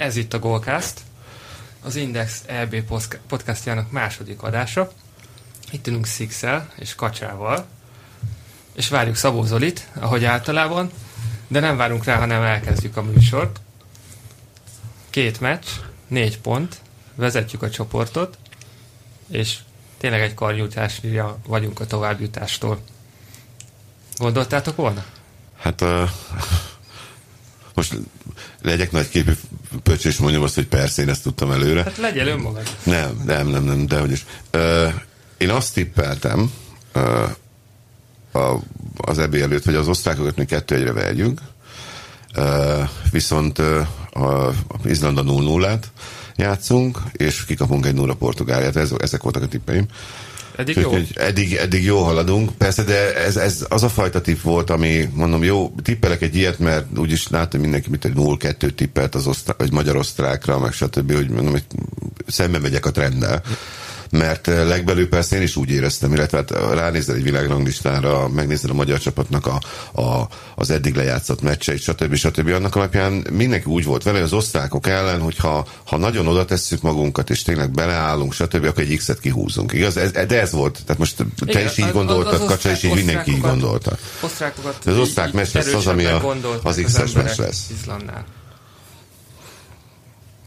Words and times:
Ez 0.00 0.16
itt 0.16 0.34
a 0.34 0.38
Golcast, 0.38 1.00
az 1.82 1.96
Index 1.96 2.42
EB 2.46 2.76
podcastjának 3.28 3.90
második 3.90 4.42
adása. 4.42 4.90
Itt 5.70 5.86
ülünk 5.86 6.06
Sixel 6.06 6.72
és 6.76 6.94
Kacsával, 6.94 7.66
és 8.72 8.88
várjuk 8.88 9.16
Szabó 9.16 9.42
Zolit, 9.42 9.88
ahogy 9.94 10.24
általában, 10.24 10.90
de 11.48 11.60
nem 11.60 11.76
várunk 11.76 12.04
rá, 12.04 12.16
hanem 12.16 12.42
elkezdjük 12.42 12.96
a 12.96 13.02
műsort. 13.02 13.60
Két 15.10 15.40
meccs, 15.40 15.66
négy 16.06 16.38
pont, 16.38 16.80
vezetjük 17.14 17.62
a 17.62 17.70
csoportot, 17.70 18.38
és 19.30 19.58
tényleg 19.98 20.20
egy 20.20 20.34
karjutásra 20.34 21.38
vagyunk 21.46 21.80
a 21.80 21.86
továbbjutástól. 21.86 22.80
Gondoltátok 24.16 24.76
volna? 24.76 25.04
Hát 25.58 25.80
uh, 25.80 26.10
most 27.74 27.96
legyek 28.62 28.92
nagy 28.92 29.08
képű 29.08 29.32
pöcs, 29.82 30.04
és 30.04 30.16
mondjam 30.16 30.42
azt, 30.42 30.54
hogy 30.54 30.66
persze, 30.66 31.02
én 31.02 31.08
ezt 31.08 31.22
tudtam 31.22 31.50
előre. 31.50 31.82
Hát 31.82 31.96
legyél 31.96 32.26
önmagad. 32.26 32.62
Nem, 32.82 33.22
nem, 33.26 33.48
nem, 33.48 33.64
nem, 33.64 33.86
de 33.86 33.98
hogy 33.98 34.10
is. 34.10 34.24
Uh, 34.54 34.92
én 35.38 35.50
azt 35.50 35.74
tippeltem 35.74 36.52
uh, 36.94 37.30
a, 38.32 38.60
az 38.96 39.18
ebbi 39.18 39.40
előtt, 39.40 39.64
hogy 39.64 39.74
az 39.74 39.88
osztrákokat 39.88 40.36
mi 40.36 40.44
kettő 40.44 40.74
egyre 40.74 40.92
verjünk, 40.92 41.40
uh, 42.36 42.88
viszont 43.10 43.58
uh, 43.58 43.86
a 44.10 44.52
Izlanda 44.84 45.22
0 45.22 45.42
0 45.42 45.78
játszunk, 46.36 46.98
és 47.12 47.44
kikapunk 47.44 47.86
egy 47.86 47.94
0 47.94 48.14
Portugáliát. 48.14 48.76
Ez, 48.76 48.92
ezek 48.98 49.22
voltak 49.22 49.42
a 49.42 49.48
tippeim. 49.48 49.86
Eddig 50.60 50.76
jó? 50.76 50.92
Eddig, 51.14 51.54
eddig 51.54 51.84
jó 51.84 52.02
haladunk, 52.02 52.50
persze, 52.58 52.82
de 52.82 53.14
ez, 53.14 53.36
ez 53.36 53.66
az 53.68 53.82
a 53.82 53.88
fajta 53.88 54.20
tipp 54.20 54.40
volt, 54.40 54.70
ami, 54.70 55.08
mondom, 55.14 55.44
jó, 55.44 55.74
tippelek 55.82 56.22
egy 56.22 56.36
ilyet, 56.36 56.58
mert 56.58 56.98
úgyis 56.98 57.28
látom 57.28 57.60
mindenki, 57.60 57.90
mint 57.90 58.04
egy 58.04 58.12
0-2 58.16 58.74
tippelt 58.74 59.14
az 59.14 59.26
osztrá, 59.26 59.54
vagy 59.58 59.72
magyar-osztrákra, 59.72 60.58
meg 60.58 60.72
stb., 60.72 61.12
hogy 61.12 61.28
mondom, 61.28 61.52
hogy 61.52 61.64
szembe 62.26 62.58
megyek 62.58 62.86
a 62.86 62.90
trenddel 62.90 63.42
mert 64.10 64.48
eh, 64.48 64.68
legbelül 64.68 65.08
persze 65.08 65.36
én 65.36 65.42
is 65.42 65.56
úgy 65.56 65.70
éreztem, 65.70 66.12
illetve 66.14 66.36
hát 66.36 66.50
eh, 66.50 66.74
ránézel 66.74 67.14
egy 67.14 67.22
világranglistára, 67.22 68.28
megnézed 68.28 68.70
a 68.70 68.74
magyar 68.74 68.98
csapatnak 68.98 69.46
a, 69.46 69.60
a, 70.00 70.28
az 70.54 70.70
eddig 70.70 70.94
lejátszott 70.94 71.42
meccseit, 71.42 71.80
stb. 71.80 72.14
stb. 72.14 72.48
Annak 72.48 72.76
alapján 72.76 73.26
mindenki 73.30 73.66
úgy 73.66 73.84
volt 73.84 74.02
vele, 74.02 74.22
az 74.22 74.32
osztrákok 74.32 74.86
ellen, 74.86 75.20
hogy 75.20 75.36
ha, 75.36 75.66
ha 75.84 75.96
nagyon 75.96 76.26
oda 76.26 76.44
tesszük 76.44 76.82
magunkat, 76.82 77.30
és 77.30 77.42
tényleg 77.42 77.70
beleállunk, 77.70 78.32
stb., 78.32 78.64
akkor 78.64 78.82
egy 78.82 78.96
X-et 78.96 79.20
kihúzunk. 79.20 79.72
Igaz? 79.72 79.96
Ez, 79.96 80.10
de 80.10 80.40
ez 80.40 80.52
volt. 80.52 80.78
Tehát 80.84 80.98
most 80.98 81.14
Igen, 81.20 81.54
te 81.54 81.64
is 81.64 81.78
így 81.78 81.92
gondoltad, 81.92 82.44
Kacsa 82.44 82.70
is 82.70 82.82
így 82.82 82.94
mindenki 82.94 83.30
így 83.30 83.40
gondolta. 83.40 83.96
Osztrákokat 84.20 84.86
az 84.86 84.98
osztrák 84.98 85.32
meccs 85.32 85.52
lesz 85.52 85.74
az, 85.74 85.86
ami 85.86 86.04
a, 86.04 86.36
az 86.62 86.80
X-es 86.84 87.12
meccs 87.12 87.38
lesz. 87.38 87.66
Izlandnál. 87.80 88.24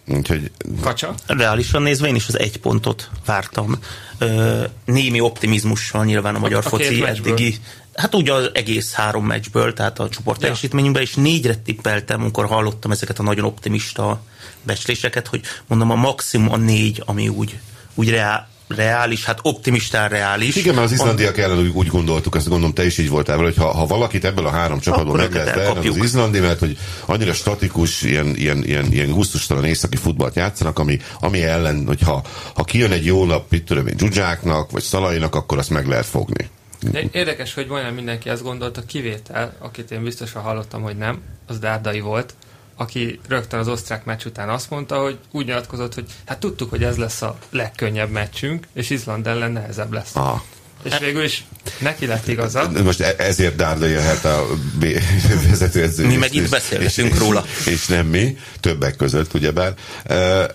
Úgyhogy... 0.08 0.52
Kacsa? 0.82 1.14
Reálisan 1.26 1.82
nézve 1.82 2.08
én 2.08 2.16
is 2.16 2.28
az 2.28 2.40
egy 2.40 2.58
pontot 2.58 3.10
vártam. 3.26 3.80
Ö, 4.18 4.64
némi 4.86 5.20
optimizmussal 5.20 6.06
nyilván 6.06 6.36
a 6.36 6.40
magyar 6.40 6.66
a 6.66 6.70
foci 6.70 7.06
eddigi. 7.06 7.58
Hát 7.94 8.16
ugye 8.16 8.34
az 8.34 8.50
egész 8.54 8.94
három 8.94 9.26
meccsből, 9.26 9.74
tehát 9.74 10.00
a 10.00 10.10
csoport 10.10 10.38
ja. 10.38 10.42
teljesítményünkben, 10.42 11.02
és 11.02 11.14
négyre 11.14 11.56
tippeltem, 11.56 12.22
amikor 12.22 12.46
hallottam 12.46 12.92
ezeket 12.92 13.20
a 13.20 13.24
nagyon 13.24 13.46
optimista 13.46 14.22
becsléseket, 14.62 15.28
hogy 15.28 15.42
mondom 15.68 15.92
a 15.92 15.96
maximum 15.96 16.52
a 16.52 16.58
négy, 16.58 17.04
ami 17.06 17.28
úgy, 17.28 17.60
úgy 17.94 18.10
reál, 18.10 18.48
reális, 18.68 19.26
hát 19.26 19.40
optimistán 19.42 20.10
reális. 20.10 20.56
Igen, 20.56 20.74
mert 20.74 20.86
az 20.86 20.92
izlandiak 20.92 21.38
ellen 21.38 21.60
úgy, 21.60 21.72
úgy 21.74 21.88
gondoltuk, 21.88 22.36
ezt 22.36 22.48
gondolom 22.48 22.74
te 22.74 22.86
is 22.86 22.98
így 22.98 23.10
voltál 23.10 23.38
vele, 23.38 23.48
hogy 23.48 23.58
ha, 23.58 23.72
ha 23.72 23.86
valakit 23.86 24.26
ebből 24.26 24.46
a 24.46 24.50
három 24.50 24.80
csapatból 24.80 25.16
meg 25.16 25.34
lehet 25.34 25.56
verni, 25.56 25.88
az 25.88 25.98
izlandi, 25.98 26.40
mert 26.40 26.60
hogy 26.60 26.78
annyira 27.06 27.34
statikus, 27.34 28.02
ilyen, 28.02 28.36
ilyen, 28.36 28.64
ilyen, 28.64 28.92
ilyen 28.92 29.12
gusztustalan 29.12 29.66
északi 29.66 29.98
futballt 29.98 30.36
játszanak, 30.36 30.80
ami, 30.80 31.00
ami 31.20 31.44
ellen, 31.44 31.86
hogy 31.86 32.02
ha, 32.02 32.24
ha 32.56 32.64
kijön 32.64 32.92
egy 32.92 33.06
jó 33.06 33.26
nap, 33.26 33.46
mit 33.50 33.66
tudom 33.66 33.88
én, 33.88 33.98
Zsuzsáknak, 33.98 34.72
vagy 34.72 34.84
Szalainak, 34.84 35.36
akkor 35.36 35.58
azt 35.58 35.70
meg 35.70 35.88
lehet 35.88 36.06
fogni. 36.06 36.50
De 36.92 37.04
érdekes, 37.12 37.54
hogy 37.54 37.68
majdnem 37.68 37.94
mindenki 37.94 38.30
azt 38.30 38.44
gondolta, 38.44 38.86
kivétel, 38.86 39.54
akit 39.60 39.92
én 39.92 40.04
biztosan 40.04 40.42
hallottam, 40.42 40.82
hogy 40.82 40.98
nem, 40.98 41.22
az 41.48 41.60
Dárdai 41.60 42.00
volt, 42.00 42.34
aki 42.76 43.20
rögtön 43.28 43.60
az 43.60 43.68
osztrák 43.68 44.06
meccs 44.06 44.26
után 44.26 44.50
azt 44.50 44.70
mondta, 44.70 45.02
hogy 45.02 45.18
úgy 45.32 45.46
nyilatkozott, 45.46 45.94
hogy 45.94 46.06
hát 46.26 46.40
tudtuk, 46.40 46.70
hogy 46.70 46.84
ez 46.84 46.98
lesz 46.98 47.22
a 47.22 47.38
legkönnyebb 47.50 48.10
meccsünk, 48.10 48.68
és 48.74 48.90
Izland 48.90 49.28
ellen 49.28 49.52
nehezebb 49.52 49.92
lesz. 49.92 50.16
Ah. 50.16 50.42
És 50.84 50.98
végül 51.00 51.24
is 51.24 51.44
neki 51.80 52.06
lett 52.06 52.28
igaza. 52.28 52.72
Most 52.84 53.00
e- 53.00 53.16
ezért 53.18 53.56
Dárda 53.56 53.86
jöhet 53.86 54.26
a 54.26 54.48
vezetőedző. 55.50 56.08
Mi 56.08 56.16
meg 56.16 56.34
itt 56.34 56.50
beszélgetünk 56.50 57.18
róla. 57.18 57.46
És 57.66 57.86
nem 57.88 58.06
mi, 58.06 58.38
többek 58.60 58.96
között, 58.96 59.34
ugyebár. 59.34 59.74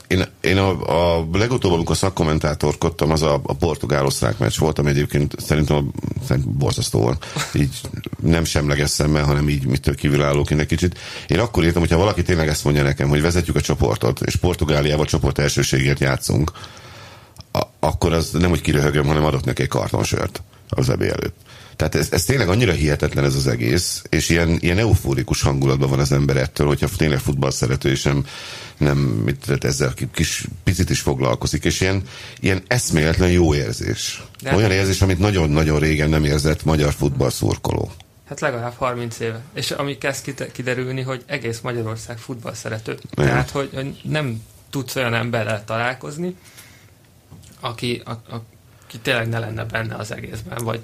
Én, 0.07 0.25
én 0.41 0.57
a, 0.57 1.19
a 1.19 1.29
legutóbb, 1.33 1.73
amikor 1.73 1.97
szakkommentátorkodtam, 1.97 3.11
az 3.11 3.23
a, 3.23 3.41
a 3.45 3.55
portugál-osztrák 3.55 4.39
meccs 4.39 4.59
volt, 4.59 4.79
ami 4.79 4.91
egyébként 4.91 5.35
szerintem, 5.39 5.91
szerintem 6.27 6.53
borzasztó 6.59 7.01
volt. 7.01 7.27
Így 7.53 7.81
nem 8.23 8.45
semleges 8.45 8.91
szemmel, 8.91 9.25
hanem 9.25 9.49
így 9.49 9.67
mitől 9.67 9.95
kívülállóként 9.95 10.61
egy 10.61 10.67
kicsit. 10.67 10.99
Én 11.27 11.39
akkor 11.39 11.65
írtam, 11.65 11.81
hogyha 11.81 11.97
valaki 11.97 12.23
tényleg 12.23 12.49
ezt 12.49 12.65
mondja 12.65 12.83
nekem, 12.83 13.09
hogy 13.09 13.23
vezetjük 13.23 13.57
a 13.57 13.61
csoportot, 13.61 14.21
és 14.25 14.37
Portugáliával 14.37 15.07
csoport 15.07 15.39
elsőségért 15.39 16.01
játszunk, 16.01 16.51
akkor 17.81 18.13
az 18.13 18.31
nem, 18.31 18.51
hogy 18.51 18.61
kiröhögöm, 18.61 19.07
hanem 19.07 19.25
adott 19.25 19.45
neki 19.45 19.63
egy 19.63 19.69
kartonsört 19.69 20.43
az 20.69 20.89
ebé 20.89 21.09
előtt. 21.09 21.37
Tehát 21.79 21.95
ez, 21.95 22.09
ez 22.11 22.25
tényleg 22.25 22.49
annyira 22.49 22.73
hihetetlen 22.73 23.25
ez 23.25 23.35
az 23.35 23.47
egész, 23.47 24.03
és 24.09 24.29
ilyen, 24.29 24.59
ilyen 24.61 24.79
eufórikus 24.79 25.43
hangulatban 25.43 25.91
van 25.91 25.99
az 25.99 26.13
ember 26.13 26.37
ettől, 26.37 26.67
hogyha 26.67 26.89
tényleg 26.97 27.19
futball 27.19 27.51
szerető, 27.51 27.91
és 27.91 28.03
nem, 28.03 28.25
nem 28.77 28.99
mit, 28.99 29.65
ezzel 29.65 29.95
kis 30.13 30.45
picit 30.65 30.91
is 30.91 31.01
foglalkozik, 31.01 31.65
és 31.65 31.81
ilyen, 31.81 32.03
ilyen 32.41 32.63
eszméletlen 32.67 33.31
jó 33.31 33.55
érzés. 33.55 34.23
De 34.43 34.55
Olyan 34.55 34.71
érzés, 34.71 35.03
amit 35.03 35.19
nagyon-nagyon 35.19 35.79
régen 35.79 36.09
nem 36.09 36.25
érzett 36.25 36.65
magyar 36.65 36.93
futball 36.93 37.31
szurkoló. 37.31 37.91
Hát 38.29 38.41
legalább 38.41 38.75
30 38.77 39.21
éve. 39.21 39.41
És 39.55 39.71
ami 39.71 39.99
kezd 39.99 40.51
kiderülni, 40.53 41.01
hogy 41.03 41.23
egész 41.27 41.61
Magyarország 41.61 42.19
futball 42.19 42.55
szerető. 42.55 42.99
Tehát, 43.15 43.51
hogy, 43.51 43.71
hogy 43.75 44.01
nem 44.03 44.43
tudsz 44.71 44.97
olyan 44.97 45.15
emberrel 45.15 45.65
találkozni, 45.65 46.37
aki, 47.61 48.03
a, 48.05 48.11
aki 48.11 48.99
tényleg 49.03 49.29
ne 49.29 49.39
lenne 49.39 49.65
benne 49.65 49.95
az 49.95 50.13
egészben, 50.13 50.65
vagy 50.65 50.81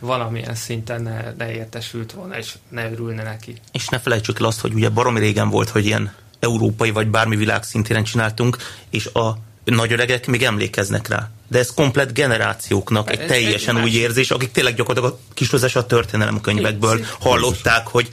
valamilyen 0.00 0.54
szinten 0.54 1.02
ne, 1.02 1.32
ne 1.32 1.52
értesült 1.52 2.12
volna, 2.12 2.38
és 2.38 2.54
ne 2.68 2.90
örülne 2.90 3.22
neki. 3.22 3.56
És 3.72 3.88
ne 3.88 3.98
felejtsük 3.98 4.38
el 4.40 4.46
azt, 4.46 4.60
hogy 4.60 4.74
ugye 4.74 4.88
baromi 4.88 5.18
régen 5.18 5.48
volt, 5.48 5.68
hogy 5.68 5.86
ilyen 5.86 6.14
európai 6.40 6.90
vagy 6.90 7.08
bármi 7.08 7.36
világ 7.36 7.62
szintéren 7.62 8.04
csináltunk, 8.04 8.56
és 8.90 9.06
a 9.06 9.38
nagy 9.64 9.92
öregek 9.92 10.26
még 10.26 10.42
emlékeznek 10.42 11.08
rá. 11.08 11.30
De 11.48 11.58
ez 11.58 11.74
komplet 11.74 12.12
generációknak 12.12 13.10
egy 13.10 13.18
ez 13.18 13.28
teljesen 13.28 13.76
egy 13.76 13.82
új 13.82 13.90
érzés, 13.90 14.30
akik 14.30 14.50
tényleg 14.50 14.74
gyakorlatilag 14.74 15.18
kisozás 15.34 15.76
a 15.76 15.86
történelemkönyvekből 15.86 17.04
hallották, 17.20 17.86
hogy 17.86 18.08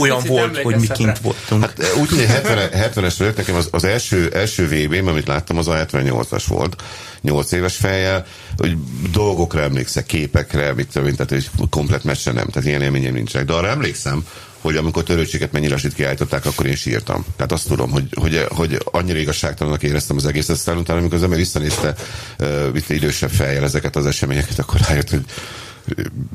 olyan 0.00 0.22
volt, 0.26 0.56
hogy 0.58 0.76
mi 0.76 0.86
kint 0.86 1.18
voltunk. 1.18 1.62
Hát, 1.62 1.94
úgy, 1.96 2.08
hogy 2.08 2.24
70, 2.24 2.70
70-es 2.72 3.14
vagyok, 3.18 3.36
nekem 3.36 3.54
az, 3.54 3.68
az 3.70 3.84
első, 3.84 4.30
első 4.32 4.68
vb 4.68 5.08
amit 5.08 5.26
láttam, 5.26 5.58
az 5.58 5.68
a 5.68 5.86
78-as 5.86 6.44
volt, 6.48 6.82
8 7.20 7.52
éves 7.52 7.76
fejjel, 7.76 8.26
hogy 8.56 8.76
dolgokra 9.12 9.60
emlékszek, 9.60 10.06
képekre, 10.06 10.74
mit 10.74 10.88
tudom 10.92 11.14
tehát 11.14 11.30
hogy 11.30 11.68
komplet 11.70 12.04
meccse 12.04 12.32
nem, 12.32 12.46
tehát 12.46 12.68
ilyen 12.68 12.82
élményem 12.82 13.14
nincsenek. 13.14 13.46
De 13.46 13.52
arra 13.52 13.68
emlékszem, 13.68 14.26
hogy 14.60 14.76
amikor 14.76 15.02
törőcséget 15.02 15.52
mennyire 15.52 15.72
lassít 15.72 15.94
kiállították, 15.94 16.46
akkor 16.46 16.66
én 16.66 16.76
sírtam. 16.76 17.24
Tehát 17.36 17.52
azt 17.52 17.68
tudom, 17.68 17.90
hogy, 17.90 18.08
hogy, 18.14 18.46
hogy 18.48 18.78
annyira 18.84 19.18
igazságtalannak 19.18 19.82
éreztem 19.82 20.16
az 20.16 20.26
egészet, 20.26 20.56
aztán 20.56 20.76
utána, 20.76 20.98
amikor 20.98 21.16
az 21.16 21.22
ember 21.22 21.38
visszanézte 21.38 21.94
uh, 22.38 22.76
idősebb 22.88 23.30
fejjel 23.30 23.64
ezeket 23.64 23.96
az 23.96 24.06
eseményeket, 24.06 24.58
akkor 24.58 24.80
rájött, 24.88 25.10
hogy 25.10 25.24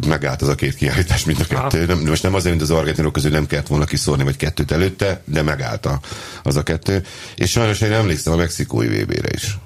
megállt 0.08 0.42
az 0.42 0.48
a 0.48 0.56
két 0.56 0.76
kiállítás, 0.76 1.26
mint 1.26 1.40
a 1.40 1.46
kettő. 1.46 1.86
Nem, 1.86 2.00
most 2.00 2.24
nem 2.24 2.34
azért, 2.34 2.56
mint 2.56 2.70
az 2.70 2.78
argentinok 2.78 3.14
közül 3.14 3.32
nem 3.32 3.48
kellett 3.48 3.68
volna 3.68 3.86
kiszórni, 3.86 4.24
vagy 4.24 4.36
kettőt 4.36 4.72
előtte, 4.72 5.22
de 5.26 5.42
megállt 5.42 5.86
a, 5.86 6.00
az 6.44 6.56
a 6.56 6.64
kettő. 6.64 7.06
És 7.36 7.52
sajnos 7.52 7.82
én 7.82 7.92
emlékszem 7.92 8.34
a 8.34 8.36
mexikói 8.36 8.88
VB-re 8.88 9.30
is. 9.34 9.58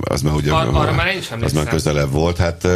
Az 0.00 0.22
már 0.22 0.34
ugye, 0.34 0.52
Ar- 0.52 0.74
arra 0.74 0.92
már 0.92 1.06
én 1.06 1.18
is 1.18 1.30
az 1.40 1.52
már 1.52 1.66
közelebb 1.66 2.10
volt. 2.10 2.36
Hát 2.36 2.66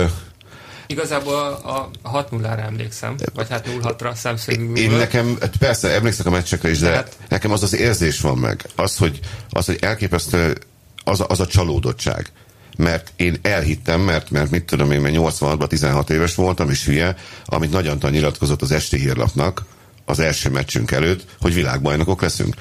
Igazából 0.94 1.35
a, 1.35 1.91
a 2.02 2.08
6 2.08 2.31
0 2.31 2.56
emlékszem, 2.56 3.17
vagy 3.35 3.49
hát 3.49 3.69
0-6-ra 3.81 4.14
szemszögünkből. 4.14 4.82
Én 4.82 4.91
nekem, 4.91 5.38
persze, 5.58 5.88
emlékszem 5.88 6.26
a 6.26 6.31
meccsekre 6.31 6.70
is, 6.70 6.79
de 6.79 6.91
hát, 6.91 7.17
nekem 7.29 7.52
az 7.52 7.62
az 7.62 7.75
érzés 7.75 8.20
van 8.20 8.38
meg, 8.38 8.67
az, 8.76 8.96
hogy, 8.96 9.20
az, 9.50 9.67
hogy 9.67 9.79
elképesztő 9.81 10.58
az 11.05 11.20
a, 11.20 11.26
az 11.29 11.41
a 11.41 11.46
csalódottság. 11.46 12.32
Mert 12.76 13.12
én 13.17 13.37
elhittem, 13.43 14.00
mert, 14.00 14.31
mert 14.31 14.50
mit 14.50 14.64
tudom 14.64 14.91
én, 14.91 15.00
mert 15.00 15.14
86-ban 15.19 15.67
16 15.67 16.11
éves 16.11 16.35
voltam, 16.35 16.70
és 16.70 16.85
hülye, 16.85 17.17
amit 17.44 17.70
Nagy 17.70 17.87
Antal 17.87 18.11
nyilatkozott 18.11 18.62
az 18.62 18.70
esti 18.70 18.99
hírlapnak 18.99 19.64
az 20.05 20.19
első 20.19 20.50
meccsünk 20.50 20.91
előtt, 20.91 21.26
hogy 21.41 21.55
világbajnokok 21.55 22.23
leszünk. 22.23 22.55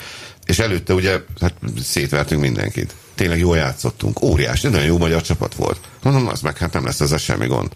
És 0.46 0.60
előtte 0.60 0.94
ugye 0.94 1.20
hát 1.42 1.54
szétvertünk 1.84 2.42
mindenkit. 2.42 2.96
Tényleg 3.16 3.40
jól 3.40 3.58
játszottunk. 3.58 4.22
Óriási, 4.22 4.68
nagyon 4.68 4.86
jó 4.86 4.98
magyar 4.98 5.22
csapat 5.22 5.56
volt. 5.56 5.80
Mondom, 6.04 6.28
az 6.28 6.42
meg 6.42 6.58
hát 6.58 6.74
nem 6.74 6.86
lesz 6.86 7.00
ez 7.00 7.22
semmi 7.22 7.48
gond. 7.48 7.72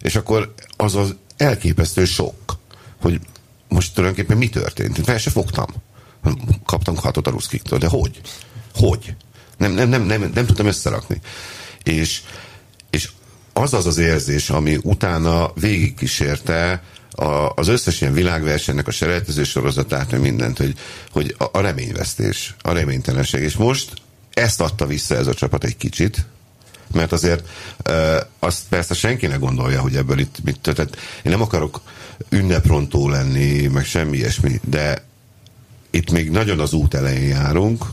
És 0.00 0.16
akkor 0.16 0.54
az 0.76 0.94
az 0.94 1.14
elképesztő 1.36 2.04
sok, 2.04 2.58
hogy 3.00 3.20
most 3.68 3.94
tulajdonképpen 3.94 4.36
mi 4.36 4.48
történt. 4.48 4.98
Én 4.98 5.04
fel 5.04 5.18
se 5.18 5.30
fogtam. 5.30 5.66
Kaptunk 6.64 6.98
hatot 6.98 7.26
a 7.26 7.30
ruszkiktól, 7.30 7.78
de 7.78 7.88
hogy? 7.88 8.20
Hogy? 8.74 9.14
Nem, 9.56 9.72
nem, 9.72 9.88
nem, 9.88 10.02
nem, 10.02 10.30
nem 10.34 10.46
tudtam 10.46 10.66
összerakni. 10.66 11.20
És, 11.82 12.22
és 12.90 13.10
az 13.52 13.74
az 13.74 13.86
az 13.86 13.98
érzés, 13.98 14.50
ami 14.50 14.78
utána 14.82 15.52
végigkísérte 15.54 16.82
a, 17.10 17.52
az 17.54 17.68
összes 17.68 18.00
ilyen 18.00 18.12
világversenynek 18.12 18.86
a 18.86 18.90
selejtező 18.90 19.44
sorozatát, 19.44 20.10
meg 20.10 20.20
mindent, 20.20 20.58
hogy, 20.58 20.74
hogy 21.10 21.34
a, 21.38 21.44
a 21.52 21.60
reményvesztés, 21.60 22.54
a 22.62 22.72
reménytelenség. 22.72 23.42
És 23.42 23.56
most 23.56 23.92
ezt 24.34 24.60
adta 24.60 24.86
vissza 24.86 25.16
ez 25.16 25.26
a 25.26 25.34
csapat 25.34 25.64
egy 25.64 25.76
kicsit, 25.76 26.26
mert 26.92 27.12
azért 27.12 27.48
azt 28.38 28.62
persze 28.68 28.94
senki 28.94 29.26
ne 29.26 29.36
gondolja, 29.36 29.80
hogy 29.80 29.96
ebből 29.96 30.18
itt 30.18 30.36
mit 30.44 30.58
tehát 30.60 30.96
én 31.22 31.32
nem 31.32 31.42
akarok 31.42 31.80
ünneprontó 32.28 33.08
lenni, 33.08 33.66
meg 33.66 33.84
semmi 33.84 34.16
ilyesmi, 34.16 34.60
de 34.64 35.04
itt 35.90 36.10
még 36.10 36.30
nagyon 36.30 36.60
az 36.60 36.72
út 36.72 36.94
elején 36.94 37.28
járunk, 37.28 37.84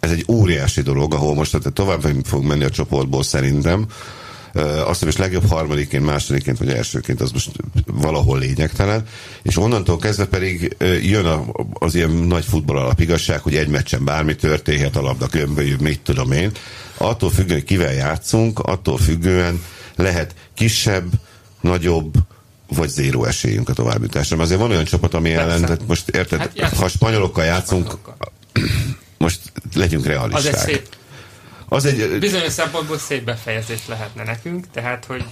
ez 0.00 0.10
egy 0.10 0.24
óriási 0.28 0.82
dolog, 0.82 1.14
ahol 1.14 1.34
most 1.34 1.50
tehát 1.50 1.72
tovább 1.72 2.04
fog 2.24 2.44
menni 2.44 2.64
a 2.64 2.70
csoportból 2.70 3.22
szerintem, 3.22 3.86
azt 4.84 5.04
hiszem, 5.04 5.22
legjobb 5.22 5.48
harmadiként, 5.48 6.04
másodiként 6.04 6.58
vagy 6.58 6.68
elsőként, 6.68 7.20
az 7.20 7.30
most 7.30 7.50
valahol 7.86 8.38
lényegtelen, 8.38 9.06
és 9.42 9.56
onnantól 9.56 9.98
kezdve 9.98 10.26
pedig 10.26 10.76
jön 11.02 11.24
a, 11.24 11.44
az 11.72 11.94
ilyen 11.94 12.10
nagy 12.10 12.44
futball 12.44 12.76
alapigazság, 12.76 13.40
hogy 13.40 13.56
egy 13.56 13.68
meccsen 13.68 14.04
bármi 14.04 14.34
történhet, 14.34 14.96
a 14.96 15.02
labda 15.02 15.26
kömbölyű, 15.26 15.76
mit 15.80 16.00
tudom 16.00 16.32
én. 16.32 16.50
Attól 16.96 17.30
függően, 17.30 17.58
hogy 17.58 17.68
kivel 17.68 17.92
játszunk, 17.92 18.58
attól 18.58 18.98
függően 18.98 19.62
lehet 19.96 20.34
kisebb, 20.54 21.06
nagyobb, 21.60 22.14
vagy 22.68 22.88
zéró 22.88 23.24
esélyünk 23.24 23.68
a 23.68 23.72
továbbjutásra. 23.72 24.38
Azért 24.38 24.60
van 24.60 24.70
olyan 24.70 24.84
csapat, 24.84 25.14
ami 25.14 25.30
Persze. 25.30 25.44
ellen, 25.44 25.60
tehát 25.60 25.86
most 25.86 26.08
érted, 26.08 26.50
hát 26.56 26.74
ha 26.74 26.84
a 26.84 26.88
spanyolokkal 26.88 27.44
játszunk, 27.44 27.84
spanyolokkal. 27.84 28.32
most 29.18 29.40
legyünk 29.74 30.06
realisták. 30.06 30.54
Az 30.54 30.60
egy 30.60 30.74
szép 30.74 30.88
az 31.72 31.84
egy... 31.84 32.18
Bizonyos 32.18 32.52
szempontból 32.52 32.98
szép 32.98 33.24
befejezés 33.24 33.80
lehetne 33.86 34.24
nekünk, 34.24 34.66
tehát, 34.72 35.04
hogy 35.04 35.24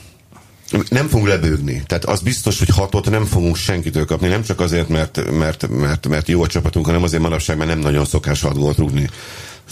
nem 0.88 1.08
fogunk 1.08 1.29
lebőgni. 1.29 1.82
Tehát 1.87 2.05
az 2.05 2.20
biztos, 2.20 2.58
hogy 2.58 2.69
hatot 2.69 3.11
nem 3.11 3.25
fogunk 3.25 3.56
senkitől 3.56 4.05
kapni. 4.05 4.29
Nem 4.29 4.43
csak 4.43 4.61
azért, 4.61 4.88
mert, 4.88 5.31
mert, 5.31 5.69
mert, 5.69 6.08
mert 6.08 6.29
jó 6.29 6.43
a 6.43 6.46
csapatunk, 6.46 6.87
hanem 6.87 7.02
azért 7.02 7.23
manapság, 7.23 7.56
mert 7.56 7.70
nem 7.70 7.79
nagyon 7.79 8.05
szokás 8.05 8.40
hat 8.40 8.58
gólt 8.58 8.79
rúgni. 8.79 9.11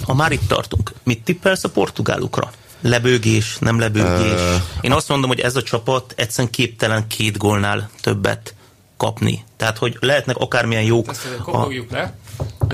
Ha 0.02 0.14
már 0.14 0.32
itt 0.32 0.48
tartunk, 0.48 0.92
mit 1.02 1.22
tippelsz 1.22 1.64
a 1.64 1.68
portugálukra? 1.68 2.52
Lebőgés, 2.80 3.56
nem 3.60 3.78
lebőgés? 3.78 4.40
Uh, 4.40 4.60
Én 4.80 4.92
azt 4.92 5.08
mondom, 5.08 5.28
hogy 5.28 5.40
ez 5.40 5.56
a 5.56 5.62
csapat 5.62 6.14
egyszerűen 6.16 6.52
képtelen 6.52 7.06
két 7.06 7.36
gólnál 7.36 7.90
többet 8.00 8.54
kapni. 8.96 9.44
Tehát, 9.56 9.78
hogy 9.78 9.96
lehetnek 10.00 10.36
akármilyen 10.36 10.82
jók... 10.82 11.10
a, 11.46 11.66
le. 11.90 12.14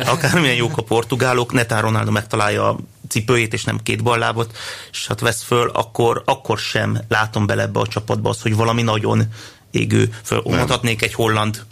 Akármilyen 0.04 0.56
jók 0.56 0.76
a 0.76 0.82
portugálok, 0.82 1.52
netán 1.52 1.82
Ronaldo 1.82 2.10
megtalálja 2.10 2.76
cipőjét, 3.12 3.52
és 3.52 3.64
nem 3.64 3.78
két 3.82 4.02
ballábot, 4.02 4.56
és 4.92 5.06
hát 5.06 5.20
vesz 5.20 5.42
föl, 5.42 5.68
akkor, 5.68 6.22
akkor 6.26 6.58
sem 6.58 6.98
látom 7.08 7.46
bele 7.46 7.62
ebbe 7.62 7.80
a 7.80 7.86
csapatba 7.86 8.28
az, 8.28 8.42
hogy 8.42 8.56
valami 8.56 8.82
nagyon 8.82 9.22
égő. 9.70 10.14
Fölmondhatnék 10.22 11.02
egy 11.02 11.14
holland 11.14 11.64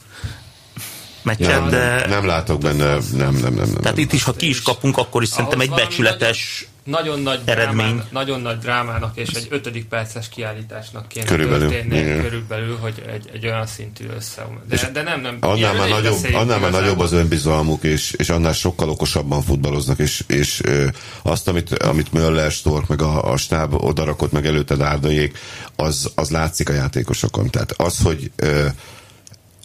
meccset, 1.23 1.61
nem, 1.61 1.69
de... 1.69 1.95
Nem, 1.95 2.11
nem 2.11 2.27
látok 2.27 2.61
benne, 2.61 2.85
nem, 2.85 3.03
nem, 3.13 3.35
nem. 3.35 3.55
nem 3.55 3.67
Tehát 3.67 3.83
nem. 3.83 3.99
itt 3.99 4.13
is, 4.13 4.23
ha 4.23 4.33
ki 4.33 4.49
is 4.49 4.63
kapunk, 4.63 4.99
akkor 4.99 5.23
is 5.23 5.29
szerintem 5.29 5.61
egy 5.61 5.71
becsületes 5.71 6.69
nagyon 6.91 7.21
nagy, 7.21 7.41
eredmény. 7.45 7.87
Drámán, 7.87 8.07
nagyon 8.11 8.41
nagy 8.41 8.59
drámának 8.59 9.17
és 9.17 9.29
egy 9.29 9.47
ötödik 9.51 9.85
perces 9.85 10.29
kiállításnak 10.29 11.09
kéne 11.09 11.27
körülbelül, 11.27 11.69
történni, 11.69 11.99
igen. 11.99 12.23
körülbelül, 12.23 12.77
hogy 12.77 13.05
egy, 13.13 13.31
egy 13.33 13.47
olyan 13.47 13.67
szintű 13.67 14.07
össze. 14.17 14.47
De, 14.69 14.91
de 14.93 15.03
nem, 15.03 15.21
nem. 15.21 15.37
Annál 15.41 15.75
már 15.75 15.89
nagyobb, 15.89 16.17
annál 16.33 16.59
már 16.59 16.71
nagyobb 16.71 16.99
az 16.99 17.13
önbizalmuk, 17.13 17.83
és, 17.83 18.13
és 18.13 18.31
annál 18.31 18.53
sokkal 18.53 18.89
okosabban 18.89 19.43
futballoznak, 19.43 19.99
és, 19.99 20.25
és 20.27 20.61
ö, 20.65 20.87
azt, 21.23 21.49
amit, 21.49 21.73
amit 21.75 22.13
Möller, 22.13 22.51
Stork, 22.51 22.87
meg 22.87 23.03
a, 23.03 23.33
a 23.33 23.37
stáb 23.37 23.75
odarakott, 23.75 24.33
meg 24.33 24.47
előtte 24.47 24.77
Dárdaiék, 24.77 25.39
az, 25.77 26.13
az 26.15 26.31
látszik 26.31 26.69
a 26.69 26.73
játékosokon. 26.73 27.51
Tehát 27.51 27.73
az, 27.77 28.03
hogy 28.03 28.31
ö, 28.37 28.67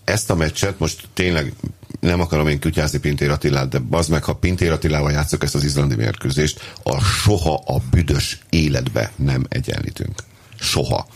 ezt 0.06 0.30
a 0.30 0.36
meccset 0.36 0.80
most 0.80 1.08
tényleg 1.14 1.54
nem 2.00 2.20
akarom 2.20 2.48
én 2.48 2.60
kutyázni 2.60 3.00
Pintér 3.00 3.30
Attilát, 3.30 3.70
de 3.70 3.80
bazd 3.80 4.10
meg, 4.10 4.24
ha 4.24 4.34
Pintér 4.34 4.72
Attilával 4.72 5.12
játszok 5.12 5.44
ezt 5.44 5.56
az 5.56 5.64
izlandi 5.64 5.96
mérkőzést, 5.96 6.74
a 6.84 7.00
soha 7.00 7.64
a 7.66 7.80
büdös 7.92 8.40
életbe 8.50 9.12
nem 9.16 9.46
egyenlítünk. 9.50 10.20
Soha. 10.60 11.08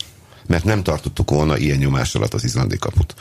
Mert 0.46 0.64
nem 0.64 0.82
tartottuk 0.82 1.30
volna 1.30 1.56
ilyen 1.56 1.78
nyomás 1.78 2.14
alatt 2.14 2.34
az 2.34 2.44
izlandi 2.44 2.78
kaput. 2.78 3.14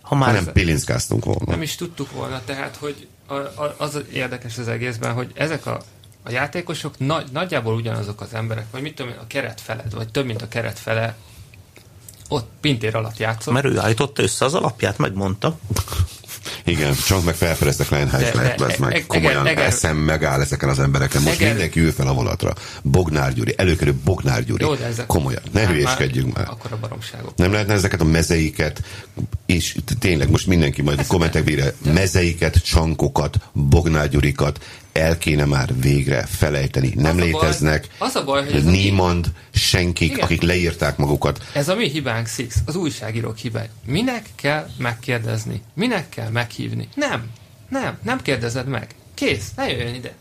Ha 0.00 0.14
már 0.14 0.32
nem 0.32 0.52
pilinckáztunk 0.52 1.24
volna. 1.24 1.50
Nem 1.50 1.62
is 1.62 1.74
tudtuk 1.74 2.10
volna, 2.10 2.42
tehát, 2.44 2.76
hogy 2.76 3.06
a, 3.26 3.34
a, 3.34 3.74
az 3.78 4.00
érdekes 4.12 4.58
az 4.58 4.68
egészben, 4.68 5.12
hogy 5.12 5.30
ezek 5.34 5.66
a, 5.66 5.80
a 6.22 6.30
játékosok 6.30 6.98
nagy, 6.98 7.26
nagyjából 7.32 7.74
ugyanazok 7.74 8.20
az 8.20 8.34
emberek, 8.34 8.66
vagy 8.70 8.82
mit 8.82 8.94
tudom 8.94 9.12
én, 9.12 9.18
a 9.18 9.26
keret 9.26 9.60
feled, 9.60 9.94
vagy 9.94 10.08
több, 10.08 10.26
mint 10.26 10.42
a 10.42 10.48
keret 10.48 10.78
fele 10.78 11.16
ott 12.28 12.48
pintér 12.60 12.96
alatt 12.96 13.18
játszott. 13.18 13.54
Mert 13.54 13.66
ő 13.66 13.78
állította 13.78 14.22
össze 14.22 14.44
az 14.44 14.54
alapját, 14.54 14.98
megmondta. 14.98 15.58
Igen, 16.64 16.94
csak 17.06 17.24
meg 17.24 17.34
felfedeztek 17.34 17.88
Leinheisler, 17.88 18.54
ez 18.68 18.76
meg 18.78 19.04
komolyan 19.06 19.46
eger, 19.46 19.66
eszem 19.66 19.96
megáll 19.96 20.40
ezeken 20.40 20.68
az 20.68 20.78
embereken. 20.78 21.22
Most 21.22 21.34
eger, 21.34 21.48
mindenki 21.48 21.80
ül 21.80 21.92
fel 21.92 22.06
a 22.06 22.12
vonatra. 22.12 22.52
Bognár 22.82 23.32
Gyuri, 23.32 23.54
előkerül 23.56 23.94
Bognár 24.04 24.44
Gyuri. 24.44 24.64
Jó, 24.64 24.74
de 24.74 24.84
ezek, 24.84 25.06
komolyan, 25.06 25.42
ne 25.52 25.66
hülyéskedjünk 25.66 26.36
már. 26.36 26.48
Akkor 26.48 26.72
a 26.72 26.76
baromságok. 26.80 27.36
Nem 27.36 27.52
lehetne 27.52 27.72
ezeket 27.72 28.00
a 28.00 28.04
mezeiket, 28.04 28.82
és 29.46 29.76
tényleg 29.98 30.30
most 30.30 30.46
mindenki 30.46 30.82
majd 30.82 30.98
a 30.98 31.04
kommentek 31.08 31.44
bírja, 31.44 31.64
mezeiket, 31.92 32.62
csankokat, 32.64 33.36
Bognár 33.52 34.08
Gyurikat, 34.08 34.60
el 34.96 35.18
kéne 35.18 35.44
már 35.44 35.70
végre 35.80 36.26
felejteni. 36.26 36.92
Nem 36.94 37.16
az 37.16 37.22
léteznek. 37.22 37.84
A 37.84 37.88
baj, 37.98 38.08
az 38.08 38.16
a 38.16 38.24
baj, 38.24 38.52
hogy 38.52 38.64
Niemand, 38.64 39.26
senkik, 39.52 40.10
igen. 40.10 40.24
akik 40.24 40.42
leírták 40.42 40.96
magukat. 40.96 41.44
Ez 41.52 41.68
a 41.68 41.74
mi 41.74 41.88
hibánk, 41.88 42.26
Six, 42.26 42.56
az 42.66 42.76
újságírók 42.76 43.36
hibája. 43.36 43.68
Minek 43.84 44.28
kell 44.34 44.68
megkérdezni? 44.78 45.62
Minek 45.74 46.08
kell 46.08 46.28
meghívni? 46.30 46.88
Nem, 46.94 47.30
nem, 47.68 47.98
nem 48.02 48.22
kérdezed 48.22 48.66
meg. 48.66 48.94
Kész, 49.14 49.50
ne 49.56 49.70
jöjjön 49.70 49.94
ide. 49.94 50.14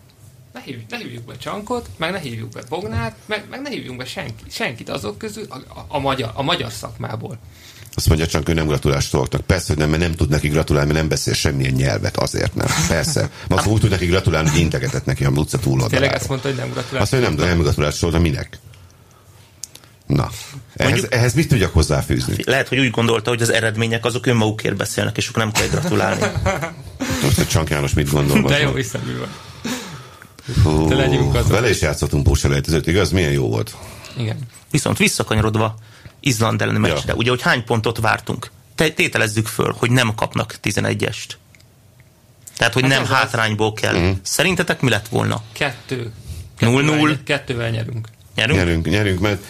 Ne 0.53 0.61
hívjuk, 0.61 0.89
ne 0.89 0.97
hívjuk 0.97 1.23
be 1.23 1.37
Csankot, 1.37 1.89
meg 1.97 2.11
ne 2.11 2.19
hívjuk 2.19 2.49
be 2.49 2.61
Bognát, 2.69 3.15
meg, 3.25 3.45
meg 3.49 3.61
ne 3.61 3.69
hívjunk 3.69 3.97
be 3.97 4.05
senki, 4.05 4.43
senkit 4.49 4.89
azok 4.89 5.17
közül 5.17 5.45
a, 5.49 5.55
a, 5.55 5.85
a, 5.87 5.99
magyar, 5.99 6.31
a 6.33 6.41
magyar 6.41 6.71
szakmából. 6.71 7.37
Azt 7.95 8.07
mondja 8.07 8.27
csak, 8.27 8.49
ő 8.49 8.53
nem 8.53 8.67
gratulál 8.67 8.99
Storknak. 8.99 9.41
Persze, 9.41 9.65
hogy 9.67 9.77
nem, 9.77 9.89
mert 9.89 10.01
nem 10.01 10.11
tud 10.11 10.29
neki 10.29 10.47
gratulálni, 10.47 10.87
mert 10.87 10.99
nem 10.99 11.09
beszél 11.09 11.33
semmilyen 11.33 11.73
nyelvet, 11.73 12.17
azért 12.17 12.55
nem. 12.55 12.67
Persze. 12.87 13.29
Max 13.47 13.65
úgy 13.65 13.79
tud 13.79 13.89
neki 13.89 14.05
gratulálni, 14.05 14.49
hogy 14.49 14.59
integetett 14.59 15.05
neki 15.05 15.25
a 15.25 15.29
utca 15.29 15.57
túloldalára. 15.57 15.97
Tényleg 15.97 16.15
azt 16.15 16.29
mondta, 16.29 16.47
hogy 16.47 16.57
nem 16.57 16.69
gratulál. 16.71 17.01
Azt 17.01 17.11
mondja, 17.11 17.29
nem, 17.29 17.47
nem 17.47 17.59
gratulál 17.59 17.91
Storknak, 17.91 18.21
minek? 18.21 18.59
Na, 20.05 20.29
ehhez, 20.75 20.91
Mondjuk, 20.91 21.13
ehhez 21.13 21.33
mit 21.33 21.47
tudjak 21.47 21.73
hozzáfűzni? 21.73 22.35
Lehet, 22.43 22.67
hogy 22.67 22.79
úgy 22.79 22.91
gondolta, 22.91 23.29
hogy 23.29 23.41
az 23.41 23.49
eredmények 23.49 24.05
azok 24.05 24.25
önmagukért 24.25 24.75
beszélnek, 24.75 25.17
és 25.17 25.27
akkor 25.27 25.43
nem 25.43 25.51
kell 25.51 25.67
gratulálni. 25.67 26.21
Most 27.23 27.39
a 27.39 27.45
Csank 27.45 27.69
János 27.69 27.93
mit 27.93 28.11
gondol? 28.11 28.41
De 28.41 28.59
jó 28.59 28.73
hiszemű 28.73 29.17
van. 29.17 29.29
Hú, 30.63 30.87
vele 31.47 31.69
is 31.69 31.81
játszottunk 31.81 32.23
pusselejtezőt, 32.23 32.87
igaz? 32.87 33.11
Milyen 33.11 33.31
jó 33.31 33.49
volt. 33.49 33.75
Igen. 34.17 34.37
Viszont 34.71 34.97
visszakanyarodva 34.97 35.75
Izland 36.25 36.61
elleni 36.61 36.77
meccsre. 36.77 37.11
Ja. 37.11 37.13
Ugye, 37.13 37.29
hogy 37.29 37.41
hány 37.41 37.63
pontot 37.63 37.99
vártunk? 37.99 38.51
Te, 38.75 38.89
tételezzük 38.89 39.47
föl, 39.47 39.75
hogy 39.77 39.91
nem 39.91 40.15
kapnak 40.15 40.55
11-est. 40.63 41.29
Tehát, 42.57 42.73
hogy 42.73 42.81
hát 42.81 42.91
nem 42.91 43.05
hátrányból 43.05 43.73
kell. 43.73 43.95
Uh-huh. 43.95 44.17
Szerintetek 44.21 44.81
mi 44.81 44.89
lett 44.89 45.07
volna? 45.07 45.41
Kettő. 45.51 46.11
0-0. 46.59 47.17
Kettővel 47.23 47.69
nyerünk. 47.69 48.09
Nyerünk? 48.35 48.59
Nyerünk, 48.59 48.89
nyerünk, 48.89 49.19
mert 49.19 49.43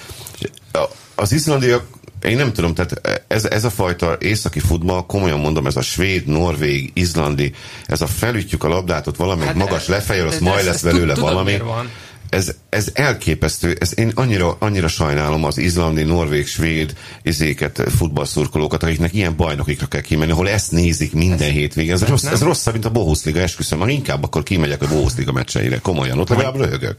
az 1.16 1.32
izlandiak 1.32 1.86
én 2.22 2.38
nem 2.38 2.54
tudom, 2.54 2.74
tehát 2.74 3.24
ez, 3.28 3.46
ez 3.46 3.64
a 3.64 3.70
fajta 3.70 4.18
északi 4.20 4.60
futball, 4.60 5.06
komolyan 5.06 5.40
mondom, 5.40 5.66
ez 5.66 5.76
a 5.76 5.82
svéd, 5.82 6.28
norvég, 6.28 6.92
izlandi, 6.94 7.54
ez 7.86 8.02
a 8.02 8.08
felütjük 8.08 8.64
a 8.64 8.68
labdát, 8.68 9.08
ott 9.08 9.16
valami 9.16 9.46
hát 9.46 9.56
magas 9.56 9.88
lefejel, 9.88 10.28
az 10.28 10.40
majd 10.40 10.66
lesz 10.66 10.82
belőle 10.82 11.16
valami. 11.16 11.58
Van 11.58 11.90
ez, 12.30 12.56
ez 12.70 12.90
elképesztő, 12.94 13.78
ez 13.80 14.00
én 14.00 14.12
annyira, 14.16 14.56
annyira 14.60 14.88
sajnálom 14.88 15.44
az 15.44 15.58
izlandi, 15.58 16.04
norvég, 16.04 16.48
svéd 16.48 16.98
izéket, 17.22 17.84
futballszurkolókat, 17.98 18.84
akiknek 18.84 19.14
ilyen 19.14 19.36
bajnokikra 19.36 19.88
kell 19.88 20.02
kimenni, 20.02 20.32
ahol 20.32 20.50
ezt 20.50 20.72
nézik 20.72 21.14
minden 21.14 21.48
ez, 21.48 21.54
hétvégén. 21.54 21.94
Ez, 21.94 22.04
rossz, 22.04 22.24
ez 22.24 22.42
rosszabb, 22.42 22.74
mint 22.74 22.86
a 22.86 22.92
Bohuszliga, 22.92 23.40
esküszöm, 23.40 23.80
ha 23.80 23.90
inkább 23.90 24.24
akkor 24.24 24.44
kimegyek 24.44 24.82
a 24.82 24.88
Bohuszliga 24.88 25.32
meccseire, 25.32 25.80
komolyan, 25.80 26.20
ott 26.20 26.30
legalább 26.30 26.56
röhögök. 26.56 26.98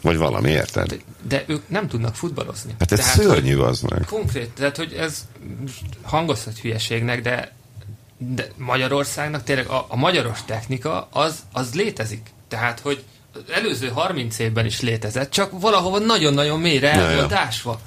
Vagy 0.00 0.16
valami, 0.16 0.50
érted? 0.50 0.88
De, 0.88 0.96
de 1.28 1.44
ők 1.46 1.68
nem 1.68 1.88
tudnak 1.88 2.14
futballozni. 2.14 2.74
Hát 2.78 2.92
ez 2.92 2.98
tehát, 2.98 3.14
szörnyű 3.14 3.56
az 3.56 3.80
meg. 3.80 4.04
Konkrét, 4.04 4.50
tehát 4.50 4.76
hogy 4.76 4.92
ez 4.92 5.26
hangozhat 6.02 6.58
hülyeségnek, 6.58 7.22
de, 7.22 7.52
de 8.18 8.48
Magyarországnak 8.56 9.44
tényleg 9.44 9.66
a, 9.66 9.86
a 9.88 9.96
magyaros 9.96 10.38
technika 10.46 11.08
az, 11.12 11.38
az 11.52 11.74
létezik. 11.74 12.26
Tehát, 12.48 12.80
hogy 12.80 13.04
előző 13.54 13.88
30 13.88 14.38
évben 14.38 14.66
is 14.66 14.80
létezett, 14.80 15.30
csak 15.30 15.60
valahova 15.60 15.98
nagyon-nagyon 15.98 16.60
mélyre 16.60 16.92
el 16.92 17.14
volt 17.14 17.32
ásva. 17.32 17.80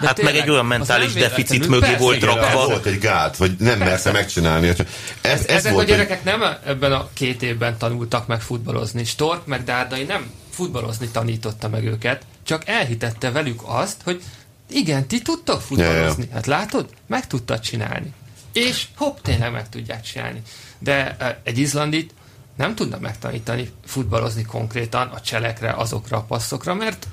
De 0.00 0.06
hát 0.06 0.14
tényleg, 0.14 0.34
meg 0.34 0.42
egy 0.42 0.50
olyan 0.50 0.66
mentális 0.66 1.12
deficit 1.12 1.68
mögé 1.68 1.94
volt 1.98 2.22
rakva. 2.22 2.66
Volt 2.66 2.86
egy 2.86 2.98
gát, 2.98 3.36
vagy 3.36 3.54
nem 3.58 3.78
merte 3.78 4.12
megcsinálni. 4.12 4.68
Ez, 4.68 4.78
ez 5.20 5.44
Ezek 5.46 5.72
volt 5.72 5.84
a 5.84 5.88
gyerekek 5.88 6.18
egy... 6.18 6.24
nem 6.24 6.42
ebben 6.66 6.92
a 6.92 7.08
két 7.12 7.42
évben 7.42 7.78
tanultak 7.78 8.26
meg 8.26 8.40
futballozni. 8.40 9.04
Stork 9.04 9.46
meg 9.46 9.64
Dárdai 9.64 10.02
nem 10.02 10.30
futballozni 10.50 11.08
tanította 11.08 11.68
meg 11.68 11.84
őket, 11.84 12.22
csak 12.42 12.68
elhitette 12.68 13.30
velük 13.30 13.60
azt, 13.64 13.96
hogy 14.04 14.22
igen, 14.70 15.06
ti 15.06 15.22
tudtok 15.22 15.60
futballozni. 15.60 16.22
Ja, 16.22 16.28
ja. 16.28 16.34
Hát 16.34 16.46
látod? 16.46 16.88
Meg 17.06 17.26
tudtad 17.26 17.60
csinálni. 17.60 18.12
És 18.52 18.84
hopp, 18.96 19.16
tényleg 19.22 19.52
meg 19.52 19.68
tudják 19.68 20.02
csinálni. 20.02 20.42
De 20.78 21.16
egy 21.42 21.58
izlandit 21.58 22.14
nem 22.56 22.74
tudna 22.74 22.98
megtanítani 23.00 23.70
futballozni 23.86 24.42
konkrétan 24.44 25.08
a 25.08 25.20
cselekre, 25.20 25.72
azokra 25.72 26.16
a 26.16 26.22
passzokra, 26.22 26.74
mert 26.74 27.06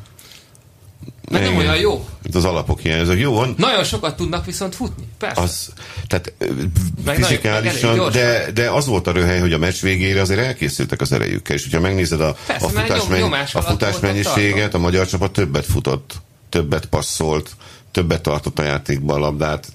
mert 1.30 1.44
nem 1.44 1.58
olyan 1.58 1.78
jó. 1.78 2.08
Itt 2.24 2.36
az 2.36 2.46
alapok 2.46 2.80
hiányoznak. 2.80 3.20
Jó 3.20 3.34
van. 3.34 3.54
Nagyon 3.58 3.84
sokat 3.84 4.16
tudnak 4.16 4.46
viszont 4.46 4.76
futni. 4.76 5.04
Persze. 5.18 5.42
Az, 5.42 5.74
tehát 6.08 6.34
meg 7.06 7.16
fizikálisan, 7.16 7.90
nagyon, 7.90 8.12
de, 8.12 8.52
de 8.52 8.70
az 8.70 8.86
volt 8.86 9.08
a 9.08 9.12
röhely, 9.12 9.40
hogy 9.40 9.54
a 9.54 9.58
meccs 9.58 9.82
végére 9.82 10.22
azért 10.22 10.40
elkészültek 10.40 11.02
az 11.02 11.12
erejükkel. 11.12 11.56
És 11.56 11.64
hogyha 11.64 11.80
megnézed 11.80 12.22
a, 12.22 12.36
Persze, 12.48 12.66
a 12.66 12.70
futás, 12.70 13.08
nyom, 13.08 13.34
a 13.54 13.62
futás 13.62 14.00
mennyiséget, 14.00 14.74
a 14.74 14.78
magyar 14.78 15.08
csapat 15.08 15.32
többet 15.32 15.66
futott, 15.66 16.14
többet 16.50 16.86
passzolt, 16.86 17.52
többet 17.92 18.22
tartott 18.22 18.60
a 18.60 18.64
játékban 18.64 19.16
a 19.16 19.20
labdát, 19.20 19.72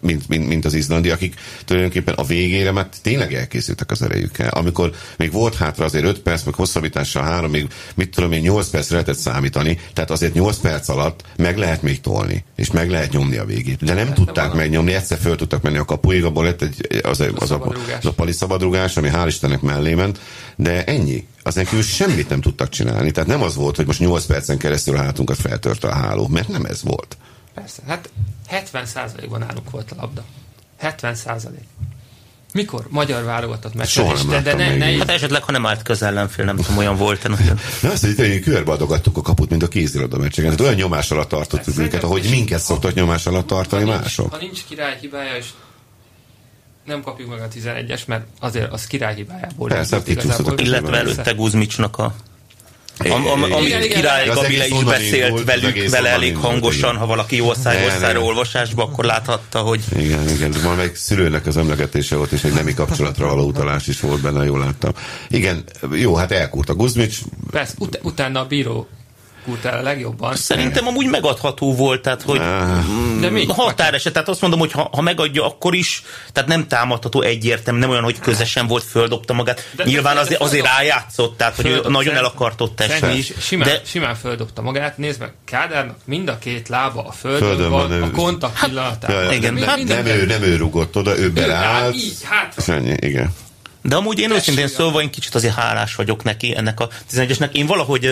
mint, 0.00 0.28
mint, 0.28 0.48
mint 0.48 0.64
az 0.64 0.74
izlandi, 0.74 1.10
akik 1.10 1.34
tulajdonképpen 1.64 2.14
a 2.14 2.24
végére 2.24 2.72
már 2.72 2.88
tényleg 3.02 3.34
elkészültek 3.34 3.90
az 3.90 4.02
erejükkel. 4.02 4.48
Amikor 4.48 4.92
még 5.16 5.32
volt 5.32 5.54
hátra 5.54 5.84
azért 5.84 6.04
5 6.04 6.20
perc, 6.20 6.44
meg 6.44 6.54
hosszabbítással 6.54 7.22
3, 7.22 7.50
még 7.50 7.66
mit 7.94 8.10
tudom 8.10 8.32
én, 8.32 8.40
8 8.40 8.68
perc 8.68 8.90
lehetett 8.90 9.18
számítani, 9.18 9.78
tehát 9.92 10.10
azért 10.10 10.34
8 10.34 10.56
perc 10.56 10.88
alatt 10.88 11.24
meg 11.36 11.58
lehet 11.58 11.82
még 11.82 12.00
tolni, 12.00 12.44
és 12.56 12.70
meg 12.70 12.90
lehet 12.90 13.12
nyomni 13.12 13.36
a 13.36 13.44
végét. 13.44 13.84
De 13.84 13.94
nem 13.94 14.06
hát, 14.06 14.14
tudták 14.14 14.52
megnyomni, 14.52 14.94
egyszer 14.94 15.18
föl 15.18 15.36
tudtak 15.36 15.62
menni 15.62 15.78
a 15.78 15.84
kapuig, 15.84 16.24
abból 16.24 16.44
lett 16.44 16.62
egy, 16.62 17.00
az, 17.02 17.20
az, 17.20 17.28
az, 17.34 17.50
a, 17.50 17.74
az 17.98 18.06
a 18.06 18.12
pali 18.12 18.32
szabadrugás, 18.32 18.96
ami 18.96 19.10
hál' 19.12 19.24
Istennek 19.26 19.60
mellé 19.60 19.94
ment, 19.94 20.20
de 20.56 20.84
ennyi. 20.84 21.26
Az 21.42 21.54
nekünk 21.54 21.82
semmit 21.82 22.28
nem 22.28 22.40
tudtak 22.40 22.68
csinálni. 22.68 23.10
Tehát 23.10 23.28
nem 23.28 23.42
az 23.42 23.54
volt, 23.54 23.76
hogy 23.76 23.86
most 23.86 24.00
8 24.00 24.24
percen 24.24 24.58
keresztül 24.58 24.96
a 24.96 25.02
hátunkat 25.02 25.36
feltörte 25.36 25.88
a 25.88 25.94
háló, 25.94 26.28
mert 26.28 26.48
nem 26.48 26.64
ez 26.64 26.82
volt. 26.82 27.16
Persze, 27.54 27.82
hát 27.86 28.10
70%-ban 28.50 29.38
nálunk 29.38 29.70
volt 29.70 29.92
a 29.92 29.94
labda. 30.00 30.24
70%. 30.82 31.48
Mikor? 32.52 32.86
Magyar 32.88 33.24
válogatott 33.24 33.74
meccsen. 33.74 34.04
Soha 34.04 34.16
nem 34.16 34.28
de, 34.28 34.40
de 34.40 34.54
ne, 34.54 34.76
ne, 34.76 34.98
hát 34.98 35.10
esetleg, 35.10 35.42
ha 35.42 35.52
nem 35.52 35.66
állt 35.66 35.82
közel 35.82 36.28
fél, 36.28 36.44
nem 36.44 36.56
tudom, 36.56 36.76
olyan 36.76 36.96
volt. 36.96 37.22
Nem. 37.22 37.38
Na 37.82 37.90
azt, 37.90 38.06
hogy 38.16 38.40
körbe 38.40 38.72
adogattuk 38.72 39.16
a 39.16 39.22
kaput, 39.22 39.50
mint 39.50 39.62
a 39.62 39.68
kézilabda 39.68 40.18
meccseken. 40.18 40.50
Tehát 40.50 40.60
olyan 40.60 40.74
nyomás 40.74 41.10
alatt 41.10 41.28
tartottuk 41.28 41.74
hát, 41.74 41.84
őket, 41.84 42.02
ahogy 42.02 42.26
minket 42.30 42.60
szoktak 42.60 42.94
nyomás 42.94 43.26
alatt 43.26 43.46
tartani 43.46 43.82
ha 43.84 43.88
nincs, 43.90 44.00
mások. 44.00 44.30
Ha 44.30 44.38
nincs 44.40 44.64
király 44.64 44.96
hibája, 45.00 45.36
és 45.36 45.46
nem 46.84 47.02
kapjuk 47.02 47.30
meg 47.30 47.40
a 47.40 47.48
11-es, 47.48 48.06
mert 48.06 48.26
azért 48.40 48.72
az 48.72 48.86
király 48.86 49.14
hibájából. 49.14 49.68
Persze, 49.68 50.02
illetve 50.56 50.96
előtte 50.96 51.32
Guzmicsnak 51.32 51.98
a 51.98 52.14
Am, 52.98 53.26
am, 53.26 53.42
amit 53.52 53.86
Király 53.86 54.26
Gabile 54.26 54.66
is 54.66 54.84
beszélt 54.84 55.30
volt, 55.30 55.44
velük, 55.44 55.90
vele 55.90 56.08
elég 56.08 56.36
hangosan, 56.36 56.96
ha 56.96 57.06
valaki 57.06 57.40
osztályra 57.40 58.20
olvasásba, 58.20 58.82
akkor 58.82 59.04
láthatta, 59.04 59.58
hogy... 59.60 59.80
Igen, 59.96 60.28
igen, 60.28 60.50
de 60.50 60.74
meg 60.76 60.94
szülőnek 60.94 61.46
az 61.46 61.56
emlegetése 61.56 62.16
volt, 62.16 62.32
és 62.32 62.44
egy 62.44 62.52
nemi 62.52 62.74
kapcsolatra 62.74 63.26
való 63.26 63.46
utalás 63.46 63.86
is 63.86 64.00
volt 64.00 64.20
benne, 64.20 64.44
jól 64.44 64.58
láttam. 64.58 64.92
Igen, 65.28 65.64
jó, 65.92 66.14
hát 66.14 66.32
elkúrt 66.32 66.68
a 66.68 66.74
Guzmics. 66.74 67.18
Persze, 67.50 67.74
ut- 67.78 68.00
utána 68.02 68.40
a 68.40 68.46
bíró 68.46 68.88
el 69.64 69.78
a 69.78 69.82
legjobban. 69.82 70.36
Szerintem 70.36 70.86
amúgy 70.86 71.06
megadható 71.06 71.74
volt, 71.74 72.02
tehát 72.02 72.22
hogy 72.22 72.40
de 73.20 73.30
még 73.30 73.50
határeset, 73.50 74.12
tehát 74.12 74.28
azt 74.28 74.40
mondom, 74.40 74.58
hogy 74.58 74.72
ha, 74.72 74.88
ha 74.92 75.00
megadja, 75.00 75.46
akkor 75.46 75.74
is, 75.74 76.02
tehát 76.32 76.48
nem 76.48 76.66
támadható 76.66 77.22
egyértelmű, 77.22 77.80
nem 77.80 77.90
olyan, 77.90 78.02
hogy 78.02 78.18
közösen 78.18 78.66
volt, 78.66 78.84
földobta 78.84 79.32
magát. 79.32 79.68
De 79.76 79.84
Nyilván 79.84 80.14
de, 80.14 80.20
azért, 80.20 80.40
azért 80.40 80.66
rájátszott, 80.66 81.36
tehát 81.36 81.56
hogy 81.56 81.66
ő 81.66 81.80
nagyon 81.88 82.14
el 82.14 82.24
akartott 82.24 82.80
esni. 82.80 83.20
Simán, 83.40 83.68
de, 83.68 83.80
simán 83.84 84.14
földobta 84.14 84.62
magát, 84.62 84.98
nézd 84.98 85.20
meg, 85.20 85.32
Kádárnak 85.44 85.96
mind 86.04 86.28
a 86.28 86.38
két 86.38 86.68
lába 86.68 87.06
a 87.06 87.12
földön, 87.12 87.48
földön 87.48 87.70
van, 87.70 87.88
van 87.88 88.02
a 88.02 88.10
kontakt 88.10 88.56
hát, 88.56 88.68
pillanatában. 88.68 89.24
Ja, 89.24 89.32
igen, 89.32 89.62
hát, 89.62 89.84
nem, 89.84 90.06
ő, 90.06 90.26
nem 90.26 90.42
ő 90.42 90.56
rugott 90.56 90.96
oda, 90.96 91.18
ő 91.18 91.30
belállt. 91.30 91.94
Így, 91.94 92.16
hát. 92.22 92.72
Igen. 92.96 93.34
De 93.82 93.96
amúgy 93.96 94.18
én 94.18 94.30
őszintén 94.30 94.68
szólva, 94.68 95.02
én 95.02 95.10
kicsit 95.10 95.34
azért 95.34 95.54
hálás 95.54 95.94
vagyok 95.94 96.22
neki, 96.22 96.56
ennek 96.56 96.80
a 96.80 96.88
11-esnek. 97.12 97.52
Én 97.52 97.66
valahogy 97.66 98.10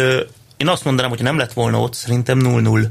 én 0.56 0.68
azt 0.68 0.84
mondanám, 0.84 1.10
hogy 1.10 1.22
nem 1.22 1.38
lett 1.38 1.52
volna 1.52 1.80
ott, 1.80 1.94
szerintem 1.94 2.40
0-0 2.42 2.86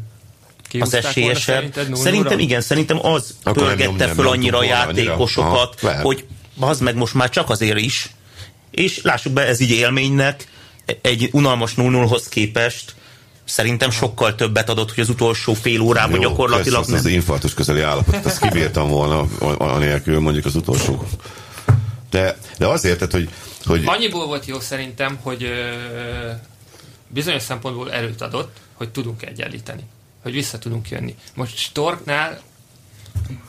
az 0.79 0.93
esélyesebb. 0.93 1.73
Szerintem 1.93 2.39
igen, 2.39 2.61
szerintem 2.61 3.05
az 3.05 3.35
Akkor 3.43 3.63
pörgette 3.63 4.07
föl 4.07 4.27
annyira 4.27 4.57
a 4.57 4.63
játékosokat, 4.63 5.79
annyira. 5.81 6.01
hogy 6.01 6.25
az 6.59 6.79
meg 6.79 6.95
most 6.95 7.13
már 7.13 7.29
csak 7.29 7.49
azért 7.49 7.79
is, 7.79 8.09
és 8.71 9.01
lássuk 9.01 9.33
be, 9.33 9.41
ez 9.41 9.59
így 9.59 9.71
élménynek 9.71 10.47
egy 11.01 11.29
unalmas 11.31 11.73
0-0-hoz 11.77 12.27
képest 12.27 12.95
szerintem 13.45 13.89
sokkal 13.89 14.35
többet 14.35 14.69
adott, 14.69 14.93
hogy 14.93 15.03
az 15.03 15.09
utolsó 15.09 15.53
fél 15.53 15.81
órában 15.81 16.21
Jó, 16.21 16.29
gyakorlatilag 16.29 16.79
persze, 16.79 16.91
nem. 16.91 17.05
Az 17.05 17.11
infarktus 17.11 17.53
közeli 17.53 17.81
állapot, 17.81 18.25
azt 18.25 18.39
kibírtam 18.39 18.89
volna 18.89 19.25
anélkül 19.57 20.19
mondjuk 20.19 20.45
az 20.45 20.55
utolsó. 20.55 21.07
De, 22.09 22.37
de 22.57 22.67
azért, 22.67 22.97
tehát, 22.97 23.13
hogy, 23.13 23.29
hogy... 23.65 23.81
Annyiból 23.85 24.25
volt 24.25 24.45
jó 24.45 24.59
szerintem, 24.59 25.17
hogy 25.21 25.43
ö, 25.43 26.31
bizonyos 27.15 27.41
szempontból 27.41 27.91
erőt 27.91 28.21
adott, 28.21 28.59
hogy 28.73 28.89
tudunk 28.89 29.25
egyenlíteni, 29.25 29.83
hogy 30.21 30.33
vissza 30.33 30.57
tudunk 30.57 30.89
jönni. 30.89 31.15
Most 31.33 31.57
Storknál 31.57 32.41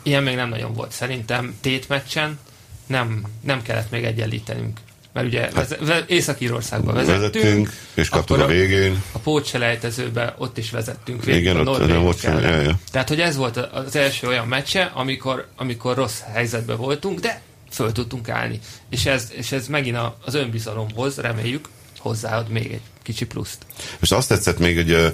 ilyen 0.03 0.23
még 0.23 0.35
nem 0.35 0.49
nagyon 0.49 0.75
volt. 0.75 0.93
Szerintem 0.93 1.57
tétmeccsen 1.61 2.39
nem, 2.87 3.27
nem 3.41 3.63
kellett 3.63 3.91
még 3.91 4.05
egyenlítenünk. 4.05 4.81
Mert 5.13 5.27
ugye 5.27 5.51
hát, 5.55 6.05
Észak-Írországba 6.07 6.93
vezettünk, 6.93 7.35
vezettünk, 7.35 7.73
és 7.95 8.09
kaptuk 8.09 8.39
a 8.39 8.47
végén. 8.47 9.03
A, 9.13 9.19
pótselejtezőbe 9.19 10.35
ott 10.39 10.59
is 10.59 10.71
vezettünk 10.71 11.25
végig 11.25 11.41
Igen, 11.41 11.69
ott 11.69 11.87
nem 11.87 12.01
volt 12.01 12.23
ja, 12.23 12.39
ja. 12.39 12.79
Tehát, 12.91 13.09
hogy 13.09 13.21
ez 13.21 13.37
volt 13.37 13.57
az 13.57 13.97
első 13.97 14.27
olyan 14.27 14.47
meccse, 14.47 14.91
amikor, 14.95 15.47
amikor 15.57 15.97
rossz 15.97 16.21
helyzetben 16.33 16.77
voltunk, 16.77 17.21
de 17.21 17.43
föl 17.71 17.93
tudtunk 17.93 18.29
állni. 18.29 18.59
És 18.91 19.07
ez, 19.07 19.31
és 19.33 19.53
ez 19.53 19.67
megint 19.67 19.99
az 20.25 20.35
önbizalomhoz, 20.35 21.17
reméljük, 21.17 21.69
hozzáad 21.99 22.49
még 22.49 22.73
egy 22.73 22.81
kicsi 23.07 23.27
pluszt. 23.27 23.59
És 24.01 24.11
azt 24.11 24.29
tetszett 24.29 24.59
még, 24.59 24.77
hogy 24.77 24.93
uh, 24.93 25.11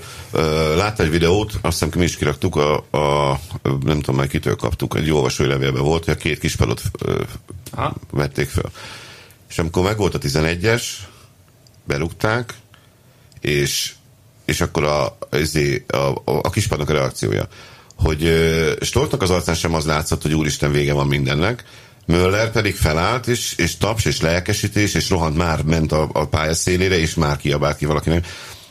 látta 0.77 1.03
egy 1.03 1.11
videót, 1.11 1.53
azt 1.61 1.79
hiszem 1.79 1.99
mi 1.99 2.05
is 2.05 2.17
kiraktuk, 2.17 2.57
a, 2.57 2.77
a, 2.77 3.41
nem 3.63 4.01
tudom 4.01 4.17
már 4.17 4.27
kitől 4.27 4.57
kaptuk, 4.57 4.97
egy 4.97 5.11
olvasói 5.11 5.47
levélben 5.47 5.83
volt, 5.83 6.05
hogy 6.05 6.15
a 6.15 6.17
két 6.17 6.39
kispelot 6.39 6.83
uh, 7.07 7.91
vették 8.11 8.49
fel. 8.49 8.71
És 9.49 9.59
amikor 9.59 9.83
megvolt 9.83 10.15
a 10.15 10.19
11-es, 10.19 10.83
berúgták, 11.85 12.55
és, 13.41 13.95
és 14.45 14.61
akkor 14.61 14.85
a, 14.85 15.05
a, 15.87 15.97
a, 15.97 16.21
a 16.25 16.51
kispadnak 16.51 16.89
a 16.89 16.93
reakciója, 16.93 17.49
hogy 17.97 18.23
uh, 18.23 18.73
Stortnak 18.81 19.23
az 19.23 19.31
arcán 19.31 19.55
sem 19.55 19.75
az 19.75 19.87
látszott, 19.87 20.23
hogy 20.23 20.35
úristen 20.35 20.73
vége 20.73 20.93
van 20.93 21.07
mindennek, 21.07 21.65
Möller 22.07 22.51
pedig 22.51 22.77
felállt, 22.77 23.27
és, 23.27 23.55
és 23.57 23.77
taps, 23.77 24.05
és 24.05 24.21
lelkesítés, 24.21 24.95
és 24.95 25.11
rohant 25.11 25.37
már 25.37 25.63
ment 25.63 25.93
a, 25.93 26.09
a 26.13 26.27
pálya 26.27 26.55
szélére, 26.55 26.99
és 26.99 27.15
már 27.15 27.37
kiabált 27.37 27.77
ki 27.77 27.87
valakinek. 27.87 28.27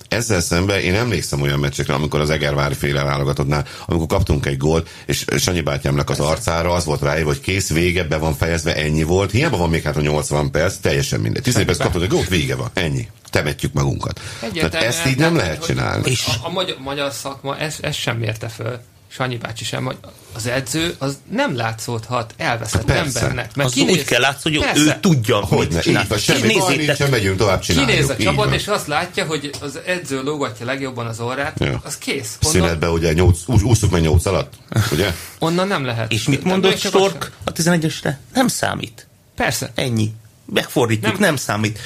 Ezzel 0.08 0.42
szemben 0.42 0.80
én 0.80 0.96
emlékszem 0.96 1.42
olyan 1.42 1.60
meccsekre, 1.60 1.94
amikor 1.94 2.20
az 2.20 2.30
Egervári 2.30 2.74
féle 2.74 3.04
válogatottnál, 3.04 3.66
amikor 3.86 4.08
kaptunk 4.08 4.46
egy 4.46 4.58
gólt, 4.58 4.90
és 5.06 5.26
Sanyi 5.38 5.62
bátyámnak 5.62 6.10
az 6.10 6.20
arcára 6.20 6.74
az 6.74 6.86
volt 6.86 7.02
rájövő, 7.02 7.26
hogy 7.26 7.40
kész, 7.40 7.70
vége, 7.70 8.04
be 8.04 8.18
van 8.18 8.34
fejezve, 8.36 8.76
ennyi 8.76 9.04
volt. 9.04 9.32
Hiába 9.32 9.58
van 9.58 9.70
még 9.70 9.84
hát 9.84 9.98
a 9.98 10.02
80 10.02 10.52
perc, 10.52 10.76
teljesen 10.76 11.20
mindegy. 11.20 11.44
10 11.44 11.64
perc 11.64 11.78
kaptunk 11.78 12.04
egy 12.04 12.10
gólt, 12.10 12.28
vége 12.28 12.56
van, 12.56 12.70
ennyi. 12.74 13.08
Temetjük 13.30 13.74
magunkat. 13.74 14.20
Tehát 14.54 14.74
ezt 14.74 15.06
így 15.08 15.18
nem 15.18 15.36
lehet 15.36 15.66
csinálni. 15.66 16.10
És 16.10 16.26
a, 16.28 16.48
a 16.48 16.50
magyar, 16.50 16.78
magyar 16.80 17.12
szakma 17.12 17.58
ezt 17.58 17.84
ez 17.84 17.96
sem 17.96 18.18
mérte 18.18 18.48
föl. 18.48 18.80
Sanyi 19.14 19.38
bácsi 19.38 19.64
sem, 19.64 19.86
hogy 19.86 19.98
az 20.34 20.48
edző 20.48 20.96
az 20.98 21.18
nem 21.32 21.56
látszódhat 21.56 22.34
elveszett 22.38 22.90
hát 22.90 23.06
embernek. 23.06 23.56
Mert 23.56 23.70
az 23.70 23.74
kinéz, 23.74 23.96
úgy 23.96 24.04
kell 24.04 24.20
látszódni, 24.20 24.58
hogy 24.58 24.68
persze. 24.68 24.84
ő 24.84 24.98
tudja, 25.00 25.38
hogy 25.38 25.68
mit 25.72 25.82
csinál. 25.82 26.06
Semmi 26.18 26.54
baj 26.54 27.10
megyünk 27.10 27.38
tovább 27.38 27.60
csináljuk. 27.60 27.92
Kinéz 27.92 28.10
a 28.10 28.16
csapat, 28.16 28.54
és 28.54 28.68
azt 28.68 28.88
látja, 28.88 29.26
hogy 29.26 29.50
az 29.62 29.80
edző 29.86 30.22
lógatja 30.24 30.66
legjobban 30.66 31.06
az 31.06 31.20
orrát, 31.20 31.60
ja. 31.60 31.82
az 31.84 31.98
kész. 31.98 32.38
Onnan... 32.42 32.62
Szünetbe 32.62 32.90
ugye 32.90 33.14
nyolc, 33.14 33.40
úsztuk 33.48 33.92
meg 33.92 34.02
nyolc 34.02 34.26
alatt, 34.26 34.54
ugye? 34.92 35.14
Onnan 35.40 35.68
nem 35.68 35.86
lehet. 35.86 36.12
És 36.12 36.24
mit 36.24 36.44
mondott 36.44 36.78
Stork 36.78 37.32
a 37.44 37.52
11-esre? 37.52 38.14
Nem 38.34 38.48
számít. 38.48 39.08
Persze. 39.36 39.72
Ennyi. 39.76 40.14
Megfordítjuk, 40.46 41.12
nem, 41.12 41.22
nem 41.22 41.36
számít 41.36 41.80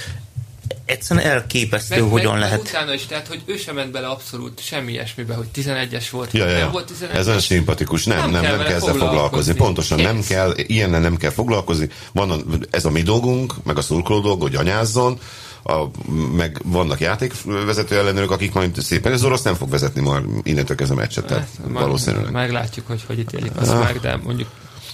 egyszerűen 0.85 1.25
elképesztő, 1.25 2.01
meg, 2.01 2.09
hogyan 2.09 2.31
meg, 2.31 2.41
lehet. 2.41 2.59
Utána 2.59 2.93
is, 2.93 3.05
tehát, 3.05 3.27
hogy 3.27 3.41
ő 3.45 3.57
sem 3.57 3.75
ment 3.75 3.91
bele 3.91 4.07
abszolút 4.07 4.59
semmi 4.63 4.91
ilyesmibe, 4.91 5.33
hogy 5.33 5.47
11-es 5.55 6.05
volt, 6.11 6.31
ja, 6.31 6.47
ja. 6.47 6.57
nem 6.57 6.71
volt 6.71 6.91
11-es. 6.91 7.13
Ez 7.13 7.27
olyan 7.27 7.39
szimpatikus, 7.39 8.05
nem, 8.05 8.17
nem, 8.17 8.29
nem, 8.29 8.41
kell, 8.41 8.55
nem 8.55 8.65
kell 8.65 8.75
ezzel 8.75 8.93
foglalkozni. 8.93 9.53
Pontosan 9.53 9.97
Kész. 9.97 10.05
nem 10.05 10.21
kell, 10.27 10.53
ilyennel 10.55 10.99
nem 10.99 11.17
kell 11.17 11.31
foglalkozni. 11.31 11.89
Van 12.11 12.31
a, 12.31 12.37
ez 12.69 12.85
a 12.85 12.89
mi 12.89 13.01
dolgunk, 13.01 13.53
meg 13.63 13.77
a 13.77 13.81
szurkoló 13.81 14.19
dolg, 14.19 14.41
hogy 14.41 14.55
anyázzon, 14.55 15.19
a, 15.63 15.85
meg 16.35 16.61
vannak 16.63 16.99
játékvezető 16.99 17.97
ellenőrök, 17.97 18.31
akik 18.31 18.53
majd 18.53 18.81
szépen, 18.81 19.11
ez 19.11 19.23
orosz 19.23 19.41
nem 19.41 19.55
fog 19.55 19.69
vezetni 19.69 20.01
már 20.01 20.21
innentől 20.43 20.75
kezdve 20.75 20.95
a 20.95 20.99
meccset, 20.99 21.25
tehát 21.25 21.47
hát, 21.57 21.71
valószűleg. 21.71 22.31
Meglátjuk, 22.31 22.87
hogy 22.87 23.03
hogy 23.07 23.19
ítélik 23.19 23.51
azt 23.55 23.71
ah. 23.71 23.83
meg, 23.83 23.99
de 23.99 24.19
mondjuk 24.23 24.47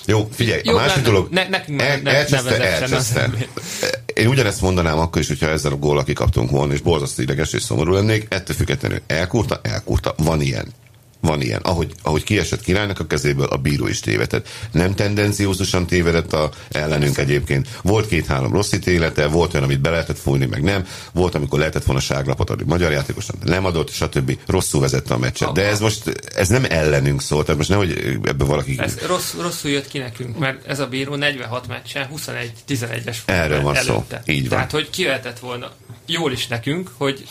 jó, 0.06 0.28
figyelj, 0.32 0.62
Jó, 0.63 0.78
a 0.78 0.80
másik 0.80 1.04
dolog, 1.04 1.28
ne, 1.30 1.48
nekünk 1.48 1.82
el, 1.82 2.00
ne, 2.04 2.16
elcseszte, 2.16 2.58
ne 2.58 2.72
elcseszte. 2.72 3.30
Én 4.22 4.28
ugyanezt 4.28 4.62
mondanám 4.62 5.00
akkor 5.00 5.22
is, 5.22 5.28
hogyha 5.28 5.48
ezzel 5.48 5.72
a 5.72 5.75
gól 5.75 6.04
kikaptunk 6.04 6.50
volna, 6.50 6.74
és 6.74 6.82
borzasztó 6.82 7.22
ideges 7.22 7.54
és 7.54 7.62
szomorú 7.62 7.94
lennék, 7.94 8.28
ettől 8.30 8.56
függetlenül 8.56 9.00
elkurta, 9.08 9.60
elkurta, 9.63 10.16
van 10.18 10.42
ilyen. 10.42 10.66
Van 11.22 11.42
ilyen. 11.42 11.62
Ahogy, 11.62 11.94
ahogy 12.01 12.24
kiesett 12.24 12.62
királynak 12.62 13.00
a 13.00 13.08
kezéből, 13.08 13.46
a 13.46 13.58
bíró 13.58 13.88
is 13.88 14.00
tévedett. 14.00 14.48
Nem 14.72 14.96
tendenciózusan 14.96 15.86
tévedett 15.88 16.34
a 16.34 16.51
ellenünk 16.70 17.18
egyébként. 17.18 17.68
Volt 17.82 18.08
két-három 18.08 18.51
rossz 18.51 18.72
ítélete, 18.72 19.28
volt 19.28 19.54
olyan, 19.54 19.66
amit 19.66 19.82
be 19.82 19.90
lehetett 19.90 20.18
fújni, 20.20 20.46
meg 20.46 20.63
nem. 20.63 20.86
Volt, 21.13 21.36
amikor 21.36 21.60
lehetett 21.60 21.84
volna 21.84 22.01
sárlapot 22.01 22.50
adni 22.50 22.63
magyar 22.68 22.92
játékosan, 22.92 23.36
nem 23.44 23.66
adott, 23.66 23.92
stb. 23.92 24.38
Rosszul 24.48 24.82
vezette 24.82 25.13
a 25.13 25.18
meccset. 25.18 25.51
De 25.51 25.68
ez 25.68 25.80
most, 25.80 26.22
ez 26.36 26.48
nem 26.48 26.66
ellenünk 26.70 27.22
szólt, 27.22 27.46
tehát 27.46 27.58
most 27.58 27.70
nehogy 27.70 28.20
ebbe 28.24 28.44
valaki... 28.44 28.75
Ez 28.80 28.98
rossz, 29.08 29.34
rosszul 29.42 29.72
jött 29.72 29.88
ki 29.88 29.98
nekünk, 29.98 30.38
mert 30.38 30.68
ez 30.68 30.80
a 30.80 30.88
bíró 30.88 31.16
46 31.16 31.68
meccsen 31.68 32.10
21-11-es 32.68 33.18
Erről 33.25 33.62
van 33.62 33.75
előtte. 33.75 34.22
szó. 34.25 34.32
Így 34.34 34.40
van. 34.40 34.50
Tehát, 34.50 34.72
hogy 34.72 34.90
kivetett 34.90 35.40
volna 35.40 35.72
jól 36.06 36.32
is 36.32 36.48
nekünk, 36.48 36.92
hogy 36.98 37.28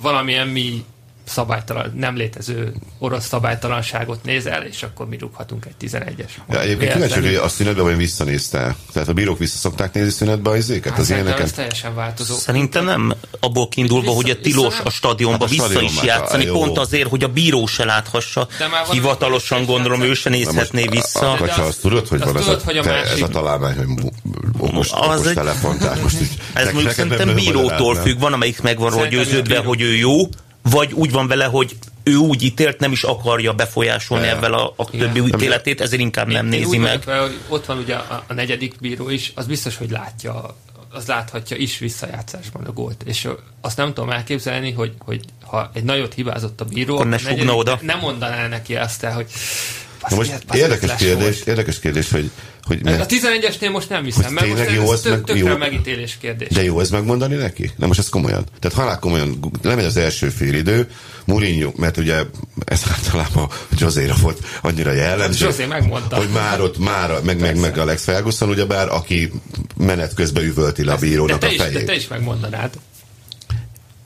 valamilyen 0.00 0.48
mi 0.48 0.84
szabálytalan, 1.24 1.92
nem 1.96 2.16
létező 2.16 2.74
orosz 2.98 3.26
szabálytalanságot 3.26 4.24
nézel, 4.24 4.62
és 4.62 4.82
akkor 4.82 5.08
mi 5.08 5.16
rúghatunk 5.18 5.66
egy 5.66 5.88
11-es. 5.88 6.30
Ja, 6.50 6.60
egyébként 6.60 6.92
kíváncsi, 6.92 7.20
hogy 7.20 7.34
a 7.34 7.48
szünetben 7.48 7.84
vagy 7.84 7.96
visszanézte. 7.96 8.76
Tehát 8.92 9.08
a 9.08 9.12
bírók 9.12 9.38
vissza 9.38 9.56
szokták 9.56 9.92
nézni 9.92 10.10
szünetbe 10.10 10.50
az 10.50 10.56
izéket? 10.56 10.90
Hát, 10.92 11.00
az 11.00 11.10
ilyeneket? 11.10 11.40
Ez 11.40 11.52
teljesen 11.52 11.94
változó. 11.94 12.34
Szerintem 12.34 12.84
nem 12.84 13.14
abból 13.40 13.68
kiindulva, 13.68 14.02
vissza, 14.02 14.14
hogy 14.14 14.30
a 14.30 14.40
tilos 14.40 14.80
a 14.84 14.90
stadionba 14.90 15.48
hát 15.48 15.58
a 15.58 15.68
vissza 15.68 15.82
is 15.82 16.02
játszani, 16.02 16.44
jó. 16.44 16.52
pont 16.52 16.78
azért, 16.78 17.08
hogy 17.08 17.24
a 17.24 17.28
bíró 17.28 17.66
se 17.66 17.84
láthassa. 17.84 18.48
Hivatalosan 18.90 19.64
gondolom, 19.64 20.02
ő 20.02 20.14
se 20.14 20.30
nézhetné 20.30 20.86
vissza. 20.86 21.26
Ha 21.26 21.62
azt 21.62 21.80
tudod, 21.80 22.08
hogy 22.08 22.20
van 22.20 22.36
ez 22.36 22.48
a, 22.48 22.60
ez 23.12 23.20
a 23.20 23.28
találmány, 23.28 23.76
hogy 23.76 23.86
okos, 24.58 24.92
okos 24.92 25.32
telefon, 25.34 25.76
most 26.02 26.16
Ez 26.52 26.72
mondjuk 26.72 26.92
szerintem 26.92 27.34
bírótól 27.34 27.94
függ, 27.94 28.18
van, 28.18 28.32
amelyik 28.32 28.60
meg 28.60 28.78
van 28.78 29.08
győződve, 29.08 29.58
hogy 29.58 29.80
ő 29.80 29.94
jó, 29.96 30.28
vagy 30.62 30.92
úgy 30.92 31.10
van 31.10 31.26
vele, 31.26 31.44
hogy 31.44 31.76
ő 32.02 32.14
úgy 32.14 32.42
ítélt, 32.42 32.78
nem 32.78 32.92
is 32.92 33.02
akarja 33.02 33.52
befolyásolni 33.52 34.26
ebben 34.26 34.52
a, 34.52 34.72
a 34.76 34.84
többi 34.90 35.18
ja. 35.18 35.26
ítéletét, 35.26 35.80
ezért 35.80 36.00
inkább 36.02 36.26
nem 36.26 36.52
én, 36.52 36.60
nézi 36.60 36.78
meg. 36.78 37.02
Vele, 37.04 37.20
hogy 37.20 37.38
ott 37.48 37.66
van 37.66 37.78
ugye 37.78 37.94
a, 37.94 38.24
a 38.26 38.32
negyedik 38.32 38.74
bíró 38.80 39.08
is, 39.08 39.32
az 39.34 39.46
biztos, 39.46 39.76
hogy 39.76 39.90
látja, 39.90 40.56
az 40.90 41.06
láthatja 41.06 41.56
is 41.56 41.78
visszajátszásban 41.78 42.64
a 42.64 42.72
gólt. 42.72 43.02
És 43.02 43.28
azt 43.60 43.76
nem 43.76 43.94
tudom 43.94 44.10
elképzelni, 44.10 44.72
hogy, 44.72 44.92
hogy 44.98 45.24
ha 45.40 45.70
egy 45.74 45.84
nagyot 45.84 46.14
hibázott 46.14 46.60
a 46.60 46.64
bíró, 46.64 46.94
akkor 46.94 47.06
ne 47.06 47.16
negyedik, 47.22 47.52
oda. 47.52 47.78
nem 47.82 47.98
mondaná 47.98 48.48
neki 48.48 48.76
ezt 48.76 49.04
el, 49.04 49.14
hogy 49.14 49.30
Na 50.08 50.16
most 50.16 50.44
érdekes 50.52 50.94
kérdés, 50.96 51.34
volt. 51.36 51.46
érdekes 51.46 51.78
kérdés, 51.78 52.10
hogy 52.10 52.30
hogy 52.62 52.82
ne, 52.82 53.00
a 53.00 53.06
11-esnél 53.06 53.72
most 53.72 53.88
nem 53.88 54.04
hiszem, 54.04 54.32
mert 54.32 54.48
most 54.48 54.70
jó, 54.70 54.92
ez 54.92 55.00
tök, 55.00 55.26
meg, 55.26 55.36
jó, 55.36 55.56
megítélés 55.56 56.18
kérdés. 56.20 56.48
De 56.48 56.62
jó 56.62 56.80
ez 56.80 56.90
megmondani 56.90 57.34
neki? 57.34 57.70
Na 57.76 57.86
most 57.86 57.98
ez 57.98 58.08
komolyan. 58.08 58.44
Tehát 58.58 58.76
halál 58.76 58.98
komolyan, 58.98 59.52
lemegy 59.62 59.84
az 59.84 59.96
első 59.96 60.28
félidő, 60.28 60.88
Mourinho, 61.24 61.72
mert 61.76 61.96
ugye 61.96 62.22
ez 62.64 62.82
általában 62.90 63.48
Joséra 63.78 64.14
volt 64.20 64.46
annyira 64.60 64.92
jellemző. 64.92 65.46
José 65.46 65.64
megmondta. 65.64 66.16
Hogy 66.16 66.28
már 66.28 66.60
ott, 66.60 66.78
már, 66.78 67.20
meg, 67.22 67.40
meg, 67.40 67.60
meg 67.60 67.78
Alex 67.78 68.04
Ferguson, 68.04 68.48
ugyebár, 68.48 68.88
aki 68.88 69.32
menet 69.76 70.14
közben 70.14 70.44
üvölti 70.44 70.84
le 70.84 70.92
a 70.92 70.96
bírónak 70.96 71.40
de 71.40 71.46
te 71.46 71.54
a 71.54 71.56
fejét. 71.56 71.78
de 71.78 71.84
te 71.84 71.94
is 71.94 72.08
megmondanád. 72.08 72.70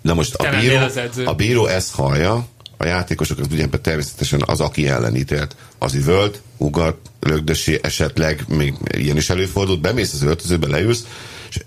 Na 0.03 0.15
most 0.15 0.35
a 0.35 0.59
bíró, 0.61 0.77
a 1.25 1.35
bíró 1.35 1.67
ezt 1.67 1.95
hallja, 1.95 2.47
a 2.77 2.87
játékosok 2.87 3.39
az 3.39 3.47
ugye 3.51 3.67
természetesen 3.67 4.43
az, 4.47 4.61
aki 4.61 4.89
ellen 4.89 5.17
ítélt, 5.17 5.57
az 5.79 5.95
üvölt, 5.95 6.41
ugat, 6.57 6.97
lögdösi, 7.21 7.79
esetleg 7.83 8.45
még 8.49 8.75
ilyen 8.97 9.17
is 9.17 9.31
előfordult, 9.31 9.81
bemész 9.81 10.13
az 10.13 10.23
öltözőbe, 10.23 10.67
leülsz, 10.67 11.07
és 11.49 11.61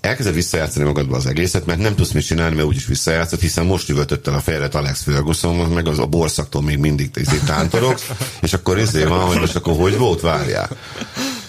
elkezded 0.00 0.34
visszajátszani 0.34 0.84
magadba 0.84 1.16
az 1.16 1.26
egészet, 1.26 1.66
mert 1.66 1.78
nem 1.78 1.94
tudsz 1.94 2.10
mit 2.10 2.26
csinálni, 2.26 2.54
mert 2.54 2.66
úgyis 2.66 2.86
visszajátszott, 2.86 3.40
hiszen 3.40 3.66
most 3.66 3.88
üvöltött 3.88 4.26
el 4.26 4.34
a 4.34 4.40
fejlet 4.40 4.74
Alex 4.74 5.02
Ferguson, 5.02 5.70
meg 5.70 5.88
az 5.88 5.98
a 5.98 6.06
borszaktól 6.06 6.62
még 6.62 6.78
mindig 6.78 7.10
izé 7.14 7.38
tántorogsz, 7.46 8.06
és 8.40 8.52
akkor 8.52 8.78
izé 8.78 9.04
van, 9.04 9.20
hogy 9.20 9.38
most 9.38 9.56
akkor 9.56 9.76
hogy 9.76 9.96
volt, 9.96 10.20
várjál. 10.20 10.68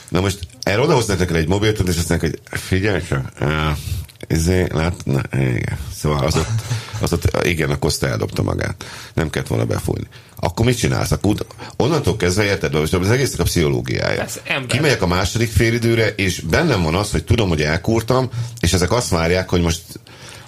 Na 0.09 0.21
most 0.21 0.39
erre 0.63 0.81
odahoznak 0.81 1.19
neked 1.19 1.35
egy 1.35 1.47
mobilt, 1.47 1.79
és 1.79 1.97
azt 1.97 2.09
mondják, 2.09 2.21
hogy 2.21 2.59
figyelj 2.59 3.01
csak, 3.09 3.31
izé, 4.27 4.67
lát, 4.71 4.95
na, 5.05 5.21
igen. 5.31 5.77
Szóval 5.95 6.25
az 6.25 6.35
ott, 6.35 6.47
az 6.99 7.13
ott, 7.13 7.45
igen, 7.45 7.69
a 7.69 7.79
Costa 7.79 8.07
eldobta 8.07 8.43
magát. 8.43 8.85
Nem 9.13 9.29
kellett 9.29 9.47
volna 9.47 9.65
befújni. 9.65 10.07
Akkor 10.35 10.65
mit 10.65 10.77
csinálsz? 10.77 11.11
Akkor 11.11 11.35
onnantól 11.77 12.17
kezdve 12.17 12.43
érted, 12.43 12.73
most 12.73 12.93
az 12.93 13.09
egésznek 13.09 13.39
a 13.39 13.43
pszichológiája. 13.43 14.25
Kimegyek 14.67 15.01
a 15.01 15.07
második 15.07 15.51
félidőre, 15.51 16.07
és 16.07 16.39
bennem 16.39 16.81
van 16.81 16.95
az, 16.95 17.11
hogy 17.11 17.23
tudom, 17.23 17.49
hogy 17.49 17.61
elkúrtam, 17.61 18.29
és 18.59 18.73
ezek 18.73 18.91
azt 18.91 19.09
várják, 19.09 19.49
hogy 19.49 19.61
most 19.61 19.81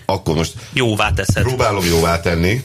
akkor 0.06 0.36
most 0.36 0.54
jóvá 0.74 1.12
teszed. 1.12 1.44
Próbálom 1.44 1.86
jóvá 1.86 2.20
tenni, 2.20 2.64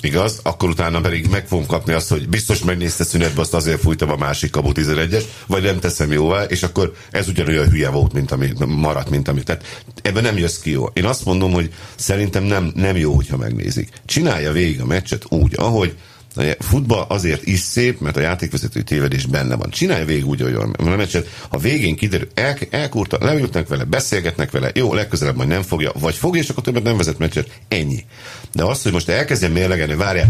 igaz? 0.00 0.40
Akkor 0.42 0.68
utána 0.68 1.00
pedig 1.00 1.26
meg 1.26 1.46
fogom 1.46 1.66
kapni 1.66 1.92
azt, 1.92 2.08
hogy 2.08 2.28
biztos 2.28 2.62
megnézte 2.62 3.04
szünetbe, 3.04 3.40
azt 3.40 3.54
azért 3.54 3.80
fújtam 3.80 4.10
a 4.10 4.16
másik 4.16 4.50
kapu 4.50 4.70
11-es, 4.74 5.24
vagy 5.46 5.62
nem 5.62 5.80
teszem 5.80 6.12
jóvá, 6.12 6.44
és 6.44 6.62
akkor 6.62 6.92
ez 7.10 7.28
ugyanolyan 7.28 7.68
hülye 7.68 7.88
volt, 7.88 8.12
mint 8.12 8.30
ami 8.30 8.52
maradt, 8.66 9.10
mint 9.10 9.28
ami. 9.28 9.42
Tehát 9.42 9.82
ebben 10.02 10.22
nem 10.22 10.38
jössz 10.38 10.58
ki 10.58 10.70
jó. 10.70 10.86
Én 10.92 11.04
azt 11.04 11.24
mondom, 11.24 11.52
hogy 11.52 11.72
szerintem 11.94 12.42
nem, 12.42 12.72
nem 12.74 12.96
jó, 12.96 13.14
hogyha 13.14 13.36
megnézik. 13.36 13.88
Csinálja 14.04 14.52
végig 14.52 14.80
a 14.80 14.86
meccset 14.86 15.24
úgy, 15.28 15.52
ahogy 15.56 15.94
a 16.40 16.62
futball 16.62 17.04
azért 17.08 17.46
is 17.46 17.58
szép, 17.58 18.00
mert 18.00 18.16
a 18.16 18.20
játékvezető 18.20 18.82
tévedés 18.82 19.26
benne 19.26 19.56
van. 19.56 19.70
Csinálja 19.70 20.04
végig 20.04 20.26
úgy, 20.26 20.40
hogy 20.40 20.54
a 20.78 20.84
meccset. 20.84 21.28
Ha 21.48 21.58
végén 21.58 21.96
kiderül, 21.96 22.28
el, 22.34 22.56
elkurta, 22.70 23.18
leültnek 23.20 23.68
vele, 23.68 23.84
beszélgetnek 23.84 24.50
vele, 24.50 24.70
jó, 24.74 24.94
legközelebb 24.94 25.36
majd 25.36 25.48
nem 25.48 25.62
fogja, 25.62 25.92
vagy 25.98 26.14
fogja, 26.14 26.42
és 26.42 26.48
akkor 26.48 26.62
többet 26.62 26.82
nem 26.82 26.96
vezet 26.96 27.18
meccset. 27.18 27.50
Ennyi. 27.68 28.04
De 28.52 28.64
azt, 28.64 28.82
hogy 28.82 28.92
most 28.92 29.08
elkezdjem 29.08 29.52
mérlegelni, 29.52 29.94
várja, 29.94 30.26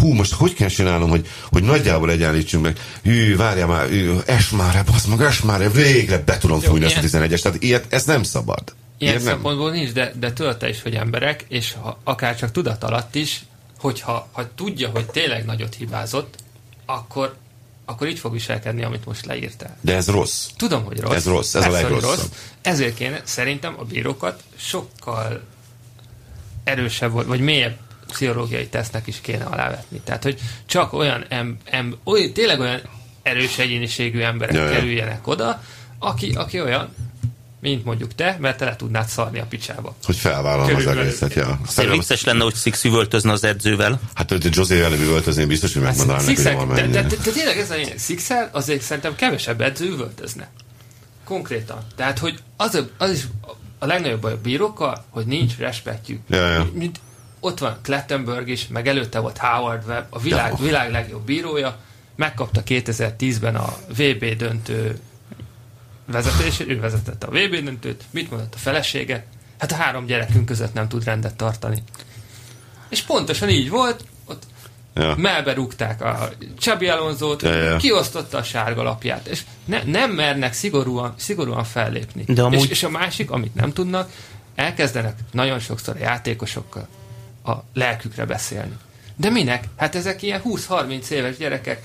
hú, 0.00 0.12
most 0.12 0.32
hogy 0.32 0.54
kell 0.54 0.68
csinálnom, 0.68 1.10
hogy, 1.10 1.26
hogy 1.50 1.62
nagyjából 1.62 2.10
egyenlítsünk 2.10 2.62
meg, 2.62 2.78
hű, 3.02 3.36
várja 3.36 3.66
már, 3.66 3.88
hű, 3.88 4.12
es 4.26 4.50
már, 4.50 4.84
basz 4.84 5.04
meg, 5.04 5.20
es 5.20 5.40
már, 5.40 5.72
végre 5.72 6.18
be 6.18 6.38
tudom 6.38 6.60
fújni 6.60 6.84
azt 6.84 6.96
a 6.96 7.00
11-es. 7.00 7.42
Tehát 7.42 7.62
ilyet, 7.62 7.86
ez 7.88 8.04
nem 8.04 8.22
szabad. 8.22 8.62
Ilyen 8.98 9.12
Ilyet 9.12 9.26
szempontból 9.26 9.70
nem. 9.70 9.78
nincs, 9.78 9.92
de, 9.92 10.12
de 10.18 10.32
tőlte 10.32 10.68
is, 10.68 10.82
hogy 10.82 10.94
emberek, 10.94 11.44
és 11.48 11.74
ha, 11.80 11.98
akár 12.04 12.36
csak 12.36 12.50
tudat 12.50 12.84
alatt 12.84 13.14
is, 13.14 13.40
hogyha 13.80 14.28
ha 14.32 14.54
tudja, 14.54 14.88
hogy 14.88 15.06
tényleg 15.06 15.44
nagyot 15.44 15.74
hibázott, 15.74 16.34
akkor, 16.86 17.36
akkor 17.84 18.08
így 18.08 18.18
fog 18.18 18.32
viselkedni, 18.32 18.82
amit 18.82 19.04
most 19.04 19.26
leírtál. 19.26 19.76
De 19.80 19.94
ez 19.94 20.08
rossz. 20.08 20.46
Tudom, 20.56 20.84
hogy 20.84 21.00
rossz. 21.00 21.14
Ez 21.14 21.26
rossz, 21.26 21.54
ez 21.54 21.62
Persze, 21.62 21.78
a 21.78 21.82
legrosszabb. 21.82 22.16
Rossz. 22.16 22.28
Ezért 22.62 22.94
kéne 22.94 23.20
szerintem 23.24 23.74
a 23.78 23.84
bírókat 23.84 24.42
sokkal 24.56 25.42
erősebb 26.64 27.12
vagy, 27.12 27.26
vagy 27.26 27.40
mélyebb 27.40 27.76
pszichológiai 28.06 28.66
tesznek 28.66 29.06
is 29.06 29.20
kéne 29.20 29.44
alávetni. 29.44 30.00
Tehát, 30.04 30.22
hogy 30.22 30.40
csak 30.66 30.92
olyan, 30.92 31.24
em, 31.28 31.56
em, 31.64 31.96
oly, 32.04 32.32
tényleg 32.32 32.60
olyan 32.60 32.80
erős 33.22 33.58
egyéniségű 33.58 34.20
emberek 34.20 34.54
ja, 34.54 34.68
kerüljenek 34.68 35.26
oda, 35.26 35.62
aki, 35.98 36.30
aki 36.30 36.60
olyan, 36.60 36.94
mint 37.60 37.84
mondjuk 37.84 38.14
te, 38.14 38.36
mert 38.40 38.58
te 38.58 38.64
le 38.64 38.76
tudnád 38.76 39.08
szarni 39.08 39.38
a 39.38 39.44
picsába. 39.48 39.94
Hogy 40.04 40.16
felvállalom 40.16 40.76
az 40.76 40.86
egészet, 40.86 41.34
ja. 41.34 41.60
Szerintem 41.66 41.98
vicces 41.98 42.24
lenne, 42.24 42.42
hogy 42.42 42.54
Six 42.54 42.84
üvöltözne 42.84 43.32
az 43.32 43.44
edzővel. 43.44 44.00
Hát, 44.14 44.28
hogy 44.28 44.48
José 44.50 44.82
ellen 44.82 45.00
üvöltözni, 45.00 45.44
biztos, 45.44 45.72
hogy 45.72 45.82
megmondanám 45.82 46.24
neki, 46.24 46.42
hogy 46.42 46.66
de, 46.66 46.86
de, 46.86 46.86
de, 46.86 47.02
de, 47.02 47.30
tényleg 47.32 47.58
ez 47.58 47.70
a 47.70 47.74
six 47.98 48.28
azért 48.50 48.82
szerintem 48.82 49.14
kevesebb 49.14 49.60
edző 49.60 49.86
üvöltözne. 49.86 50.48
Konkrétan. 51.24 51.86
Tehát, 51.96 52.18
hogy 52.18 52.38
az, 52.56 52.84
az 52.98 53.10
is 53.10 53.26
a 53.78 53.86
legnagyobb 53.86 54.20
baj 54.20 54.32
a 54.32 54.40
bírókkal, 54.42 55.04
hogy 55.10 55.26
nincs 55.26 55.56
respektjük. 55.56 56.20
Ja, 56.28 56.48
ja. 56.48 56.68
Mint, 56.72 57.00
ott 57.40 57.58
van 57.58 57.78
Klettenberg 57.82 58.48
is, 58.48 58.68
meg 58.68 58.88
előtte 58.88 59.18
volt 59.18 59.38
Howard 59.38 59.86
Webb, 59.86 60.06
a 60.10 60.18
világ, 60.18 60.50
ja. 60.50 60.64
világ 60.64 60.90
legjobb 60.90 61.24
bírója, 61.24 61.78
megkapta 62.16 62.62
2010-ben 62.66 63.56
a 63.56 63.76
VB 63.88 64.24
döntő 64.36 64.98
vezetését, 66.10 66.68
ő 66.68 66.80
vezetette 66.80 67.26
a 67.26 67.30
VB 67.30 67.64
döntőt, 67.64 68.04
mit 68.10 68.30
mondott 68.30 68.54
a 68.54 68.58
felesége? 68.58 69.26
Hát 69.58 69.72
a 69.72 69.74
három 69.74 70.06
gyerekünk 70.06 70.46
között 70.46 70.74
nem 70.74 70.88
tud 70.88 71.04
rendet 71.04 71.34
tartani. 71.34 71.82
És 72.88 73.02
pontosan 73.02 73.48
így 73.48 73.70
volt, 73.70 74.04
ott 74.24 74.42
ja. 74.94 75.14
melbe 75.16 75.54
rúgták 75.54 76.02
a 76.02 76.30
Csabi 76.58 76.88
Alonzót, 76.88 77.42
ja, 77.42 77.54
ja. 77.54 77.76
kiosztotta 77.76 78.38
a 78.38 78.42
sárga 78.42 78.82
lapját, 78.82 79.26
és 79.26 79.42
ne, 79.64 79.82
nem 79.84 80.10
mernek 80.10 80.52
szigorúan, 80.52 81.14
szigorúan 81.16 81.64
fellépni. 81.64 82.24
De 82.26 82.42
amúgy... 82.42 82.62
és, 82.62 82.68
és 82.68 82.82
a 82.82 82.88
másik, 82.88 83.30
amit 83.30 83.54
nem 83.54 83.72
tudnak, 83.72 84.10
elkezdenek 84.54 85.14
nagyon 85.32 85.58
sokszor 85.58 85.96
a 85.96 86.00
játékosokkal 86.00 86.88
a 87.44 87.52
lelkükre 87.74 88.24
beszélni. 88.24 88.76
De 89.16 89.30
minek? 89.30 89.64
Hát 89.76 89.94
ezek 89.94 90.22
ilyen 90.22 90.42
20-30 90.44 91.08
éves 91.08 91.36
gyerekek. 91.36 91.82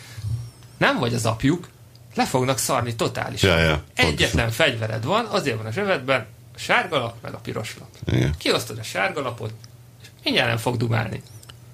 Nem 0.77 0.99
vagy 0.99 1.13
az 1.13 1.25
apjuk, 1.25 1.67
le 2.13 2.25
fognak 2.25 2.57
szarni 2.57 2.95
totálisan. 2.95 3.49
Ja, 3.57 3.63
ja, 3.63 3.83
Egyetlen 3.95 4.51
fegyvered 4.51 5.03
van, 5.05 5.25
azért 5.25 5.57
van 5.57 5.65
a 5.65 5.71
zsebedben, 5.71 6.25
A 6.55 6.59
sárga 6.59 6.97
lap, 6.99 7.15
meg 7.21 7.33
a 7.33 7.37
piros 7.37 7.75
lap. 7.79 8.15
Igen. 8.15 8.35
Kiosztod 8.37 8.77
a 8.77 8.83
sárga 8.83 9.21
lapot, 9.21 9.53
és 10.01 10.07
mindjárt 10.23 10.47
nem 10.47 10.57
fog 10.57 10.77
dumálni. 10.77 11.21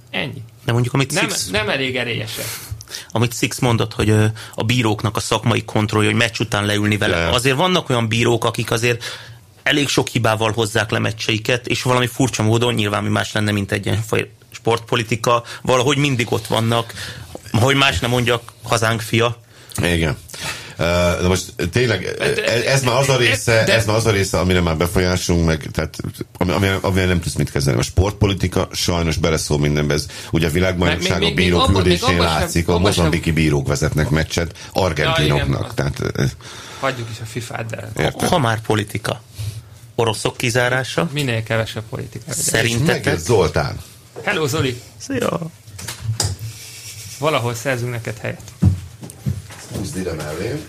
Ennyi. 0.09 0.43
De 0.65 0.71
mondjuk, 0.71 0.93
amit 0.93 1.11
Nem, 1.13 1.29
Six, 1.29 1.47
nem 1.49 1.69
elég 1.69 1.95
erélyesek. 1.95 2.45
amit 3.11 3.33
Six 3.37 3.59
mondott, 3.59 3.93
hogy 3.93 4.09
a 4.55 4.63
bíróknak 4.65 5.15
a 5.15 5.19
szakmai 5.19 5.63
kontrollja, 5.65 6.09
hogy 6.09 6.17
meccs 6.17 6.39
után 6.39 6.65
leülni 6.65 6.97
vele. 6.97 7.15
De. 7.17 7.29
Azért 7.29 7.55
vannak 7.57 7.89
olyan 7.89 8.07
bírók, 8.07 8.45
akik 8.45 8.71
azért 8.71 9.03
elég 9.63 9.87
sok 9.87 10.07
hibával 10.07 10.51
hozzák 10.51 10.89
le 10.89 10.99
meccseiket, 10.99 11.67
és 11.67 11.81
valami 11.81 12.07
furcsa 12.07 12.43
módon, 12.43 12.73
nyilván 12.73 13.03
mi 13.03 13.09
más 13.09 13.31
lenne, 13.31 13.51
mint 13.51 13.71
egy 13.71 13.85
ilyen 13.85 14.01
faj- 14.01 14.29
sportpolitika, 14.51 15.43
valahogy 15.61 15.97
mindig 15.97 16.31
ott 16.31 16.47
vannak, 16.47 16.93
hogy 17.51 17.75
más 17.75 17.99
nem 17.99 18.09
mondjak, 18.09 18.53
hazánk 18.63 19.01
fia. 19.01 19.37
Igen. 19.81 20.17
Uh, 20.79 20.85
De 21.21 21.27
most 21.27 21.53
tényleg 21.71 22.03
ez, 22.19 22.37
ez 22.61 22.83
már 22.83 22.95
az 22.95 23.09
a 23.09 23.17
része, 23.17 23.63
De- 23.65 23.73
ez 23.73 23.85
már 23.85 23.95
az 23.95 24.05
a 24.05 24.11
része, 24.11 24.39
amire 24.39 24.61
már 24.61 24.77
befolyásunk, 24.77 25.45
meg 25.45 25.69
tehát 25.73 25.95
ami, 26.37 26.51
ami, 26.51 26.67
amivel 26.81 27.07
nem 27.07 27.19
tudsz 27.19 27.35
mit 27.35 27.51
kezdeni. 27.51 27.77
A 27.77 27.81
sportpolitika 27.81 28.67
sajnos 28.71 29.17
beleszól 29.17 29.59
mindenbe. 29.59 29.93
Ez 29.93 30.05
ugye 30.31 30.47
a 30.47 30.51
világbajnokság 30.51 31.21
a 31.23 31.31
bírók 31.33 31.73
küldésén 31.73 32.07
sem- 32.07 32.19
látszik, 32.19 32.67
a 32.67 32.77
mozambiki 32.79 33.31
bírók 33.31 33.67
vezetnek 33.67 34.09
meccset 34.09 34.57
argentinoknak. 34.73 35.61
Ja, 35.67 35.73
tehát, 35.73 35.99
eh, 36.15 36.29
Hagyjuk 36.79 37.07
is 37.11 37.19
a 37.21 37.25
FIFA-t, 37.25 37.65
de 37.69 37.89
érted? 38.03 38.29
Ha 38.29 38.37
már 38.37 38.61
politika. 38.61 39.21
Oroszok 39.95 40.37
kizárása. 40.37 41.09
minél 41.13 41.43
kevesebb 41.43 41.83
politika. 41.89 42.33
Szerintetek? 42.33 43.17
Zoltán. 43.17 43.79
Hello 44.23 44.47
Zoli, 44.47 44.81
Szia! 44.97 45.39
valahol 47.19 47.53
szerzünk 47.55 47.91
neked 47.91 48.17
helyet. 48.21 48.41
Húzd 49.79 49.97
ide 49.97 50.13
mellé. 50.13 50.63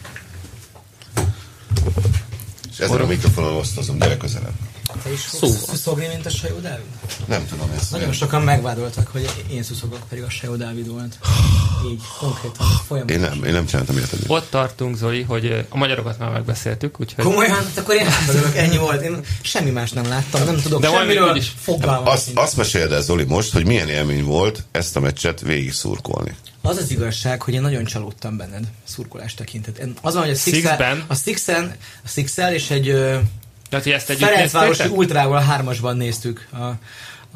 És 2.70 2.79
ezen 2.79 3.01
a 3.01 3.07
mikrofonon 3.07 3.57
osztozom, 3.57 3.99
gyere 3.99 4.16
közelebb. 4.16 4.55
Te 5.03 5.12
is 5.12 5.20
Szóval. 5.20 5.57
szuszogni, 5.57 6.07
mint 6.07 6.26
a 6.26 6.31
Sajó 6.31 6.59
Dávid? 6.59 6.85
Nem 7.26 7.46
tudom 7.48 7.70
ezt. 7.76 7.90
Nagyon 7.90 8.12
sokan 8.12 8.42
megvádoltak, 8.42 9.09
hogy 9.09 9.31
én 9.50 9.62
szuszogok, 9.62 9.98
pedig 10.09 10.24
a 10.24 10.31
Sajó 10.31 10.57
Dávid 10.57 10.88
volt. 10.88 11.18
Így, 11.90 12.00
konkrétan, 12.18 12.66
folyamatosan. 12.87 13.24
Én 13.24 13.31
nem, 13.31 13.44
én 13.44 13.53
nem 13.53 13.66
csináltam 13.66 13.96
ilyet. 13.96 14.12
eddig. 14.12 14.31
Ott 14.31 14.50
tartunk, 14.50 14.96
Zoli, 14.96 15.22
hogy 15.22 15.44
ö, 15.44 15.59
a 15.68 15.76
magyarokat 15.76 16.18
már 16.18 16.31
megbeszéltük, 16.31 17.00
úgyhogy 17.00 17.24
Komolyan? 17.24 17.55
Hát 17.55 17.79
akkor 17.79 17.94
én 17.94 18.07
hátradőlök, 18.07 18.57
ennyi 18.57 18.76
volt. 18.76 19.03
Én 19.03 19.20
semmi 19.40 19.70
más 19.70 19.90
nem 19.90 20.09
láttam, 20.09 20.44
nem 20.44 20.57
tudok 20.61 20.81
De 20.81 20.88
semmiről. 20.90 21.31
úgyis- 21.31 21.53
Fogalmam 21.61 22.07
Azt, 22.07 22.24
sincs. 22.24 22.38
azt 22.38 22.57
meséld 22.57 22.92
el, 22.92 23.03
Zoli, 23.03 23.24
most, 23.24 23.53
hogy 23.53 23.66
milyen 23.66 23.88
élmény 23.88 24.24
volt 24.24 24.62
ezt 24.70 24.96
a 24.96 25.00
meccset 25.00 25.40
végig 25.40 25.72
szurkolni. 25.72 26.37
Az 26.62 26.76
az 26.76 26.90
igazság, 26.90 27.42
hogy 27.42 27.55
én 27.55 27.61
nagyon 27.61 27.85
csalódtam 27.85 28.37
benned 28.37 28.64
szurkolás 28.88 29.35
tekintet. 29.35 29.79
Én- 29.79 29.94
Az 30.03 30.14
van, 30.14 30.22
hogy 30.22 30.33
a? 30.33 30.37
Sixel, 30.37 31.05
a 31.07 31.14
Sixen, 31.14 31.74
a 32.05 32.09
Sixel 32.09 32.55
és 32.55 32.70
egy 32.70 32.96
Tehát, 33.71 33.85
hogy 33.85 33.95
ezt 33.95 34.11
együtt 34.11 34.29
Ferencvárosi? 34.29 34.89
Ultrával 34.89 35.37
a 35.37 35.41
hármasban 35.41 35.97
néztük 35.97 36.49
a, 36.53 36.73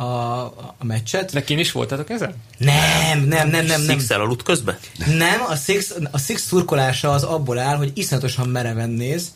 a, 0.02 0.42
a 0.78 0.84
meccset. 0.84 1.32
De 1.32 1.44
kin 1.44 1.58
is 1.58 1.72
voltatok 1.72 2.10
ezen? 2.10 2.34
Nem, 2.58 3.20
nem, 3.20 3.48
nem, 3.48 3.66
nem, 3.66 3.82
nem. 3.82 3.98
Six-el 3.98 4.20
aludt 4.20 4.42
közben? 4.42 4.78
Nem, 5.06 5.42
a 5.48 5.54
Six, 5.54 5.94
a 6.10 6.18
Six 6.18 6.42
szurkolása 6.42 7.10
az 7.10 7.22
abból 7.22 7.58
áll, 7.58 7.76
hogy 7.76 7.90
iszonyatosan 7.94 8.48
mereven 8.48 8.90
néz, 8.90 9.34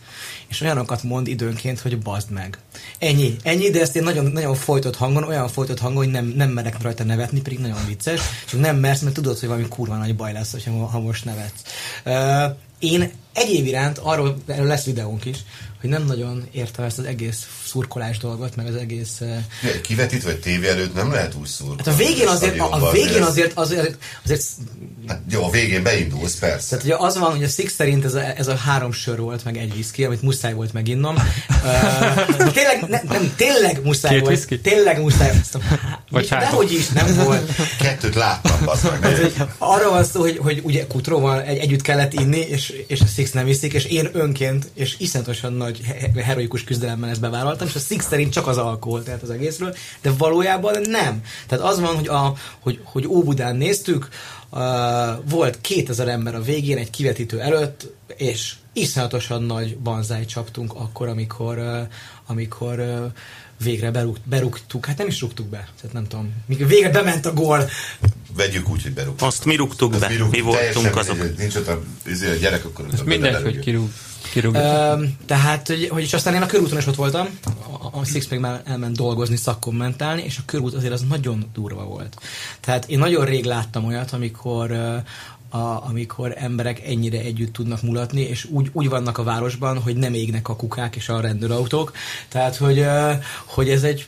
és 0.48 0.60
olyanokat 0.60 1.02
mond 1.02 1.26
időnként, 1.26 1.80
hogy 1.80 1.98
bazd 1.98 2.30
meg. 2.30 2.58
Ennyi, 2.98 3.36
ennyi, 3.42 3.70
de 3.70 3.80
ezt 3.80 3.96
én 3.96 4.02
nagyon, 4.02 4.24
nagyon 4.24 4.54
folytott 4.54 4.96
hangon, 4.96 5.24
olyan 5.24 5.48
folytott 5.48 5.78
hangon, 5.78 6.04
hogy 6.04 6.12
nem, 6.12 6.32
nem 6.36 6.50
merek 6.50 6.82
rajta 6.82 7.04
nevetni, 7.04 7.40
pedig 7.40 7.58
nagyon 7.58 7.86
vicces, 7.86 8.20
csak 8.48 8.60
nem 8.60 8.76
mersz, 8.76 9.00
mert 9.00 9.14
tudod, 9.14 9.38
hogy 9.38 9.48
valami 9.48 9.68
kurva 9.68 9.96
nagy 9.96 10.16
baj 10.16 10.32
lesz, 10.32 10.54
ha 10.90 11.00
most 11.00 11.24
nevetsz. 11.24 11.62
Uh, 12.04 12.56
én 12.78 13.12
egyéb 13.32 13.66
iránt, 13.66 13.98
arról 13.98 14.36
erről 14.46 14.66
lesz 14.66 14.84
videónk 14.84 15.24
is, 15.24 15.36
hogy 15.80 15.90
nem 15.90 16.04
nagyon 16.04 16.48
értem 16.50 16.84
ezt 16.84 16.98
az 16.98 17.04
egész 17.04 17.46
szurkolás 17.66 18.18
dolgot, 18.18 18.56
meg 18.56 18.66
az 18.66 18.74
egész 18.74 19.20
uh, 19.20 19.80
Kivetít 19.82 20.22
vagy 20.22 20.40
tévé 20.40 20.68
előtt 20.68 20.94
nem 20.94 21.12
lehet 21.12 21.34
úgy 21.34 21.46
szurkolni. 21.46 21.82
Hát 21.84 21.94
a 21.94 21.96
végén 21.96 22.28
azért, 22.28 22.58
a, 22.58 22.86
a 22.86 22.90
végén 22.90 23.22
azért, 23.22 23.52
azért, 23.58 23.96
azért 24.24 24.42
Hát 25.08 25.20
jó, 25.30 25.44
a 25.44 25.50
végén 25.50 25.82
beindulsz, 25.82 26.34
persze. 26.34 26.68
Tehát 26.68 26.84
ugye 26.84 26.96
az 26.96 27.18
van, 27.18 27.30
hogy 27.30 27.42
a 27.42 27.48
Six 27.48 27.74
szerint 27.74 28.04
ez 28.04 28.14
a, 28.14 28.36
ez 28.36 28.46
a 28.46 28.56
három 28.56 28.92
sör 28.92 29.20
volt, 29.20 29.44
meg 29.44 29.56
egy 29.56 29.72
whisky, 29.72 30.04
amit 30.04 30.22
muszáj 30.22 30.52
volt 30.54 30.72
meginnom. 30.72 31.14
Uh, 31.14 32.52
tényleg, 32.52 32.84
ne, 32.88 33.00
nem, 33.08 33.32
tényleg 33.36 33.80
muszáj 33.84 34.12
Két 34.12 34.20
volt. 34.20 34.34
whisky? 34.34 34.60
Tényleg 34.60 35.00
muszáj. 35.00 35.30
Azt 35.30 35.58
Vagy 36.10 36.28
három? 36.28 36.48
Dehogy 36.48 36.72
is, 36.72 36.88
nem 36.88 37.14
volt. 37.24 37.52
Kettőt 37.78 38.14
láttam, 38.14 38.64
bazd 38.64 39.00
meg. 39.00 39.16
Hogy 39.16 39.34
arra 39.58 39.90
van 39.90 40.04
szó, 40.04 40.20
hogy, 40.20 40.38
hogy 40.38 40.60
ugye 40.64 40.86
Kutróval 40.86 41.42
egy, 41.42 41.58
együtt 41.58 41.82
kellett 41.82 42.12
inni, 42.12 42.40
és, 42.40 42.84
és 42.86 43.00
a 43.00 43.06
Six 43.14 43.27
nem 43.32 43.46
iszik, 43.46 43.72
és 43.72 43.84
én 43.84 44.08
önként, 44.12 44.70
és 44.74 44.96
iszonyatosan 44.98 45.52
nagy 45.52 45.80
he- 45.80 46.20
heroikus 46.20 46.64
küzdelemmel 46.64 47.10
ezt 47.10 47.20
bevállaltam, 47.20 47.66
és 47.66 47.74
a 47.74 47.78
Six 47.78 48.06
szerint 48.06 48.32
csak 48.32 48.46
az 48.46 48.56
alkohol, 48.56 49.02
tehát 49.02 49.22
az 49.22 49.30
egészről, 49.30 49.74
de 50.02 50.12
valójában 50.18 50.80
nem. 50.80 51.22
Tehát 51.46 51.64
az 51.64 51.80
van, 51.80 51.94
hogy, 51.94 52.08
a, 52.08 52.34
hogy, 52.58 52.80
hogy 52.84 53.06
Óbudán 53.06 53.56
néztük, 53.56 54.08
uh, 54.50 54.60
volt 55.28 55.60
2000 55.60 56.08
ember 56.08 56.34
a 56.34 56.40
végén 56.40 56.78
egy 56.78 56.90
kivetítő 56.90 57.40
előtt, 57.40 57.92
és 58.16 58.54
iszonyatosan 58.72 59.42
nagy 59.42 59.76
banzáj 59.76 60.24
csaptunk 60.24 60.74
akkor, 60.74 61.08
amikor, 61.08 61.58
uh, 61.58 61.78
amikor 62.26 62.78
uh, 62.78 63.12
végre 63.62 63.90
berúgt, 63.90 64.20
berúgtuk, 64.24 64.86
hát 64.86 64.98
nem 64.98 65.06
is 65.06 65.20
rúgtuk 65.20 65.46
be, 65.46 65.68
tehát 65.80 65.92
nem 65.92 66.06
tudom, 66.06 66.32
mikor 66.46 66.66
végre 66.66 66.90
bement 66.90 67.26
a 67.26 67.32
gól, 67.32 67.70
Vegyük 68.36 68.68
úgy, 68.68 68.82
hogy 68.82 68.92
berúgtuk. 68.92 69.26
Azt 69.26 69.44
mi 69.44 69.56
rúgtuk 69.56 69.90
be, 69.90 70.06
rúgtuk, 70.06 70.30
mi 70.30 70.40
voltunk 70.40 70.72
teljesen 70.72 70.96
azok. 70.96 71.36
Nincs 71.38 71.54
ott 71.54 71.68
a, 71.68 71.82
izé, 72.06 72.30
a 72.30 72.34
gyerek, 72.34 72.64
akkor 72.64 72.86
Ezt 72.92 73.04
mindegy, 73.04 73.42
hogy 73.42 73.58
kirúg, 73.58 73.90
kirúg. 74.30 74.54
Ö, 74.54 75.04
tehát, 75.26 75.66
hogy, 75.66 75.88
hogy 75.88 76.02
és 76.02 76.12
aztán 76.12 76.34
én 76.34 76.42
a 76.42 76.46
körúton 76.46 76.78
is 76.78 76.86
ott 76.86 76.94
voltam, 76.94 77.28
a, 77.44 77.98
a 77.98 78.04
Six 78.04 78.28
még 78.28 78.40
már 78.40 78.62
elment 78.64 78.96
dolgozni, 78.96 79.36
szakkommentálni, 79.36 80.22
és 80.22 80.38
a 80.38 80.42
körút 80.46 80.74
azért 80.74 80.92
az 80.92 81.04
nagyon 81.08 81.50
durva 81.54 81.84
volt. 81.84 82.16
Tehát 82.60 82.88
én 82.88 82.98
nagyon 82.98 83.24
rég 83.24 83.44
láttam 83.44 83.84
olyat, 83.84 84.12
amikor 84.12 85.02
a, 85.48 85.88
amikor 85.88 86.34
emberek 86.36 86.86
ennyire 86.86 87.18
együtt 87.18 87.52
tudnak 87.52 87.82
mulatni, 87.82 88.20
és 88.20 88.44
úgy, 88.44 88.70
úgy 88.72 88.88
vannak 88.88 89.18
a 89.18 89.22
városban, 89.22 89.78
hogy 89.78 89.96
nem 89.96 90.14
égnek 90.14 90.48
a 90.48 90.56
kukák 90.56 90.96
és 90.96 91.08
a 91.08 91.20
rendőrautók. 91.20 91.92
Tehát, 92.28 92.56
hogy, 92.56 92.86
hogy 93.46 93.68
ez 93.68 93.82
egy 93.82 94.06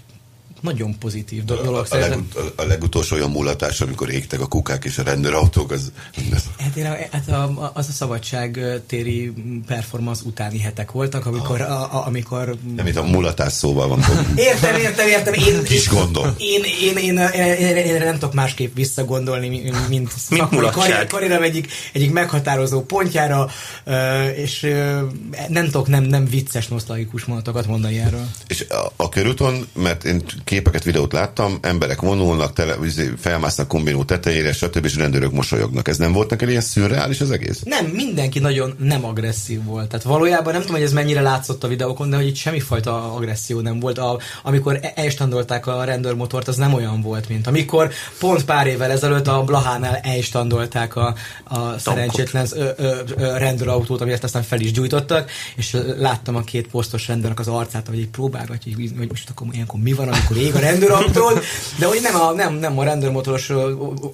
nagyon 0.61 0.99
pozitív 0.99 1.45
do- 1.45 1.59
A, 1.59 1.63
dolog. 1.63 1.81
a, 1.81 1.85
szerintem. 1.85 2.27
legut, 2.35 2.55
a, 2.59 2.63
a 2.63 2.67
legutolsó 2.67 3.17
olyan 3.17 3.31
mulatás, 3.31 3.81
amikor 3.81 4.11
égtek 4.11 4.41
a 4.41 4.47
kukák 4.47 4.85
és 4.85 4.99
a 4.99 5.03
rendőrautók, 5.03 5.71
az... 5.71 5.93
Hát, 6.59 6.77
én, 6.77 6.87
a- 6.87 6.97
hát 7.17 7.29
a, 7.29 7.71
az 7.75 7.89
a 7.89 7.93
szabadság 7.93 8.61
téri 8.87 9.33
performance 9.67 10.23
utáni 10.25 10.59
hetek 10.59 10.91
voltak, 10.91 11.27
amikor, 11.27 11.61
a, 11.61 11.95
a, 11.97 12.07
amikor 12.07 12.57
Nem, 12.77 12.87
itt 12.87 12.97
a 12.97 13.03
mulatás 13.03 13.53
szóval 13.53 13.89
van. 13.89 14.05
Értem, 14.37 14.77
értem, 14.77 15.09
értem. 15.09 15.33
Én, 15.33 15.63
Kis 15.63 15.89
gondom. 15.89 16.35
Én, 16.39 16.63
én, 16.83 16.97
én, 16.97 17.19
én, 17.19 17.77
én, 17.77 17.77
én 17.77 17.99
nem 17.99 18.13
tudok 18.19 18.35
másképp 18.35 18.75
visszagondolni, 18.75 19.49
mint, 19.49 19.89
mint 19.89 20.11
szakmai 20.17 20.47
mulatság. 20.51 20.79
karrier, 20.83 21.07
karrierem 21.07 21.43
egyik, 21.43 21.73
egyik 21.93 22.13
meghatározó 22.13 22.83
pontjára, 22.83 23.49
és 24.37 24.61
nem 25.49 25.65
tudok 25.65 25.89
nem, 25.89 26.03
nem 26.03 26.25
vicces, 26.25 26.69
nosztalgikus 26.69 27.25
mondatokat 27.25 27.67
mondani 27.67 27.99
erről. 27.99 28.27
És 28.47 28.67
a, 28.69 28.93
a 28.97 29.09
körúton, 29.09 29.67
mert 29.73 30.05
én 30.05 30.23
képeket, 30.51 30.85
videót 30.85 31.13
láttam, 31.13 31.59
emberek 31.61 32.01
vonulnak, 32.01 32.53
tele, 32.53 32.77
izé, 32.85 33.13
felmásznak 33.19 33.69
kombinó 33.69 34.05
tetejére, 34.05 34.53
stb. 34.53 34.85
és 34.85 34.97
rendőrök 34.97 35.33
mosolyognak. 35.33 35.89
Ez 35.89 35.97
nem 35.97 36.13
volt 36.13 36.31
neked 36.31 36.49
ilyen 36.49 36.61
szürreális 36.61 37.21
az 37.21 37.31
egész? 37.31 37.61
Nem, 37.65 37.85
mindenki 37.87 38.39
nagyon 38.39 38.75
nem 38.79 39.05
agresszív 39.05 39.65
volt. 39.65 39.89
Tehát 39.89 40.05
valójában 40.05 40.53
nem 40.53 40.61
tudom, 40.61 40.77
hogy 40.77 40.85
ez 40.85 40.93
mennyire 40.93 41.21
látszott 41.21 41.65
a 41.65 41.69
videókon, 41.69 42.11
de 42.11 42.17
hogy 42.17 42.27
itt 42.27 42.35
semmifajta 42.35 43.15
agresszió 43.15 43.61
nem 43.61 43.81
volt. 43.81 43.99
A, 43.99 44.19
amikor 44.43 44.79
e- 44.83 44.93
elstandolták 44.95 45.67
a 45.67 45.85
rendőrmotort, 45.85 46.49
az 46.49 46.57
nem 46.57 46.75
olyan 46.75 47.03
volt, 47.03 47.29
mint 47.29 47.47
amikor 47.47 47.91
pont 48.19 48.45
pár 48.45 48.67
évvel 48.67 48.91
ezelőtt 48.91 49.27
a 49.27 49.45
Blahánál 49.45 49.97
elstandolták 49.97 50.97
a, 50.97 51.15
a 51.45 51.79
szerencsétlen 51.79 52.47
ö, 52.53 52.69
ö, 52.77 52.97
ö, 53.17 53.37
rendőrautót, 53.37 54.01
amit 54.01 54.25
aztán 54.25 54.43
fel 54.43 54.61
is 54.61 54.73
gyújtottak, 54.73 55.31
és 55.57 55.77
láttam 55.99 56.37
a 56.37 56.41
két 56.41 56.69
posztos 56.69 57.09
rendőrnek 57.09 57.39
az 57.39 57.49
arcát, 57.49 57.87
hogy 57.87 57.99
így 57.99 58.09
próbálgatja, 58.09 58.73
hogy, 58.75 58.91
hogy 58.99 59.09
most 59.09 59.31
akkor 59.31 59.47
ilyenkor 59.53 59.81
mi 59.81 59.93
van, 59.93 60.09
amikor 60.09 60.39
ég 60.41 60.55
a 60.55 60.59
rendőrautó, 60.59 61.31
de 61.79 61.87
hogy 61.87 61.99
nem 62.03 62.15
a, 62.21 62.33
nem, 62.33 62.55
nem 62.55 62.79
a 62.79 62.85
rendőrmotoros 62.85 63.51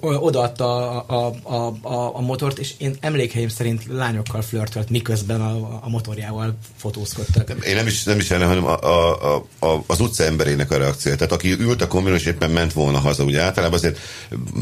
odaadta 0.01 1.01
a, 1.01 1.05
a, 1.07 1.53
a, 1.55 1.73
a, 1.81 2.15
a 2.15 2.21
motort, 2.21 2.57
és 2.57 2.73
én 2.77 2.95
emlékeim 2.99 3.49
szerint 3.49 3.83
lányokkal 3.89 4.41
flörtölt, 4.41 4.89
miközben 4.89 5.41
a, 5.41 5.79
a 5.81 5.89
motorjával 5.89 6.57
fotózkodtak. 6.77 7.65
Én 7.65 7.75
nem 7.75 7.87
is, 7.87 8.03
nem 8.03 8.19
is 8.19 8.31
ellen, 8.31 8.47
hanem 8.47 8.65
a, 8.65 8.79
a, 8.81 9.35
a, 9.59 9.83
az 9.87 9.99
utca 9.99 10.23
emberének 10.23 10.71
a 10.71 10.77
reakció. 10.77 11.13
Tehát 11.13 11.31
aki 11.31 11.51
ült 11.59 11.81
a 11.81 11.87
kombinon, 11.87 12.17
és 12.17 12.25
éppen 12.25 12.49
ment 12.49 12.73
volna 12.73 12.99
haza, 12.99 13.23
ugye 13.23 13.41
általában 13.41 13.77
azért 13.77 13.99
mm, 14.35 14.61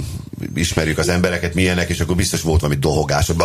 ismerjük 0.55 0.97
az 0.97 1.09
embereket, 1.09 1.53
milyenek, 1.53 1.89
és 1.89 1.99
akkor 1.99 2.15
biztos 2.15 2.41
volt 2.41 2.61
valami 2.61 2.79
dohogás, 2.79 3.27
hogy 3.27 3.35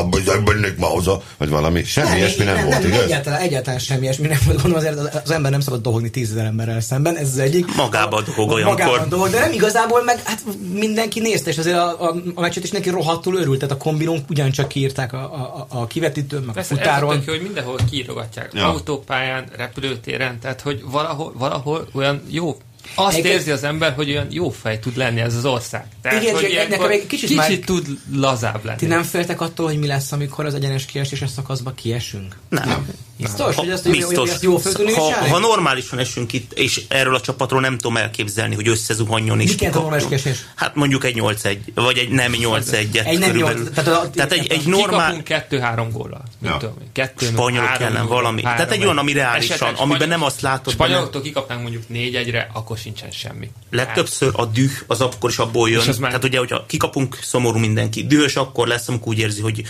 mauza, 0.77 1.23
vagy 1.37 1.49
valami. 1.49 1.85
Semmi 1.85 2.17
ilyesmi 2.17 2.45
nem, 2.45 2.55
nem, 2.55 2.65
volt, 2.65 2.83
nem, 2.83 2.89
igaz? 2.91 3.03
Egyáltalán, 3.03 3.41
egyáltalán 3.41 3.79
semmi 3.79 4.03
ilyesmi 4.03 4.27
nem 4.27 4.39
volt. 4.45 4.63
Gondolom 4.63 4.87
azért 4.87 5.15
az, 5.15 5.21
az 5.25 5.31
ember 5.31 5.51
nem 5.51 5.61
szabad 5.61 5.83
dohogni 5.83 6.11
tízezer 6.11 6.45
emberrel 6.45 6.81
szemben, 6.81 7.17
ez 7.17 7.29
az 7.29 7.39
egyik. 7.39 7.75
Magában 7.75 8.10
dohog 8.11 8.51
olyankor. 8.51 8.79
Magában 8.79 9.09
dohog, 9.09 9.31
de 9.31 9.38
nem 9.38 9.53
igazából, 9.53 10.03
meg 10.05 10.23
hát 10.25 10.42
mindenki 10.73 11.20
nézte, 11.20 11.51
és 11.51 11.59
azért 11.59 11.77
a, 11.77 12.03
a, 12.03 12.14
a 12.35 12.40
meccset 12.40 12.64
is 12.64 12.70
neki 12.70 12.90
rohadtul 12.90 13.37
örült, 13.37 13.59
tehát 13.59 13.75
a 13.75 13.79
kombinónk 13.79 14.31
ugyancsak 14.31 14.68
kiírták 14.68 15.12
a, 15.12 15.18
a, 15.18 15.66
a 15.68 15.87
kivetítőn, 15.87 16.42
meg 16.42 16.55
Persze, 16.55 16.75
a 16.75 16.77
futáron. 16.77 17.16
Ez 17.16 17.25
hogy 17.25 17.42
mindenhol 17.42 17.79
kiírogatják. 17.90 18.51
Ja. 18.55 18.68
Autópályán, 18.68 19.44
repülőtéren, 19.57 20.40
tehát 20.40 20.61
hogy 20.61 20.83
valahol, 20.85 21.33
valahol 21.37 21.88
olyan 21.92 22.23
jó 22.29 22.57
azt 22.94 23.18
Igen. 23.18 23.33
érzi 23.33 23.51
az 23.51 23.64
ember, 23.64 23.94
hogy 23.94 24.11
olyan 24.11 24.27
jó 24.31 24.51
fej 24.51 24.79
tud 24.79 24.96
lenni 24.96 25.20
ez 25.20 25.35
az 25.35 25.44
ország. 25.44 25.87
Tehát, 26.03 26.23
Igen, 26.23 26.35
hogy 26.35 26.51
csak 26.51 26.68
nekem 26.68 26.90
egy 26.90 27.07
kicsit 27.07 27.29
kicsit 27.29 27.37
már- 27.37 27.64
tud 27.64 27.87
lazább 28.12 28.64
lenni. 28.64 28.79
Ti 28.79 28.87
nem 28.87 29.03
féltek 29.03 29.40
attól, 29.40 29.66
hogy 29.66 29.79
mi 29.79 29.87
lesz, 29.87 30.12
amikor 30.12 30.44
az 30.44 30.55
egyenes 30.55 30.85
kieséses 30.85 31.31
szakaszba 31.31 31.73
kiesünk? 31.73 32.37
Nem. 32.49 32.88
Biztos, 33.21 33.55
hogy 33.55 33.71
ezt, 33.71 33.91
Biztos. 33.91 34.31
ezt 34.31 34.43
jó 34.43 34.59
tudni 34.59 34.93
ha, 34.93 35.15
ha 35.29 35.39
normálisan 35.39 35.99
esünk 35.99 36.33
itt, 36.33 36.53
és 36.53 36.83
erről 36.89 37.15
a 37.15 37.21
csapatról 37.21 37.61
nem 37.61 37.79
tudom 37.79 37.97
elképzelni, 37.97 38.55
hogy 38.55 38.69
összezuhanjon 38.69 39.41
jelent 39.41 39.77
a 39.77 39.81
normális 39.81 40.07
kiesés? 40.07 40.39
Hát 40.55 40.75
mondjuk 40.75 41.05
egy 41.05 41.17
8-1, 41.21 41.59
vagy 41.75 41.99
egy 41.99 42.09
nem 42.09 42.33
8-1-et 42.33 43.05
Egy 43.07 43.19
nem 43.19 43.31
körülbelül. 43.31 43.63
nyolc- 43.63 43.75
tehát 43.75 44.05
a- 44.05 44.11
tehát 44.11 44.33
egy, 44.33 44.47
egy 44.53 44.67
normál 44.67 44.89
Kikapunk 44.91 45.25
kettő-három 45.25 45.91
góllal. 45.91 46.23
Ja. 46.43 46.75
Spanyolok 47.17 47.81
ellen 47.81 48.07
valami. 48.07 48.43
három 48.43 48.57
Tehát 48.59 48.73
egy 48.73 48.85
olyan, 48.85 48.99
ami 48.99 49.13
reálisan, 49.13 49.55
Esetleg 49.57 49.75
amiben 49.77 50.09
nem 50.09 50.23
azt 50.23 50.41
látod 50.41 50.73
Spanyoloktól 50.73 51.23
kikapnánk 51.23 51.63
mondjuk 51.63 51.89
négy 51.89 52.15
egyre, 52.15 52.51
akkor 52.53 52.79
sincsen 52.79 53.11
semmi. 53.11 53.51
Legtöbbször 53.71 54.31
a 54.37 54.45
düh 54.47 54.71
az 54.87 55.01
akkor 55.01 55.31
is 55.31 55.39
abból 55.39 55.71
jön. 55.71 55.95
Tehát 56.01 56.25
ugye, 56.25 56.39
hogyha 56.39 56.65
kikapunk, 56.67 57.19
szomorú 57.23 57.59
mindenki. 57.59 58.07
Dühös 58.07 58.37
akkor 58.37 58.67
lesz, 58.67 58.89
amikor 58.89 59.09
úgy 59.09 59.19
érzi, 59.19 59.41
hogy 59.41 59.63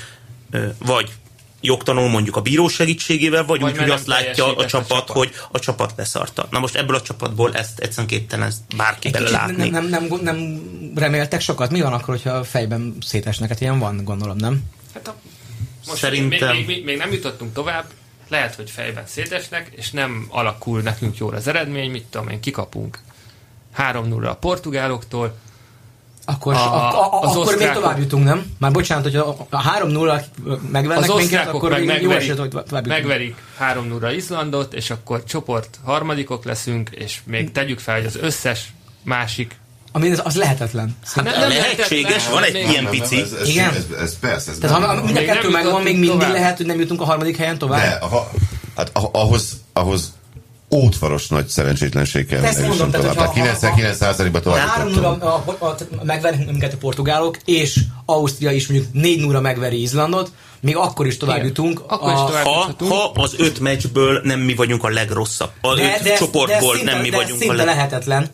vagy 0.79 1.09
jogtanul 1.61 2.09
mondjuk 2.09 2.37
a 2.37 2.41
bíró 2.41 2.69
segítségével, 2.69 3.45
vagy, 3.45 3.61
Vagy 3.61 3.73
úgy, 3.73 3.79
hogy 3.79 3.91
azt 3.91 4.07
látja 4.07 4.29
a 4.31 4.55
teljesített 4.55 4.65
a 4.65 4.69
csapat, 4.69 4.89
csapat. 5.07 5.17
hogy 5.17 5.31
a 5.53 5.59
csapat 5.59 5.93
leszarta. 5.97 6.47
Na 6.51 6.59
most 6.59 6.77
ebből 6.77 6.97
a 6.97 7.03
csapatból 7.03 7.55
ezt 7.55 7.79
egyszerűen 7.79 8.07
képtelen 8.07 8.53
bárki 8.77 9.07
Egy 9.07 9.13
bele 9.13 9.25
kicsit 9.25 9.41
látni. 9.41 9.69
nem, 9.69 9.87
nem, 9.87 10.05
nem, 10.05 10.21
nem 10.23 10.61
reméltek 10.95 11.41
sokat? 11.41 11.71
Mi 11.71 11.81
van 11.81 11.93
akkor, 11.93 12.15
hogyha 12.15 12.45
fejben 12.45 12.97
szétesnek? 13.07 13.49
Hát 13.49 13.61
ilyen 13.61 13.79
van, 13.79 14.05
gondolom, 14.05 14.37
nem? 14.37 14.63
Hát 14.95 15.09
a, 15.09 15.15
most 15.87 15.99
Szerintem- 16.01 16.57
Még, 16.57 16.67
még, 16.67 16.77
még, 16.77 16.85
még 16.85 16.97
nem 16.97 17.13
jutottunk 17.13 17.53
tovább, 17.53 17.85
lehet, 18.29 18.55
hogy 18.55 18.71
fejben 18.71 19.05
szétesnek, 19.07 19.69
és 19.77 19.91
nem 19.91 20.27
alakul 20.29 20.81
nekünk 20.81 21.17
jól 21.17 21.35
az 21.35 21.47
eredmény, 21.47 21.91
mit 21.91 22.05
tudom 22.11 22.29
én, 22.29 22.41
kikapunk 22.41 22.99
3-0 23.79 24.29
a 24.29 24.35
portugáloktól, 24.35 25.37
Akkor, 26.25 26.55
A- 26.55 26.59
a, 26.59 27.15
a, 27.15 27.21
az 27.21 27.37
akkor 27.37 27.57
még 27.59 27.71
tovább 27.71 27.99
jutunk, 27.99 28.25
nem? 28.25 28.47
Már 28.59 28.71
bocsánat, 28.71 29.05
hogy 29.05 29.17
a, 29.17 29.29
a 29.51 29.63
3-0 29.85 30.23
megvernek 30.71 31.11
az 31.11 31.17
minket, 31.17 31.49
akkor 31.49 31.71
meg 31.71 31.79
még 31.85 31.89
jó 31.89 31.95
megverik, 32.09 32.23
eset, 32.23 32.39
hogy 32.39 32.49
tovább 32.49 32.65
jutunk. 32.67 32.87
megverik 32.87 33.35
3-0 33.61 34.13
Izlandot, 34.17 34.75
és 34.75 34.91
akkor 34.91 35.25
csoport 35.25 35.79
harmadikok 35.85 36.45
leszünk, 36.45 36.91
és 36.91 37.19
még 37.25 37.53
tegyük 37.53 37.79
fel, 37.79 37.95
hogy 37.95 38.05
az 38.07 38.17
összes 38.21 38.73
másik 39.03 39.57
Ami 39.93 40.11
az, 40.11 40.21
az 40.25 40.37
lehetetlen. 40.37 40.97
Hát 41.15 41.25
Nem, 41.25 41.49
lehetséges, 41.49 42.29
van 42.29 42.43
egy 42.43 42.55
ilyen 42.55 42.67
Nem, 42.73 42.83
nem, 42.83 42.93
pici. 42.93 43.21
Ez, 43.21 43.33
ez, 43.33 43.49
Igen. 43.49 43.69
Ez, 43.75 43.87
ez, 44.01 44.19
persze, 44.19 44.51
ez 44.51 44.59
Tehát 44.59 44.85
ha 44.85 44.95
mind 44.95 45.17
a 45.17 45.21
Még 45.21 45.27
kettő 45.29 45.43
nem 45.43 45.51
megvan, 45.63 45.83
még 45.83 45.93
mindig 45.93 46.11
tovább. 46.11 46.33
lehet, 46.33 46.57
hogy 46.57 46.67
nem 46.67 46.81
jutunk 46.81 47.01
a 47.01 47.05
harmadik 47.05 47.37
helyen 47.37 47.59
tovább. 47.59 47.81
De, 47.81 48.07
ha, 48.07 48.31
hát 48.77 48.91
ah- 48.93 49.09
ahhoz, 49.15 49.53
ahhoz 49.73 50.13
ótvaros 50.75 51.29
nagy 51.29 51.47
szerencsétlenség 51.47 52.27
kell, 52.27 52.45
Ezt 52.45 52.59
hogy 52.59 52.69
mondom, 52.69 52.87
jusson 52.87 52.91
tehát, 52.91 53.17
tovább. 53.17 53.33
Tehát 53.35 53.63
hogyha- 53.63 54.25
99%-ban 54.27 54.43
tovább 54.43 54.67
3 54.69 54.89
jutottunk. 54.89 55.23
a, 55.23 55.27
a, 55.47 55.57
a, 55.59 55.67
a, 55.67 56.05
megvernek 56.05 56.47
minket 56.47 56.73
a 56.73 56.77
portugálok, 56.77 57.37
és 57.45 57.81
Ausztria 58.05 58.51
is 58.51 58.67
mondjuk 58.67 58.93
4 58.93 59.21
0 59.21 59.41
megveri 59.41 59.81
Izlandot, 59.83 60.31
még 60.61 60.77
akkor 60.77 61.07
is 61.07 61.17
tovább 61.17 61.37
Igen. 61.37 61.47
jutunk. 61.49 61.83
Akkor 61.87 62.13
is 62.13 62.19
a, 62.19 62.25
tovább. 62.25 62.45
Ha, 62.45 62.51
juthatunk. 62.59 62.93
ha 62.93 63.13
az 63.15 63.35
öt 63.39 63.61
meccsből 63.61 64.21
nem 64.25 64.41
mi 64.41 64.55
vagyunk 64.55 64.85
a 64.85 64.89
legrosszabb. 64.89 65.51
A 65.61 65.79
öt 65.79 66.17
csoportból 66.17 66.77
szinte, 66.77 66.93
nem 66.93 67.01
mi 67.01 67.09
de 67.09 67.17
vagyunk 67.17 67.35
a 67.35 67.41
szinte 67.41 67.55
leg... 67.57 67.67
lehetetlen. 67.67 68.31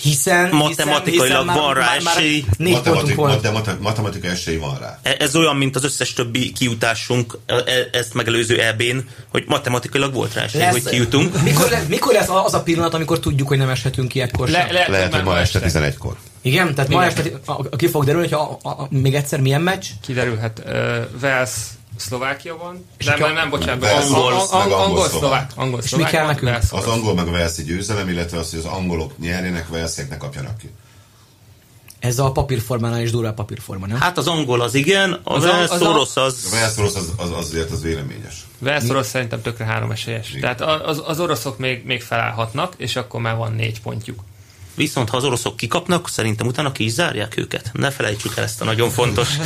Hiszen, 0.00 0.48
Matematikailag 0.54 1.04
hiszen, 1.04 1.48
hiszen 1.48 1.62
van 1.62 1.74
rá 1.74 1.86
már, 1.86 2.02
már 2.02 2.16
esély. 2.16 2.44
Matematik, 2.58 3.14
volt. 3.14 3.32
matematik, 3.34 3.78
matematika 3.80 4.28
esély 4.28 4.56
van 4.56 4.78
rá. 4.78 4.98
E- 5.02 5.16
Ez 5.18 5.36
olyan, 5.36 5.56
mint 5.56 5.76
az 5.76 5.84
összes 5.84 6.12
többi 6.12 6.52
kiutásunk 6.52 7.38
e- 7.46 7.54
e- 7.54 7.88
ezt 7.92 8.14
megelőző 8.14 8.60
EB-n, 8.62 8.98
hogy 9.28 9.44
matematikailag 9.46 10.14
volt 10.14 10.34
rá 10.34 10.42
esély, 10.42 10.62
hogy 10.62 10.82
kijutunk. 10.84 11.42
Mikor, 11.42 11.70
lesz, 11.70 11.86
mikor 11.88 12.12
lesz 12.12 12.28
az 12.28 12.54
a 12.54 12.62
pillanat, 12.62 12.94
amikor 12.94 13.18
tudjuk, 13.20 13.48
hogy 13.48 13.58
nem 13.58 13.68
eshetünk 13.68 14.08
ki 14.08 14.20
ekkor 14.20 14.48
sem? 14.48 14.66
Le, 14.66 14.72
lehet, 14.72 14.88
Lehet, 14.88 15.14
hogy 15.14 15.22
ma 15.24 15.38
este 15.38 15.60
11-kor. 15.60 16.16
Igen, 16.42 16.74
tehát 16.74 16.90
ma 16.90 17.04
Igen. 17.04 17.16
este 17.16 17.30
a- 17.44 17.52
a- 17.52 17.76
ki 17.76 17.88
fog 17.88 18.04
derülni, 18.04 18.28
hogy 18.28 18.38
a, 18.38 18.58
a, 18.68 18.68
a, 18.82 18.86
még 18.90 19.14
egyszer 19.14 19.40
milyen 19.40 19.62
meccs? 19.62 19.84
kiderülhet, 20.02 20.62
uh, 20.66 20.72
Wales 21.22 21.50
Szlovákia 21.98 22.56
van, 22.56 22.86
de 23.04 23.16
nem, 23.18 23.32
nem, 23.32 23.50
bocsánat, 23.50 23.82
Wales, 23.82 24.04
angol, 24.04 24.32
angol, 24.32 24.58
meg 24.58 24.70
angol, 24.70 24.80
angol, 24.80 25.08
szlovák, 25.08 25.50
angol, 25.54 25.80
És 25.82 25.94
mi 25.94 26.02
kell 26.02 26.26
nekünk? 26.26 26.56
Az 26.70 26.84
angol 26.84 27.14
meg 27.14 27.28
a 27.28 27.30
Velszi 27.30 27.62
győzelem, 27.64 28.08
illetve 28.08 28.38
az, 28.38 28.50
hogy 28.50 28.58
az 28.58 28.64
angolok 28.64 29.18
nyerjenek, 29.18 29.68
Velszék 29.68 30.08
ne 30.08 30.16
kapjanak 30.16 30.58
ki. 30.58 30.70
Ez 31.98 32.18
a 32.18 32.32
papírformánál 32.32 33.00
is 33.02 33.10
durva 33.10 33.28
a 33.28 33.32
papírforma, 33.32 33.86
nem? 33.86 34.00
Hát 34.00 34.18
az 34.18 34.26
angol 34.26 34.60
az 34.60 34.74
igen, 34.74 35.12
a 35.12 35.34
Az 35.34 35.44
az, 35.44 35.50
a- 35.50 35.72
az 35.74 35.82
a- 35.82 35.88
orosz 35.88 36.16
az... 36.16 36.50
Velsz 36.50 36.78
orosz 36.78 36.94
az, 36.94 37.12
az, 37.16 37.30
az, 37.30 37.36
azért 37.36 37.70
az 37.70 37.82
véleményes. 37.82 38.46
Wales 38.58 38.88
orosz 38.88 39.08
szerintem 39.08 39.42
tökre 39.42 39.64
három 39.64 39.90
esélyes. 39.90 40.36
Tehát 40.40 40.60
az, 40.60 41.02
az 41.06 41.20
oroszok 41.20 41.58
még, 41.58 41.84
még 41.84 42.02
felállhatnak, 42.02 42.74
és 42.76 42.96
akkor 42.96 43.20
már 43.20 43.36
van 43.36 43.52
négy 43.52 43.80
pontjuk. 43.80 44.20
Viszont 44.78 45.08
ha 45.08 45.16
az 45.16 45.24
oroszok 45.24 45.56
kikapnak, 45.56 46.08
szerintem 46.08 46.46
utána 46.46 46.72
ki 46.72 46.84
is 46.84 46.92
zárják 46.92 47.36
őket. 47.36 47.70
Ne 47.72 47.90
felejtsük 47.90 48.36
el 48.36 48.44
ezt 48.44 48.60
a 48.60 48.64
nagyon 48.64 48.90
fontos. 48.90 49.28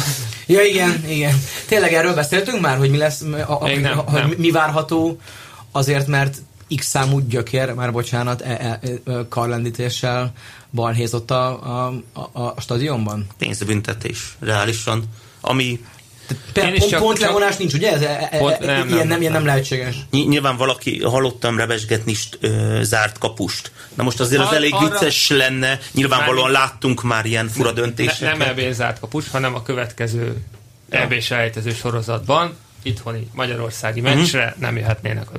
Ja, 0.46 0.62
igen, 0.64 1.04
igen. 1.08 1.42
Tényleg 1.68 1.92
erről 1.92 2.14
beszéltünk 2.14 2.60
már, 2.60 2.78
hogy 2.78 2.90
mi 2.90 2.96
lesz, 2.96 3.20
a, 3.20 3.62
a, 3.62 3.68
nem, 3.68 3.96
hogy 3.96 4.20
nem. 4.20 4.28
mi- 4.28 4.34
mi 4.38 4.50
várható, 4.50 5.18
azért, 5.70 6.06
mert 6.06 6.36
X 6.76 6.86
számú 6.86 7.18
gyökér, 7.18 7.72
már 7.74 7.92
bocsánat, 7.92 8.40
e, 8.40 8.50
e, 8.50 8.80
e, 9.04 9.12
karlendítéssel 9.28 10.32
balhézott 10.70 11.30
a, 11.30 11.46
a, 11.86 11.92
a, 12.12 12.40
a 12.40 12.54
stadionban. 12.60 13.26
Pénzbüntetés, 13.38 14.36
reálisan. 14.40 15.04
Ami 15.40 15.84
Pe, 16.52 16.62
Én 16.66 16.72
is 16.74 16.78
pont, 16.78 16.90
csak- 16.90 17.00
pont 17.00 17.18
csak- 17.18 17.26
levonás 17.26 17.56
nincs, 17.56 17.74
ugye? 17.74 17.92
Ez, 17.92 18.02
e, 18.02 18.28
e, 18.30 18.38
Pont- 18.38 18.62
e, 18.62 18.66
nem, 18.66 18.74
ilyen, 18.76 18.86
nem, 18.86 18.96
nem, 18.98 19.08
nem, 19.08 19.20
ilyen 19.20 19.32
nem 19.32 19.42
nem. 19.42 19.44
lehetséges. 19.44 19.96
ny- 20.10 20.28
nyilván 20.28 20.56
valaki, 20.56 21.02
hallottam 21.02 21.58
rebesgetni 21.58 22.10
is 22.10 22.28
ö, 22.40 22.78
zárt 22.82 23.18
kapust. 23.18 23.72
Na 23.94 24.02
most 24.02 24.20
azért 24.20 24.42
az 24.42 24.52
elég 24.52 24.74
arra- 24.74 24.90
vicces 25.00 25.28
lenne, 25.28 25.78
nyilvánvalóan 25.92 26.50
Már- 26.50 26.60
láttunk 26.62 27.02
már 27.02 27.24
ilyen 27.26 27.48
fura 27.48 27.72
döntéseket. 27.72 28.36
nem 28.38 28.48
EB 28.48 28.72
zárt 28.72 29.00
kapus, 29.00 29.28
hanem 29.30 29.54
a 29.54 29.62
következő 29.62 30.36
EB 30.90 31.20
selejtező 31.20 31.72
sorozatban 31.72 32.56
itthoni 32.82 33.28
magyarországi 33.34 34.00
meccsre 34.00 34.54
nem 34.58 34.76
jöhetnének 34.76 35.30
a, 35.30 35.34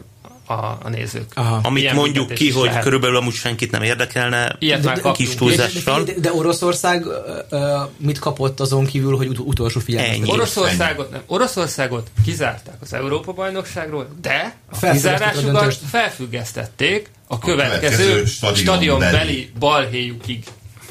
a, 0.46 0.54
a 0.54 0.90
nézők. 0.90 1.32
Aha. 1.34 1.60
Amit 1.64 1.84
Ilyen 1.84 1.96
mondjuk 1.96 2.34
ki, 2.34 2.52
hogy 2.52 2.66
lehet. 2.66 2.84
körülbelül 2.84 3.16
amúgy 3.16 3.34
senkit 3.34 3.72
nem 3.72 3.82
érdekelne, 3.82 4.56
Ilyet 4.60 4.84
már 4.84 4.96
kis 4.96 5.04
kaptunk. 5.04 5.30
De, 5.30 5.36
túlzással. 5.36 6.04
de, 6.04 6.14
de 6.18 6.34
Oroszország 6.34 7.06
ö, 7.50 7.80
mit 7.98 8.20
kapott 8.20 8.60
azon 8.60 8.86
kívül, 8.86 9.18
hogy 9.18 9.28
ut- 9.28 9.40
utolsó 9.40 9.80
figyelmet? 9.80 10.28
Oroszországot, 10.30 11.12
nem, 11.12 11.22
Oroszországot 11.28 12.12
kizárták 12.26 12.76
az 12.82 12.94
Európa-bajnokságról, 12.94 14.08
de 14.22 14.56
a 14.82 14.92
kizárásukat 14.92 15.78
felfüggesztették 15.90 17.10
a 17.28 17.40
következő 17.40 18.04
következő 18.04 18.56
stadionbeli. 18.56 19.52
balhéjukig. 19.60 20.44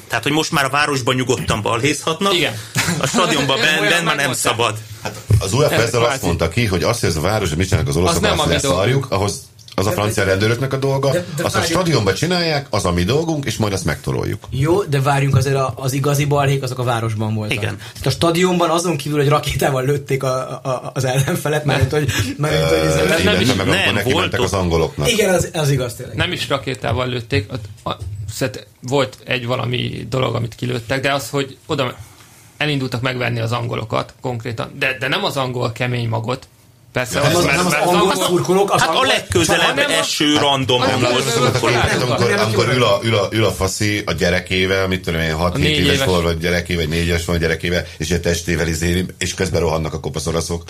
Tehát, 0.08 0.22
hogy 0.22 0.32
most 0.32 0.52
már 0.52 0.64
a 0.64 0.68
városban 0.68 1.14
nyugodtan 1.14 1.62
balhézhatnak, 1.62 2.34
Igen. 2.34 2.54
a 3.00 3.06
stadionban 3.06 3.60
benn 3.64 3.88
ben 3.88 4.04
már 4.04 4.16
nem 4.16 4.32
szabad. 4.32 4.78
Hát 5.02 5.20
az 5.38 5.52
UEFA 5.52 5.74
Ez 5.74 5.82
ezzel 5.82 6.04
azt 6.04 6.22
mondta 6.22 6.48
ki, 6.48 6.64
hogy 6.66 6.82
azt, 6.82 7.00
hogy 7.00 7.08
ez 7.08 7.16
a 7.16 7.20
város, 7.20 7.48
hogy 7.48 7.58
mit 7.58 7.66
csinálnak 7.68 7.90
az 7.90 7.96
oroszok, 7.96 8.16
Az 8.16 8.20
nem 8.22 8.38
azt 8.38 8.48
a 8.48 8.52
leszarjuk, 8.52 9.06
ahhoz 9.10 9.50
az 9.74 9.86
a 9.86 9.90
francia 9.90 10.24
rendőröknek 10.24 10.72
a 10.72 10.76
dolga, 10.76 11.10
De- 11.10 11.24
de 11.36 11.44
azt 11.44 11.54
a 11.54 11.58
várjuk. 11.58 11.78
stadionban 11.78 12.14
csinálják, 12.14 12.66
az 12.70 12.84
a 12.84 12.92
mi 12.92 13.02
dolgunk, 13.04 13.44
és 13.44 13.56
majd 13.56 13.72
azt 13.72 13.84
megtoroljuk. 13.84 14.44
Jó, 14.50 14.82
de 14.82 15.00
várjunk 15.00 15.36
azért 15.36 15.56
a- 15.56 15.72
az 15.76 15.92
igazi 15.92 16.24
balhék, 16.24 16.62
azok 16.62 16.78
a 16.78 16.82
városban 16.82 17.34
voltak. 17.34 17.56
Igen. 17.56 17.76
Tehát 17.76 18.06
a 18.06 18.10
stadionban 18.10 18.70
azon 18.70 18.96
kívül, 18.96 19.18
hogy 19.18 19.28
rakétával 19.28 19.84
lőtték 19.84 20.22
a, 20.22 20.48
a, 20.50 20.90
az 20.94 21.04
ellenfelet, 21.04 21.64
mert 21.64 21.90
hogy, 21.92 22.12
mert, 22.36 22.68
hogy 22.68 22.78
Ö, 22.78 22.94
nem 23.08 23.18
illetve 23.20 23.40
is- 23.40 23.54
meg 23.54 23.66
nem, 23.66 23.78
akkor 23.78 23.92
neki 23.92 24.14
mentek 24.14 24.40
az 24.40 24.52
angoloknak. 24.52 25.10
igen, 25.10 25.34
az, 25.34 25.48
az 25.52 25.70
igaz 25.70 25.94
tényleg. 25.94 26.16
Nem 26.16 26.32
is 26.32 26.48
rakétával 26.48 27.06
lőtték, 27.08 27.48
a, 27.82 27.90
a, 27.90 27.96
szert, 28.34 28.66
volt 28.80 29.16
egy 29.24 29.46
valami 29.46 30.06
dolog, 30.10 30.34
amit 30.34 30.54
kilőttek, 30.54 31.00
de 31.02 31.12
az, 31.12 31.28
hogy 31.30 31.56
oda 31.66 31.94
elindultak 32.62 33.00
megvenni 33.00 33.40
az 33.40 33.52
angolokat 33.52 34.14
konkrétan, 34.20 34.70
de, 34.78 34.96
de 35.00 35.08
nem 35.08 35.24
az 35.24 35.36
angol 35.36 35.72
kemény 35.72 36.08
magot, 36.08 36.46
Persze, 36.92 37.20
az, 37.20 37.34
az- 37.34 37.44
nem 37.44 37.66
az 37.66 37.72
mert 37.72 37.84
angol 37.86 38.14
szurkolók, 38.14 38.72
az 38.72 38.80
Hát 38.80 38.94
a 38.96 39.02
legközelebb 39.02 39.76
a- 39.76 39.90
eső 39.90 40.36
random 40.36 40.80
Nem, 40.80 40.88
angol 40.94 41.08
nem, 41.10 41.18
nem, 41.18 41.28
szurkoló. 41.28 41.72
nem, 41.72 41.80
Hát 41.80 41.98
nem, 41.98 42.38
amikor, 42.46 42.68
ül, 42.74 42.84
a, 42.84 42.98
ül, 43.02 43.14
a, 43.14 43.28
ül 43.30 43.44
a 43.44 43.50
faszi 43.52 44.02
a 44.06 44.12
gyerekével, 44.12 44.88
mit 44.88 45.02
tudom 45.02 45.20
én, 45.20 45.36
6-7 45.38 45.52
négy 45.56 45.78
éves 45.78 45.94
éves. 45.94 46.06
volt, 46.06 46.22
vagy 46.22 46.38
gyereké, 46.38 46.74
vagy 46.74 46.88
4 46.88 47.06
éves 47.06 47.24
volt 47.24 47.38
gyerekével, 47.40 47.84
és 47.96 48.10
egy 48.10 48.20
testével 48.20 48.68
izéli, 48.68 49.06
és 49.18 49.34
közben 49.34 49.60
rohannak 49.60 49.94
a 49.94 50.00
kopaszoraszok. 50.00 50.62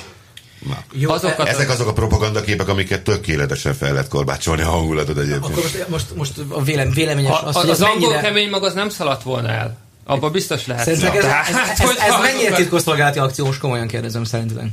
Na. 0.69 0.79
Jó, 0.93 1.11
Azokat- 1.11 1.49
e- 1.49 1.51
Ezek 1.51 1.71
azok 1.71 1.89
a 1.89 1.93
propagandaképek, 1.93 2.69
amiket 2.69 3.03
tökéletesen 3.03 3.75
fel 3.75 3.93
lehet 3.93 4.09
korbácsolni 4.09 4.63
a 4.63 4.71
hangulatot 4.71 5.17
egyébként. 5.19 5.45
Akkor 5.45 5.63
most, 5.63 5.89
most, 5.89 6.07
most 6.17 6.33
a 6.49 6.63
vélem, 6.63 6.91
véleményes 6.91 7.31
A, 7.31 7.47
az, 7.47 7.57
az, 7.57 7.63
hogy 7.63 7.71
ez 7.71 7.81
az 7.81 7.87
angol 7.89 8.01
mennyire... 8.11 8.21
kemény 8.29 8.49
mag 8.51 8.65
az 8.65 8.75
nem 8.75 8.89
szaladt 8.89 9.23
volna 9.23 9.49
el 9.49 9.77
Abban 10.05 10.33
biztos 10.33 10.67
lehet. 10.67 10.85
Szerinted 10.85 11.15
ez, 11.15 11.25
ez, 11.25 11.57
ez, 11.57 11.81
ez, 11.81 11.97
ez 11.97 12.15
mennyire 12.23 12.55
titkosszolgálati 12.55 13.19
akció? 13.19 13.45
Most 13.45 13.61
komolyan 13.61 13.87
kérdezem 13.87 14.25
szerinted. 14.25 14.67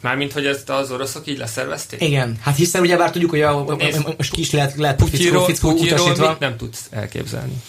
Mármint, 0.00 0.32
hogy 0.32 0.46
ezt 0.46 0.70
az 0.70 0.90
oroszok 0.90 1.26
így 1.26 1.38
leszervezték? 1.38 2.00
Igen, 2.02 2.38
hát 2.42 2.56
hiszen 2.56 2.80
ugye 2.82 2.96
bár 2.96 3.10
tudjuk, 3.10 3.30
hogy 3.30 3.40
a, 3.40 3.68
a, 3.68 3.72
a, 3.72 4.14
most 4.16 4.32
ki 4.32 4.40
is 4.40 4.50
lehet, 4.50 4.74
lehet 4.76 4.96
Putyiról, 4.96 5.46
Putyiról 5.60 6.08
mit 6.08 6.38
nem 6.38 6.56
tudsz 6.56 6.86
elképzelni? 6.90 7.62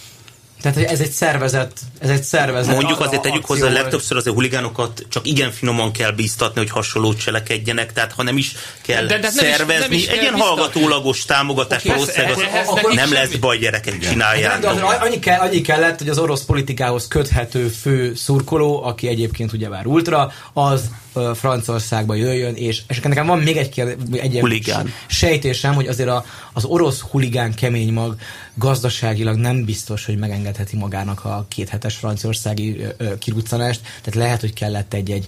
Tehát 0.62 0.78
ez 0.78 1.00
egy 1.00 1.10
szervezet, 1.10 1.72
ez 1.98 2.10
egy 2.10 2.22
szervezet. 2.22 2.74
Mondjuk 2.74 3.00
azért 3.00 3.22
tegyük 3.22 3.44
hozzá, 3.44 3.68
legtöbbször 3.68 4.16
azért 4.16 4.34
huligánokat 4.34 5.06
csak 5.08 5.26
igen 5.26 5.50
finoman 5.50 5.92
kell 5.92 6.10
bíztatni, 6.10 6.60
hogy 6.60 6.70
hasonlót 6.70 7.18
cselekedjenek, 7.18 7.92
tehát 7.92 8.12
ha 8.12 8.22
nem 8.22 8.36
is 8.36 8.52
kell 8.82 9.06
de, 9.06 9.18
de 9.18 9.28
szervezni, 9.28 9.74
is, 9.74 9.80
nem 9.80 9.92
is 9.92 10.06
egy 10.06 10.22
ilyen 10.22 10.34
hallgatólagos 10.34 11.24
támogatás 11.24 11.84
okay, 11.84 11.96
valószínűleg 11.96 12.36
az, 12.36 12.42
ez, 12.52 12.68
akkor 12.68 12.92
nem 12.92 13.12
lesz 13.12 13.34
baj, 13.34 13.58
gyerekek, 13.58 13.98
csinálják. 13.98 14.60
De 14.60 14.68
annyi, 14.68 15.18
kell, 15.18 15.40
annyi 15.40 15.60
kellett, 15.60 15.98
hogy 15.98 16.08
az 16.08 16.18
orosz 16.18 16.44
politikához 16.44 17.08
köthető 17.08 17.68
fő 17.68 18.14
szurkoló, 18.14 18.84
aki 18.84 19.08
egyébként 19.08 19.52
ugyebár 19.52 19.86
ultra, 19.86 20.32
az 20.52 20.90
Franciaországba 21.34 22.14
jöjjön, 22.14 22.54
és, 22.54 22.82
és 22.88 23.00
nekem 23.00 23.26
van 23.26 23.38
még 23.38 23.56
egy, 23.56 23.68
kérdés, 23.68 24.20
egy 24.20 24.38
huligán. 24.40 24.92
sejtésem, 25.06 25.74
hogy 25.74 25.86
azért 25.86 26.08
a, 26.08 26.24
az 26.52 26.64
orosz 26.64 27.00
huligán 27.00 27.54
kemény 27.54 27.92
mag 27.92 28.16
gazdaságilag 28.54 29.36
nem 29.36 29.64
biztos, 29.64 30.04
hogy 30.04 30.18
megengedheti 30.18 30.76
magának 30.76 31.24
a 31.24 31.46
kéthetes 31.48 31.96
franciaországi 31.96 32.86
kiruccanást, 33.18 33.80
tehát 33.82 34.14
lehet, 34.14 34.40
hogy 34.40 34.52
kellett 34.52 34.94
egy-egy 34.94 35.26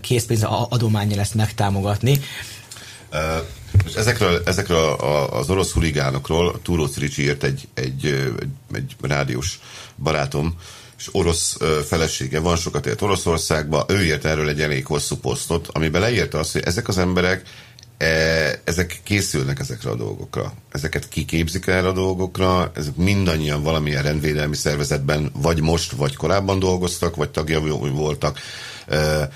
készpénz 0.00 0.42
adományjal 0.68 1.20
ezt 1.20 1.34
megtámogatni. 1.34 2.20
Uh, 3.12 3.18
és 3.86 3.94
ezekről, 3.94 4.42
ezekről 4.44 4.92
az 5.30 5.50
orosz 5.50 5.72
huligánokról 5.72 6.60
Túró 6.62 6.86
Ciricsi 6.86 7.22
írt 7.22 7.42
egy, 7.42 7.68
egy, 7.74 8.04
egy, 8.40 8.46
egy 8.72 8.96
rádiós 9.00 9.60
barátom, 10.02 10.54
és 10.98 11.08
orosz 11.12 11.56
felesége 11.86 12.40
van, 12.40 12.56
sokat 12.56 12.86
élt 12.86 13.02
Oroszországba, 13.02 13.84
ő 13.88 14.04
írt 14.04 14.24
erről 14.24 14.48
egy 14.48 14.60
elég 14.60 14.86
hosszú 14.86 15.16
posztot, 15.16 15.68
amiben 15.72 16.00
leírta 16.00 16.38
azt, 16.38 16.52
hogy 16.52 16.62
ezek 16.64 16.88
az 16.88 16.98
emberek 16.98 17.42
e, 17.98 18.06
ezek 18.64 19.00
készülnek 19.04 19.58
ezekre 19.58 19.90
a 19.90 19.94
dolgokra. 19.94 20.52
Ezeket 20.72 21.08
kiképzik 21.08 21.66
erre 21.66 21.88
a 21.88 21.92
dolgokra, 21.92 22.70
ezek 22.74 22.96
mindannyian 22.96 23.62
valamilyen 23.62 24.02
rendvédelmi 24.02 24.56
szervezetben 24.56 25.30
vagy 25.34 25.60
most, 25.60 25.92
vagy 25.92 26.16
korábban 26.16 26.58
dolgoztak, 26.58 27.16
vagy 27.16 27.30
tagja 27.30 27.60
voltak. 27.60 28.38
E, 28.86 29.30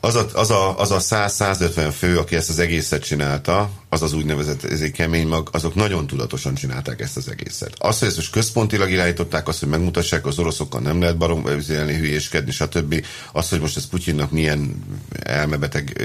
az 0.00 0.14
a, 0.14 0.26
az 0.32 0.50
a, 0.50 0.78
az 0.78 0.90
a 0.90 0.98
100-150 1.00 1.94
fő, 1.96 2.18
aki 2.18 2.36
ezt 2.36 2.48
az 2.48 2.58
egészet 2.58 3.04
csinálta, 3.04 3.70
az 3.96 4.02
az 4.02 4.12
úgynevezett 4.12 4.64
ez 4.64 4.80
egy 4.80 4.90
kemény 4.90 5.26
mag, 5.26 5.48
azok 5.52 5.74
nagyon 5.74 6.06
tudatosan 6.06 6.54
csinálták 6.54 7.00
ezt 7.00 7.16
az 7.16 7.30
egészet. 7.30 7.72
Azt, 7.78 7.98
hogy 7.98 8.08
ezt 8.08 8.16
most 8.16 8.32
központilag 8.32 8.90
irányították, 8.90 9.48
azt, 9.48 9.58
hogy 9.58 9.68
megmutassák, 9.68 10.26
az 10.26 10.38
oroszokkal 10.38 10.80
nem 10.80 11.00
lehet 11.00 11.16
barom 11.16 11.46
üzélni, 11.48 11.94
hülyéskedni, 11.94 12.50
stb. 12.50 13.04
Azt, 13.32 13.50
hogy 13.50 13.60
most 13.60 13.76
ez 13.76 13.86
Putyinnak 13.86 14.30
milyen 14.30 14.84
elmebeteg 15.22 16.04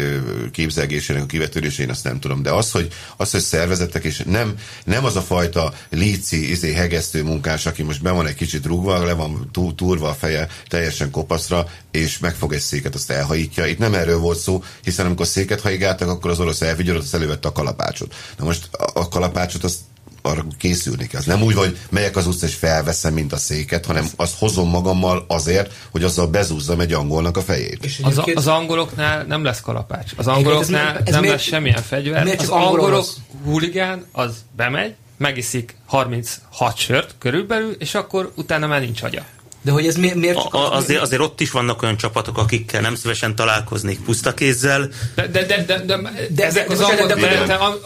képzelgésének 0.52 1.24
a 1.24 1.26
kivetődése, 1.26 1.84
én 1.84 1.90
azt 1.90 2.04
nem 2.04 2.20
tudom. 2.20 2.42
De 2.42 2.52
az, 2.52 2.72
hogy, 2.72 2.88
az, 3.18 3.32
hogy 3.32 3.42
szervezettek, 3.42 4.04
és 4.04 4.24
nem, 4.26 4.56
nem 4.84 5.06
az 5.06 5.16
a 5.16 5.22
fajta 5.22 5.74
líci, 5.90 6.50
izé, 6.50 6.74
hegesztő 6.74 7.24
munkás, 7.24 7.66
aki 7.66 7.84
most 7.84 8.02
be 8.02 8.12
van 8.12 8.28
egy 8.28 8.36
kicsit 8.36 8.66
rúgva, 8.66 9.06
le 9.06 9.14
van 9.14 9.50
túrva 9.76 10.10
a 10.10 10.14
feje 10.14 10.48
teljesen 10.68 11.12
kopaszra, 11.12 11.68
és 11.92 12.20
megfog 12.20 12.54
egy 12.54 12.60
széket, 12.60 12.96
azt 12.96 13.12
elhajítja. 13.12 13.66
Itt 13.66 13.78
nem 13.78 13.94
erről 13.94 14.18
volt 14.20 14.40
szó, 14.40 14.64
hiszen 14.84 15.06
amikor 15.06 15.28
széket 15.28 15.62
hajigáltak, 15.62 16.10
akkor 16.10 16.32
az 16.32 16.40
orosz 16.40 16.62
elvigyorodt, 16.62 17.06
az 17.06 17.14
elővette 17.14 17.48
a 17.48 17.52
kalap 17.52 17.81
kalapácsot. 17.82 18.16
Na 18.38 18.46
most 18.46 18.70
a 18.94 19.08
kalapácsot 19.08 19.64
azt 19.64 19.80
arra 20.22 20.46
készülni 20.58 21.08
kell. 21.08 21.20
Az 21.20 21.26
nem 21.26 21.42
úgy, 21.42 21.56
hogy 21.56 21.78
megyek 21.90 22.16
az 22.16 22.28
utcán 22.28 22.50
és 22.50 22.56
felveszem, 22.56 23.14
mint 23.14 23.34
a 23.34 23.38
széket, 23.38 23.86
hanem 23.86 24.08
azt 24.16 24.38
hozom 24.38 24.70
magammal 24.70 25.26
azért, 25.28 25.74
hogy 25.92 26.04
azzal 26.04 26.28
bezúzzam 26.28 26.80
egy 26.80 26.94
angolnak 26.94 27.38
a 27.38 27.42
fejét. 27.42 27.86
És 27.86 28.00
az, 28.04 28.22
az 28.34 28.48
angoloknál 28.48 29.24
nem 29.24 29.44
lesz 29.44 29.62
kalapács. 29.62 30.12
Az 30.16 30.28
angoloknál 30.28 30.96
ez, 30.96 31.02
ez 31.06 31.12
nem 31.12 31.22
miért, 31.22 31.36
lesz 31.36 31.46
semmilyen 31.46 31.82
fegyver. 31.82 32.28
Az 32.38 32.50
angolok 32.50 33.06
huligán, 33.44 34.06
az 34.12 34.34
bemegy, 34.56 34.96
megiszik 35.18 35.76
36 35.86 36.78
sört 36.78 37.16
körülbelül, 37.20 37.72
és 37.72 37.96
akkor 37.96 38.32
utána 38.36 38.68
már 38.68 38.82
nincs 38.82 39.02
agya. 39.02 39.26
De 39.62 39.72
hogy 39.72 39.88
ez 39.88 39.96
miért, 39.96 40.16
miért 40.16 40.42
csak... 40.44 40.54
A, 40.54 40.74
azért, 40.74 41.02
azért 41.02 41.22
ott 41.22 41.42
is 41.42 41.52
vannak 41.52 41.82
olyan 41.82 41.98
csapatok, 41.98 42.38
akikkel 42.38 42.82
nem 42.82 42.96
szívesen 42.96 43.36
találkoznék 43.36 44.00
puszta 44.00 44.34
kézzel. 44.34 44.90
De, 45.16 45.28
de, 45.28 45.46
de, 45.46 45.64
de, 45.64 45.80
de, 45.86 46.00
de 46.30 46.46
ezek 46.46 46.70
az 46.70 46.82
angol, 46.82 47.08
de, 47.08 47.14
de, 47.14 47.22
de, 47.22 47.46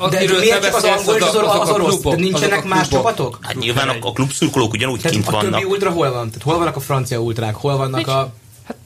de, 0.09 0.25
de 0.25 0.37
miért 0.39 0.63
csak 0.63 0.75
az 0.75 0.83
angol 0.83 1.15
és 1.15 1.21
az, 1.21 1.35
az 1.35 1.69
orosz? 1.69 1.99
De 1.99 2.15
nincsenek 2.15 2.63
más 2.63 2.87
csapatok? 2.87 3.39
Hát 3.41 3.55
nyilván 3.55 3.89
a, 3.89 3.95
a 4.01 4.11
klubszurkolók 4.11 4.73
ugyanúgy 4.73 5.01
Tehát 5.01 5.11
kint 5.11 5.27
a 5.27 5.31
vannak. 5.31 5.53
A 5.53 5.57
többi 5.57 5.71
ultra 5.71 5.89
hol 5.89 6.11
van? 6.11 6.27
Tehát 6.27 6.43
hol 6.43 6.57
vannak 6.57 6.75
a 6.75 6.79
francia 6.79 7.19
ultrák? 7.19 7.55
Hol 7.55 7.77
vannak 7.77 8.07
a... 8.07 8.33
Hát- 8.67 8.77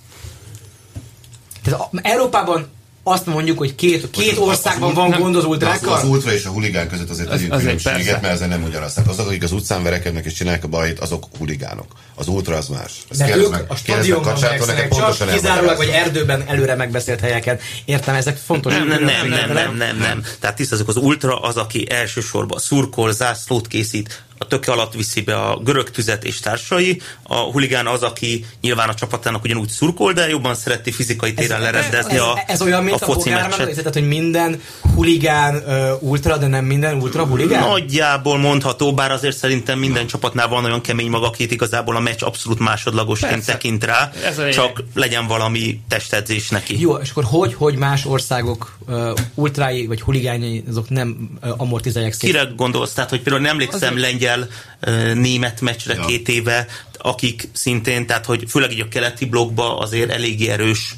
Tehát 1.63 1.89
Európában 2.02 2.67
azt 3.10 3.26
mondjuk, 3.26 3.58
hogy 3.58 3.76
két, 3.76 4.10
két 4.10 4.38
országban 4.38 4.93
van 4.93 5.12
gond 5.12 5.36
az 5.36 5.45
ultrákkal? 5.45 5.93
Az, 5.93 6.04
az 6.04 6.10
ultra 6.10 6.34
és 6.34 6.45
a 6.45 6.50
huligán 6.50 6.89
között 6.89 7.10
azért 7.10 7.30
az, 7.30 7.45
az 7.50 7.60
különbséget, 7.60 8.22
mert 8.22 8.34
ezzel 8.34 8.48
nem 8.48 8.63
ugyanaz. 8.63 8.93
Tehát 8.93 9.10
azok, 9.10 9.28
akik 9.28 9.43
az 9.43 9.52
utcán 9.52 9.84
verekednek 9.84 10.26
és 10.26 10.34
csinálják 10.34 10.63
a 10.63 10.67
bajt, 10.67 11.00
azok 11.00 11.26
huligánok. 11.38 11.91
Az 12.15 12.28
ultra 12.28 12.56
az 12.56 12.67
más. 12.67 12.91
Ezt 13.10 13.19
De 13.19 13.38
ők 13.38 13.50
meg, 13.50 13.65
a 13.67 13.76
stadionban 13.76 14.36
csak 14.36 15.32
kizárólag 15.34 15.78
vagy 15.78 15.89
erdőben 15.89 16.43
előre 16.48 16.76
megbeszélt 16.76 17.19
helyeken. 17.19 17.60
Értem, 17.86 18.15
ezek 18.15 18.38
fontos. 18.38 18.74
Nem, 18.74 18.88
nem, 18.88 19.04
nem, 19.04 19.28
nem, 19.28 19.52
nem, 19.54 19.76
nem, 19.76 19.98
nem. 19.98 20.24
Tehát 20.39 20.56
tisztázok, 20.56 20.88
az 20.88 20.98
ultra 20.98 21.39
az, 21.39 21.56
aki 21.56 21.88
elsősorban 21.89 22.60
szurkol, 22.60 23.12
zászlót 23.13 23.67
készít, 23.67 24.24
a 24.41 24.47
töke 24.47 24.71
alatt 24.71 24.93
viszi 24.93 25.21
be 25.21 25.36
a 25.36 25.58
görög 25.58 25.89
tüzet 25.89 26.23
és 26.23 26.39
társai. 26.39 27.02
A 27.23 27.36
huligán 27.36 27.88
az, 27.88 28.04
aki 28.04 28.45
nyilván 28.62 28.89
a 28.89 28.93
csapatának 28.93 29.43
ugyanúgy 29.43 29.69
szurkol, 29.69 30.13
de 30.13 30.30
jobban 30.30 30.56
szereti 30.56 30.91
fizikai 30.91 31.34
téren 31.34 31.62
lerendezni 31.62 32.13
ez, 32.13 32.21
a 32.21 32.43
Ez, 32.47 32.54
ez 32.54 32.62
olyan, 32.62 32.84
mint 32.84 33.02
a, 33.02 33.06
a 33.06 33.13
foci 33.13 33.30
meccset. 33.30 33.75
Tehát, 33.75 33.93
hogy 33.93 34.08
minden 34.08 34.62
huligán 34.95 35.56
uh, 35.56 36.04
ultra, 36.10 36.38
de 36.38 36.47
nem 36.47 36.65
minden 36.65 37.02
ultra 37.02 37.25
huligán? 37.25 37.67
Nagyjából 37.67 38.38
mondható, 38.38 38.93
bár 38.93 39.12
azért 39.12 39.38
szerintem 39.38 39.80
minden 39.80 40.08
csapatnál 40.08 40.47
van 40.47 40.65
olyan 40.65 40.82
kemény 40.82 41.10
maga, 41.10 41.28
akit 41.28 41.52
igazából 41.52 41.95
a 41.95 41.99
meccs 41.99 42.23
abszolút 42.23 42.60
másodlagosként 42.60 43.34
Persze. 43.34 43.52
tekint 43.52 43.84
rá, 43.84 44.12
ez 44.25 44.54
csak 44.54 44.84
legyen 44.93 45.28
valami 45.28 45.80
testedzés 45.88 46.49
neki. 46.49 46.80
Jó, 46.80 46.95
és 46.95 47.10
akkor 47.10 47.23
hogy, 47.23 47.54
hogy 47.54 47.75
más 47.75 48.06
országok 48.06 48.78
uh, 48.88 49.10
ultrái 49.36 49.88
vagy 49.88 50.02
huligányai 50.02 50.63
azok 50.69 50.89
nem 50.89 51.30
uh, 51.43 51.49
amortizálják 51.58 52.13
szét? 52.13 52.32
Kire 52.32 52.49
gondolsz? 52.56 52.93
Tehát, 52.93 53.10
hogy 53.10 53.21
például 53.21 53.43
nem 53.43 53.52
emlékszem 53.52 53.99
lengyel 53.99 54.28
lengyel 54.29 55.13
német 55.13 55.61
meccsre 55.61 55.93
ja. 55.93 56.05
két 56.05 56.29
éve, 56.29 56.67
akik 56.97 57.49
szintén, 57.53 58.05
tehát 58.05 58.25
hogy 58.25 58.43
főleg 58.47 58.71
így 58.71 58.79
a 58.79 58.87
keleti 58.87 59.25
blokkba 59.25 59.77
azért 59.77 60.11
eléggé 60.11 60.47
erős 60.47 60.95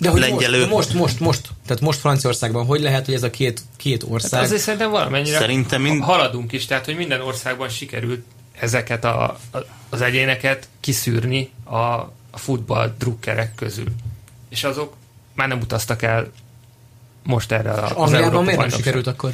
de 0.00 0.08
hogy 0.08 0.20
lengyelő. 0.20 0.66
Most, 0.66 0.70
most, 0.70 0.94
most, 0.94 1.20
most, 1.20 1.48
tehát 1.66 1.82
most 1.82 1.98
Franciaországban, 1.98 2.66
hogy 2.66 2.80
lehet, 2.80 3.04
hogy 3.04 3.14
ez 3.14 3.22
a 3.22 3.30
két, 3.30 3.62
két 3.76 4.04
ország... 4.08 4.32
Hát 4.32 4.42
azért 4.42 4.62
szerintem 4.62 4.90
valamennyire 4.90 5.38
szerintem 5.38 5.82
mind... 5.82 6.02
haladunk 6.02 6.52
is, 6.52 6.66
tehát 6.66 6.84
hogy 6.84 6.96
minden 6.96 7.20
országban 7.20 7.68
sikerült 7.68 8.24
ezeket 8.52 9.04
a, 9.04 9.22
a, 9.24 9.58
az 9.88 10.00
egyéneket 10.00 10.68
kiszűrni 10.80 11.50
a, 11.64 11.76
a 12.30 12.38
futball 12.38 12.94
drukkerek 12.98 13.54
közül. 13.54 13.88
És 14.48 14.64
azok 14.64 14.94
már 15.34 15.48
nem 15.48 15.60
utaztak 15.60 16.02
el 16.02 16.30
most 17.22 17.52
erre 17.52 17.70
a, 17.70 17.84
az 17.84 17.92
Angliában 18.12 18.44
miért 18.44 18.58
nem 18.58 18.68
sikerült 18.68 19.06
akkor? 19.06 19.32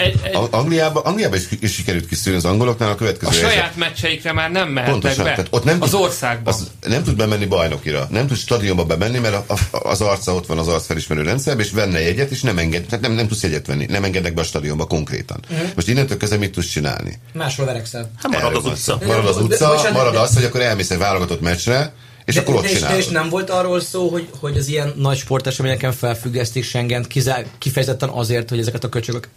Egy, 0.00 0.20
egy... 0.22 0.38
Angliában, 0.50 1.02
Angliában 1.02 1.38
is, 1.38 1.44
is 1.60 1.72
sikerült 1.72 2.06
kiszűrni 2.06 2.38
az 2.38 2.44
angoloknál 2.44 2.90
a 2.90 2.94
következő 2.94 3.30
A 3.30 3.32
saját 3.32 3.52
eset. 3.52 3.76
meccseikre 3.76 4.32
már 4.32 4.50
nem 4.50 4.68
mehettek 4.68 4.92
Pontosan, 4.92 5.24
be. 5.24 5.30
Tehát 5.30 5.46
ott 5.50 5.64
nem 5.64 5.82
az 5.82 5.90
tud, 5.90 6.00
országban. 6.00 6.54
Az 6.54 6.70
nem 6.86 7.02
tud 7.02 7.16
bemenni 7.16 7.46
bajnokira. 7.46 8.06
Nem 8.10 8.26
tud 8.26 8.36
stadionba 8.36 8.84
bemenni, 8.84 9.18
mert 9.18 9.50
a, 9.50 9.54
a, 9.70 9.88
az 9.88 10.00
arca 10.00 10.34
ott 10.34 10.46
van 10.46 10.58
az 10.58 10.68
arc 10.68 10.86
felismerő 10.86 11.22
rendszerben, 11.22 11.64
és 11.64 11.72
venne 11.72 12.00
jegyet, 12.00 12.30
és 12.30 12.40
nem 12.40 12.58
enged, 12.58 12.84
tehát 12.84 13.00
nem, 13.00 13.12
nem 13.12 13.28
tudsz 13.28 13.42
jegyet 13.42 13.66
venni. 13.66 13.86
Nem 13.86 14.04
engednek 14.04 14.34
be 14.34 14.40
a 14.40 14.44
stadionba 14.44 14.84
konkrétan. 14.84 15.40
Uh-huh. 15.50 15.68
Most 15.74 15.88
innentől 15.88 16.16
kezdve 16.16 16.38
mit 16.38 16.52
tudsz 16.52 16.68
csinálni? 16.68 17.18
Máshol 17.32 17.66
verekszel. 17.66 18.10
Hát 18.22 18.32
marad 18.32 18.56
az 18.56 18.64
utca. 18.64 18.98
Marad 19.06 19.26
az 19.26 19.36
utca, 19.36 19.90
marad 19.92 20.16
az, 20.16 20.34
hogy 20.34 20.44
akkor 20.44 20.60
elmész 20.60 20.90
egy 20.90 20.98
válogatott 20.98 21.40
meccsre, 21.40 21.92
és 22.30 22.36
de, 22.36 22.40
akkor 22.40 22.54
ott 22.54 22.62
de, 22.62 22.96
és 22.96 23.06
nem 23.06 23.28
volt 23.28 23.50
arról 23.50 23.80
szó, 23.80 24.08
hogy, 24.08 24.28
hogy 24.38 24.56
az 24.56 24.68
ilyen 24.68 24.92
nagy 24.96 25.18
sporteseményeken 25.18 25.92
felfüggesztik 25.92 26.64
Schengen 26.64 27.06
kifejezetten 27.58 28.08
azért, 28.08 28.48
hogy 28.48 28.58
ezeket 28.58 28.84
a 28.84 28.88
köcsögök, 28.88 29.28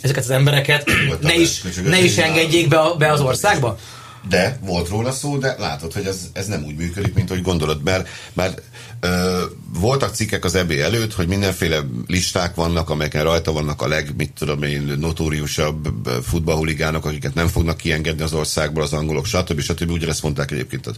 ezeket 0.00 0.24
az 0.24 0.30
embereket 0.30 0.90
ne 1.20 1.34
is, 1.34 1.62
ne 1.84 2.00
is 2.00 2.16
engedjék 2.16 2.68
be, 2.68 2.78
a, 2.78 2.94
be 2.94 3.12
az 3.12 3.20
országba? 3.20 3.78
De 4.28 4.58
volt 4.62 4.88
róla 4.88 5.12
szó, 5.12 5.36
de 5.36 5.56
látod, 5.58 5.92
hogy 5.92 6.06
ez, 6.06 6.28
ez 6.32 6.46
nem 6.46 6.64
úgy 6.64 6.76
működik, 6.76 7.14
mint 7.14 7.28
hogy 7.28 7.42
gondolod. 7.42 7.82
Mert, 7.82 8.08
mert 8.32 8.62
ö, 9.00 9.42
voltak 9.78 10.14
cikkek 10.14 10.44
az 10.44 10.54
EB 10.54 10.70
előtt, 10.70 11.14
hogy 11.14 11.28
mindenféle 11.28 11.80
listák 12.06 12.54
vannak, 12.54 12.90
amelyeken 12.90 13.24
rajta 13.24 13.52
vannak 13.52 13.82
a 13.82 13.88
leg, 13.88 14.14
mit 14.16 14.32
tudom 14.38 14.62
én, 14.62 14.94
notóriusabb 14.98 16.08
futballhuligánok, 16.22 17.04
akiket 17.04 17.34
nem 17.34 17.48
fognak 17.48 17.76
kiengedni 17.76 18.22
az 18.22 18.32
országból, 18.32 18.82
az 18.82 18.92
angolok, 18.92 19.26
stb. 19.26 19.60
stb. 19.60 19.90
Ugyanezt 19.90 20.22
mondták 20.22 20.50
egyébként 20.50 20.86
az, 20.86 20.96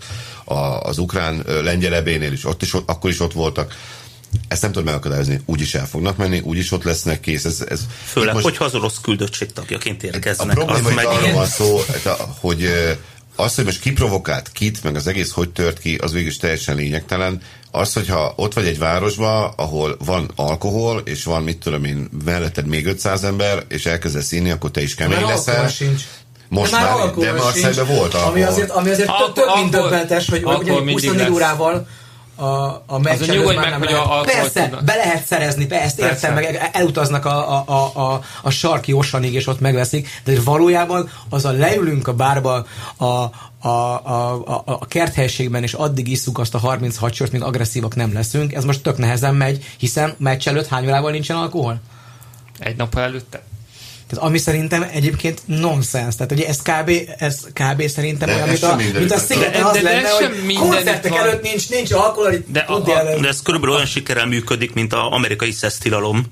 az 0.82 0.98
ukrán 0.98 1.44
lengyel 1.62 1.94
ebénél 1.94 2.32
is, 2.32 2.44
ott 2.44 2.62
is, 2.62 2.74
akkor 2.86 3.10
is 3.10 3.20
ott 3.20 3.32
voltak 3.32 3.74
ezt 4.48 4.62
nem 4.62 4.72
tudod 4.72 4.86
megakadályozni. 4.86 5.40
Úgyis 5.44 5.74
el 5.74 5.86
fognak 5.86 6.16
menni, 6.16 6.40
úgyis 6.40 6.72
ott 6.72 6.82
lesznek, 6.82 7.20
kész. 7.20 7.44
Ez, 7.44 7.64
ez 7.68 7.80
Főleg, 8.04 8.34
most, 8.34 8.44
hogyha 8.44 8.64
az 8.64 8.74
orosz 8.74 9.00
küldöttség 9.02 9.52
tagjaként 9.52 10.02
érkeznek. 10.02 10.58
A 10.58 10.64
probléma 10.64 10.94
meg... 10.94 11.06
arról 11.06 11.32
van 11.32 11.46
szó, 11.46 11.80
hogy 12.40 12.70
az, 13.36 13.54
hogy 13.54 13.64
most 13.64 13.80
kiprovokált 13.80 14.50
kit, 14.52 14.82
meg 14.82 14.96
az 14.96 15.06
egész 15.06 15.30
hogy 15.30 15.50
tört 15.50 15.78
ki, 15.78 15.94
az 15.94 16.12
végül 16.12 16.28
is 16.28 16.36
teljesen 16.36 16.76
lényegtelen. 16.76 17.40
Az, 17.70 17.92
hogyha 17.92 18.32
ott 18.36 18.54
vagy 18.54 18.66
egy 18.66 18.78
városba, 18.78 19.48
ahol 19.48 19.96
van 20.04 20.30
alkohol, 20.36 21.02
és 21.04 21.24
van, 21.24 21.42
mit 21.42 21.58
tudom 21.58 21.84
én, 21.84 22.08
melletted 22.24 22.66
még 22.66 22.86
500 22.86 23.24
ember, 23.24 23.64
és 23.68 23.86
elkezdesz 23.86 24.32
inni, 24.32 24.50
akkor 24.50 24.70
te 24.70 24.82
is 24.82 24.94
kemény 24.94 25.24
leszel. 25.26 25.68
Sincs. 25.68 26.02
Most 26.48 26.70
de 26.70 26.80
már, 26.80 26.96
már 26.96 27.14
de 27.14 27.32
Marseille 27.32 27.82
volt 27.82 28.14
alkohol. 28.14 28.30
Ami 28.30 28.42
azért, 28.42 28.70
ami 28.70 28.90
azért 28.90 29.10
több, 29.34 29.46
mint 29.54 29.70
döbbentes, 29.70 30.28
hogy, 30.28 30.42
hogy 30.42 30.68
24 30.68 31.30
órával 31.30 31.86
a, 32.42 32.82
a 32.86 32.98
meccs 32.98 33.28
előtt 33.28 33.44
már 33.46 33.54
meg, 33.56 33.70
nem 33.70 33.78
hogy 33.78 33.92
a, 33.92 34.20
a 34.20 34.22
Persze, 34.22 34.62
tudnak. 34.62 34.84
be 34.84 34.94
lehet 34.94 35.24
szerezni, 35.24 35.66
be 35.66 35.82
ezt 35.82 35.96
persze. 35.96 36.12
értem, 36.12 36.34
meg 36.34 36.70
elutaznak 36.72 37.24
a, 37.24 37.52
a, 37.52 37.64
a, 37.66 38.12
a, 38.12 38.22
a 38.42 38.50
sarki 38.50 38.92
osanig, 38.92 39.34
és 39.34 39.46
ott 39.46 39.60
megveszik, 39.60 40.08
de 40.24 40.40
valójában 40.44 41.10
az 41.28 41.44
a 41.44 41.50
leülünk 41.50 42.08
a 42.08 42.14
bárba 42.14 42.66
a, 42.96 43.04
a, 43.04 43.30
a, 43.68 44.32
a, 44.46 44.62
a 44.64 44.86
kerthelységben, 44.86 45.62
és 45.62 45.72
addig 45.72 46.08
isszuk 46.08 46.38
azt 46.38 46.54
a 46.54 46.58
36 46.58 47.14
sört, 47.14 47.32
míg 47.32 47.42
agresszívak 47.42 47.94
nem 47.94 48.12
leszünk, 48.12 48.52
ez 48.52 48.64
most 48.64 48.82
tök 48.82 48.98
nehezen 48.98 49.34
megy, 49.34 49.64
hiszen 49.78 50.14
meccs 50.18 50.48
előtt 50.48 50.66
hány 50.66 50.86
órával 50.86 51.10
nincsen 51.10 51.36
alkohol? 51.36 51.80
Egy 52.58 52.76
nap 52.76 52.98
előtte? 52.98 53.42
Tehát 54.12 54.28
ami 54.28 54.38
szerintem 54.38 54.86
egyébként 54.92 55.42
nonsens. 55.44 56.16
Tehát 56.16 56.32
ugye 56.32 56.46
ez 56.46 56.58
kb, 56.62 56.90
ez 57.18 57.40
kb 57.52 57.88
szerintem 57.88 58.28
olyan, 58.28 58.48
mint 58.48 58.62
a, 58.62 58.76
mint 58.76 59.12
a 59.12 59.18
szigeten 59.18 59.62
az 59.62 59.72
de, 59.72 59.82
de 59.82 59.90
lenne, 59.90 60.08
hogy 60.08 60.54
koncertek 60.54 61.14
előtt 61.14 61.42
nincs, 61.42 61.70
nincs 61.70 61.92
alkohol, 61.92 62.32
de, 62.46 62.60
a, 62.60 62.74
a, 62.74 62.80
de 63.20 63.28
ez 63.28 63.42
körülbelül 63.42 63.74
olyan 63.74 63.86
sikerrel 63.86 64.26
működik, 64.26 64.72
mint 64.74 64.92
az 64.92 65.00
amerikai 65.10 65.50
szesztilalom. 65.50 66.24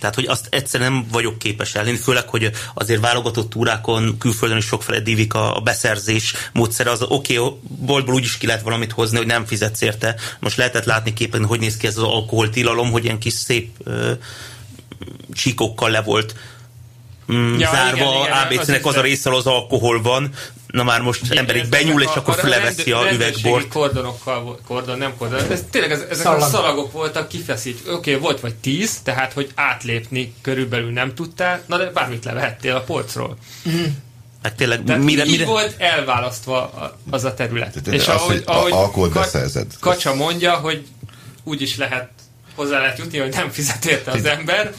Tehát, 0.00 0.14
hogy 0.14 0.26
azt 0.26 0.46
egyszerűen 0.50 0.92
nem 0.92 1.06
vagyok 1.12 1.38
képes 1.38 1.74
elhinni, 1.74 1.96
főleg, 1.96 2.28
hogy 2.28 2.50
azért 2.74 3.00
válogatott 3.00 3.50
túrákon 3.50 4.18
külföldön 4.18 4.56
is 4.58 4.64
sokféle 4.64 5.00
divik 5.00 5.34
a, 5.34 5.56
a 5.56 5.60
beszerzés 5.60 6.34
módszere, 6.52 6.90
az 6.90 7.02
oké, 7.02 7.36
okay, 7.36 7.58
boltból 7.68 8.14
úgyis 8.14 8.38
ki 8.38 8.46
lehet 8.46 8.62
valamit 8.62 8.92
hozni, 8.92 9.16
hogy 9.16 9.26
nem 9.26 9.44
fizetsz 9.44 9.80
érte. 9.80 10.14
Most 10.40 10.56
lehetett 10.56 10.84
látni 10.84 11.12
képen, 11.12 11.44
hogy 11.44 11.60
néz 11.60 11.76
ki 11.76 11.86
ez 11.86 11.96
az 11.96 12.02
alkoholtilalom, 12.02 12.90
hogy 12.90 13.04
ilyen 13.04 13.18
kis 13.18 13.32
szép 13.32 13.70
ö, 13.84 14.12
csíkokkal 15.32 15.90
le 15.90 16.02
volt 16.02 16.34
mm, 17.32 17.58
ja, 17.58 17.70
zárva, 17.70 18.20
ABC-nek 18.20 18.86
az, 18.86 18.92
az 18.92 18.96
a 18.96 19.00
része 19.00 19.34
az 19.34 19.46
alkohol 19.46 20.02
van, 20.02 20.30
na 20.66 20.82
már 20.82 21.00
most 21.00 21.24
igen, 21.24 21.38
emberig 21.38 21.68
benyúl, 21.68 22.02
és 22.02 22.08
a, 22.08 22.16
akkor 22.16 22.38
leveszi 22.42 22.92
a, 22.92 22.98
a 22.98 23.12
üvegbort. 23.12 23.68
kordonokkal, 23.68 24.58
kordon, 24.66 24.98
nem 24.98 25.16
kordon, 25.18 25.50
ez 25.50 25.64
tényleg 25.70 25.90
ez, 25.92 26.00
ezek 26.10 26.24
Szalag. 26.24 26.40
a 26.40 26.46
szalagok 26.46 26.92
voltak 26.92 27.28
kifeszít. 27.28 27.80
Oké, 27.80 27.90
okay, 27.90 28.14
volt 28.14 28.40
vagy 28.40 28.54
tíz, 28.54 28.98
tehát 29.02 29.32
hogy 29.32 29.50
átlépni 29.54 30.34
körülbelül 30.40 30.90
nem 30.90 31.14
tudtál, 31.14 31.62
na 31.66 31.76
de 31.76 31.90
bármit 31.90 32.24
levehettél 32.24 32.76
a 32.76 32.80
polcról. 32.80 33.36
Mm. 33.68 33.84
Hát 34.42 34.54
tényleg 34.54 34.84
Tehát 34.84 35.02
mire, 35.02 35.24
így 35.24 35.30
mire... 35.30 35.44
volt 35.44 35.74
elválasztva 35.78 36.72
az 37.10 37.24
a 37.24 37.34
terület. 37.34 37.70
Tehát 37.82 38.00
és 38.00 38.08
az, 38.08 38.14
ahogy, 38.14 38.42
ahogy 38.46 38.72
alkoholt 38.72 39.12
beszerzed. 39.12 39.66
Kacsa 39.80 40.14
mondja, 40.14 40.54
hogy 40.54 40.86
úgy 41.44 41.62
is 41.62 41.76
lehet 41.76 42.08
hozzá 42.54 42.78
lehet 42.80 42.98
jutni, 42.98 43.18
hogy 43.18 43.32
nem 43.34 43.50
fizet 43.50 43.84
érte 43.84 44.10
az 44.10 44.24
ember, 44.24 44.72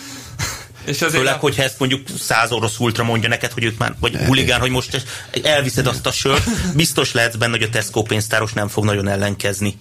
és 0.86 1.02
azért 1.02 1.12
Főleg, 1.12 1.34
a... 1.34 1.38
hogyha 1.38 1.64
ezt 1.64 1.80
mondjuk 1.80 2.08
száz 2.20 2.52
orosz 2.52 2.80
ultra 2.80 3.04
mondja 3.04 3.30
neked, 3.30 3.52
hogy 3.52 3.64
ők 3.64 3.78
már, 3.78 3.96
vagy 4.00 4.16
huligán, 4.16 4.60
hogy 4.60 4.70
most 4.70 5.06
elviszed 5.44 5.88
azt 5.88 6.06
a 6.06 6.12
sört, 6.12 6.44
biztos 6.76 7.14
lehetsz 7.14 7.36
benne, 7.36 7.52
hogy 7.52 7.64
a 7.64 7.70
Tesco 7.70 8.02
pénztáros 8.02 8.54
nem 8.54 8.68
fog 8.68 8.86
nagyon 8.86 9.08
ellenkezni. 9.08 9.78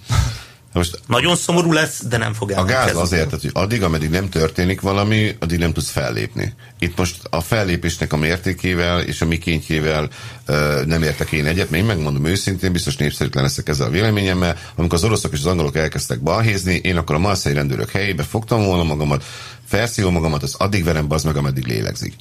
Most 0.72 1.00
Nagyon 1.06 1.36
szomorú 1.36 1.72
lesz, 1.72 2.02
de 2.08 2.16
nem 2.16 2.32
fog 2.32 2.50
elmenni. 2.50 2.72
A 2.72 2.74
gáz 2.74 2.96
azért, 2.96 3.30
hogy 3.30 3.50
addig, 3.52 3.82
ameddig 3.82 4.10
nem 4.10 4.28
történik 4.28 4.80
valami, 4.80 5.36
addig 5.40 5.58
nem 5.58 5.72
tudsz 5.72 5.90
fellépni. 5.90 6.54
Itt 6.78 6.96
most 6.96 7.16
a 7.30 7.40
fellépésnek 7.40 8.12
a 8.12 8.16
mértékével 8.16 9.00
és 9.00 9.20
a 9.20 9.26
mikéntjével 9.26 10.08
uh, 10.48 10.84
nem 10.84 11.02
értek 11.02 11.32
én 11.32 11.46
egyet, 11.46 11.70
mert 11.70 11.82
én 11.82 11.88
megmondom 11.88 12.24
őszintén, 12.24 12.72
biztos 12.72 12.96
népszerűtlen 12.96 13.44
leszek 13.44 13.68
ezzel 13.68 13.86
a 13.86 13.90
véleményemmel. 13.90 14.56
Amikor 14.74 14.98
az 14.98 15.04
oroszok 15.04 15.32
és 15.32 15.38
az 15.38 15.46
angolok 15.46 15.76
elkezdtek 15.76 16.20
balhézni, 16.20 16.74
én 16.74 16.96
akkor 16.96 17.14
a 17.14 17.18
marszai 17.18 17.52
rendőrök 17.52 17.90
helyébe 17.90 18.22
fogtam 18.22 18.64
volna 18.64 18.82
magamat, 18.82 19.24
felszívom 19.66 20.12
magamat, 20.12 20.42
az 20.42 20.54
addig 20.58 20.84
verem 20.84 21.08
bazd 21.08 21.26
meg, 21.26 21.36
ameddig 21.36 21.66
lélegzik 21.66 22.14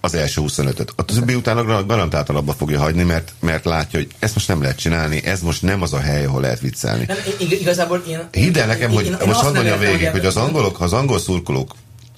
az 0.00 0.14
első 0.14 0.42
25-öt. 0.44 0.92
A 0.96 1.04
többi 1.04 1.34
után 1.34 1.86
garantáltan 1.86 2.36
abba 2.36 2.52
fogja 2.52 2.78
hagyni, 2.78 3.02
mert, 3.02 3.32
mert 3.40 3.64
látja, 3.64 3.98
hogy 3.98 4.08
ezt 4.18 4.34
most 4.34 4.48
nem 4.48 4.62
lehet 4.62 4.78
csinálni, 4.78 5.24
ez 5.24 5.40
most 5.40 5.62
nem 5.62 5.82
az 5.82 5.92
a 5.92 6.00
hely, 6.00 6.24
ahol 6.24 6.40
lehet 6.40 6.60
viccelni. 6.60 7.04
Nem, 7.06 7.16
igazából 7.38 8.02
én... 8.08 8.28
Hidd 8.32 8.58
el 8.58 8.66
nekem, 8.66 8.90
én, 8.90 8.96
hogy 8.96 9.06
én, 9.06 9.16
én 9.20 9.26
most 9.26 9.40
hadd 9.40 9.54
mondjam 9.54 9.78
végig, 9.78 10.08
hogy 10.08 10.26
az 10.26 10.36
angolok, 10.36 10.80
az 10.80 10.92
angol 10.92 11.18
szurkolók 11.18 11.74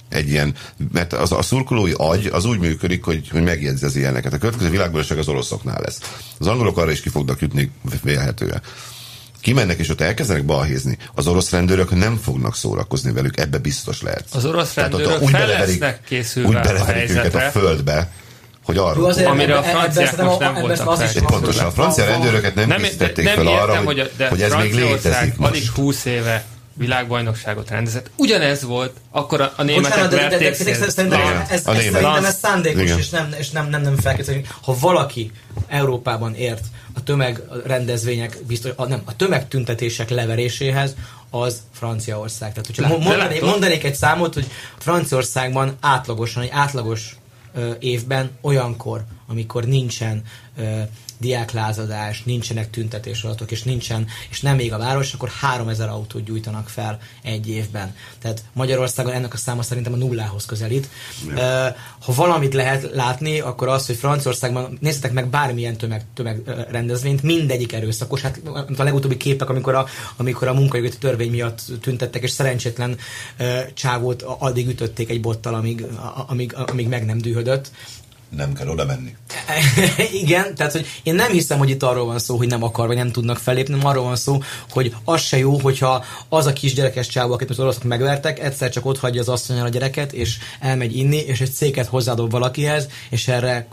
egy 0.09 0.29
ilyen, 0.29 0.55
mert 0.91 1.13
az, 1.13 1.31
a 1.31 1.41
szurkolói 1.41 1.91
agy 1.97 2.25
az 2.25 2.45
úgy 2.45 2.59
működik, 2.59 3.03
hogy, 3.03 3.29
hogy 3.29 3.43
megjegyzi 3.43 3.85
az 3.85 3.95
ilyeneket. 3.95 4.33
A 4.33 4.37
következő 4.37 4.69
világbajnokság 4.69 5.17
az 5.17 5.27
oroszoknál 5.27 5.81
lesz. 5.81 5.99
Az 6.39 6.47
angolok 6.47 6.77
arra 6.77 6.91
is 6.91 7.01
ki 7.01 7.09
fognak 7.09 7.41
jutni 7.41 7.71
vélhetően 8.03 8.61
kimennek 9.43 9.79
és 9.79 9.89
ott 9.89 10.01
elkezdenek 10.01 10.45
balhézni, 10.45 10.97
az 11.15 11.27
orosz 11.27 11.51
rendőrök 11.51 11.95
nem 11.95 12.19
fognak 12.23 12.55
szórakozni 12.55 13.11
velük, 13.11 13.39
ebbe 13.39 13.57
biztos 13.57 14.01
lehet. 14.01 14.23
Az 14.33 14.45
orosz 14.45 14.73
rendőrök 14.73 15.05
Tehát, 15.07 15.21
úgy 15.21 15.29
fel 15.29 15.47
lesznek 15.47 16.03
készülve 16.03 16.47
úgy 16.47 16.53
beleverik 16.53 17.09
a 17.09 17.13
őket 17.13 17.35
a 17.35 17.39
földbe, 17.39 18.11
hogy 18.63 18.77
arról, 18.77 19.05
azért, 19.05 19.27
amire 19.27 19.57
a 19.57 19.63
franciák 19.63 20.17
most 20.17 20.39
nem 20.39 20.53
voltak 20.53 20.97
fel. 20.97 21.23
Pontosan, 21.25 21.65
a 21.65 21.71
francia 21.71 22.05
rendőröket 22.05 22.55
nem, 22.55 22.67
nem 22.67 22.81
készítették 22.81 23.27
fel 23.27 23.47
arra, 23.47 23.75
hogy, 23.75 23.99
hogy, 23.99 24.27
hogy 24.29 24.41
ez 24.41 24.53
még 24.53 24.73
létezik 24.73 25.37
most. 25.37 25.51
alig 25.51 25.69
20 25.69 26.05
éve 26.05 26.45
világbajnokságot 26.73 27.69
rendezett. 27.69 28.09
Ugyanez 28.15 28.63
volt, 28.63 28.97
akkor 29.11 29.41
a, 29.41 29.53
a 29.55 29.63
németek 29.63 29.89
Bocsánat, 29.89 30.11
de, 30.11 30.37
de, 30.37 30.37
de, 30.37 30.63
de, 30.63 30.89
szerintem 30.89 31.21
ez, 31.21 31.49
ez, 31.49 31.61
szerintem 31.61 32.25
ez 32.25 32.37
szándékos, 32.41 32.81
Igen. 32.81 32.97
és 32.97 33.09
nem, 33.09 33.33
és 33.37 33.49
nem, 33.49 33.69
nem, 33.69 33.81
nem 33.81 33.95
felkészülni. 33.97 34.45
Ha 34.61 34.75
valaki 34.79 35.31
Európában 35.67 36.35
ért 36.35 36.63
a 36.93 37.03
tömegrendezvények, 37.03 38.37
biztos, 38.47 38.71
a, 38.75 38.85
nem, 38.85 39.01
a 39.05 39.15
tömegtüntetések 39.15 40.09
leveréséhez, 40.09 40.95
az 41.29 41.61
Franciaország. 41.71 42.53
Tehát, 42.53 42.65
hogyha 42.65 42.97
mondanék, 42.97 43.41
mondanék 43.41 43.83
egy 43.83 43.95
számot, 43.95 44.33
hogy 44.33 44.47
Franciaországban 44.77 45.77
átlagosan, 45.79 46.43
egy 46.43 46.49
átlagos 46.51 47.15
ö, 47.53 47.71
évben 47.79 48.31
olyankor, 48.41 49.03
amikor 49.27 49.65
nincsen 49.65 50.21
ö, 50.57 50.81
diáklázadás, 51.23 52.23
nincsenek 52.23 52.69
tüntetésadatok, 52.69 53.51
és 53.51 53.63
nincsen, 53.63 54.07
és 54.29 54.41
nem 54.41 54.55
még 54.55 54.73
a 54.73 54.77
város, 54.77 55.13
akkor 55.13 55.29
3000 55.29 55.89
autót 55.89 56.23
gyújtanak 56.23 56.69
fel 56.69 56.99
egy 57.21 57.49
évben. 57.49 57.95
Tehát 58.21 58.43
Magyarországon 58.53 59.13
ennek 59.13 59.33
a 59.33 59.37
száma 59.37 59.61
szerintem 59.61 59.93
a 59.93 59.95
nullához 59.95 60.45
közelít. 60.45 60.89
Uh, 61.25 61.35
ha 61.99 62.13
valamit 62.15 62.53
lehet 62.53 62.89
látni, 62.93 63.39
akkor 63.39 63.67
az, 63.67 63.85
hogy 63.85 63.95
Franciaországban 63.95 64.77
nézzetek 64.81 65.11
meg 65.11 65.27
bármilyen 65.27 65.77
tömeg, 65.77 66.05
tömegrendezvényt, 66.13 67.23
mindegyik 67.23 67.73
erőszakos. 67.73 68.21
Hát 68.21 68.39
a 68.77 68.83
legutóbbi 68.83 69.17
képek, 69.17 69.49
amikor 69.49 69.75
a, 69.75 69.85
amikor 70.15 70.47
a 70.47 70.53
munkajogi 70.53 70.89
törvény 70.89 71.31
miatt 71.31 71.61
tüntettek, 71.81 72.23
és 72.23 72.31
szerencsétlen 72.31 72.97
csávót 73.73 74.21
addig 74.21 74.67
ütötték 74.67 75.09
egy 75.09 75.21
bottal, 75.21 75.53
amíg, 75.53 75.85
amíg, 76.27 76.53
amíg 76.53 76.87
meg 76.87 77.05
nem 77.05 77.17
dühödött 77.17 77.71
nem 78.35 78.53
kell 78.53 78.67
oda 78.67 78.85
menni. 78.85 79.15
Igen, 80.21 80.55
tehát 80.55 80.71
hogy 80.71 80.85
én 81.03 81.15
nem 81.15 81.31
hiszem, 81.31 81.57
hogy 81.57 81.69
itt 81.69 81.83
arról 81.83 82.05
van 82.05 82.19
szó, 82.19 82.37
hogy 82.37 82.47
nem 82.47 82.63
akar, 82.63 82.87
vagy 82.87 82.95
nem 82.95 83.11
tudnak 83.11 83.37
felépni, 83.37 83.73
hanem 83.73 83.87
arról 83.87 84.03
van 84.03 84.15
szó, 84.15 84.41
hogy 84.69 84.95
az 85.03 85.21
se 85.21 85.37
jó, 85.37 85.59
hogyha 85.59 86.05
az 86.29 86.45
a 86.45 86.53
kis 86.53 86.73
gyerekes 86.73 87.07
csávó, 87.07 87.33
akit 87.33 87.49
az 87.49 87.59
oroszok 87.59 87.83
megvertek, 87.83 88.39
egyszer 88.39 88.69
csak 88.69 88.85
ott 88.85 88.99
hagyja 88.99 89.21
az 89.21 89.29
asszonyal 89.29 89.65
a 89.65 89.69
gyereket, 89.69 90.13
és 90.13 90.37
elmegy 90.59 90.97
inni, 90.97 91.17
és 91.17 91.41
egy 91.41 91.51
széket 91.51 91.87
hozzádob 91.87 92.31
valakihez, 92.31 92.87
és 93.09 93.27
erre 93.27 93.67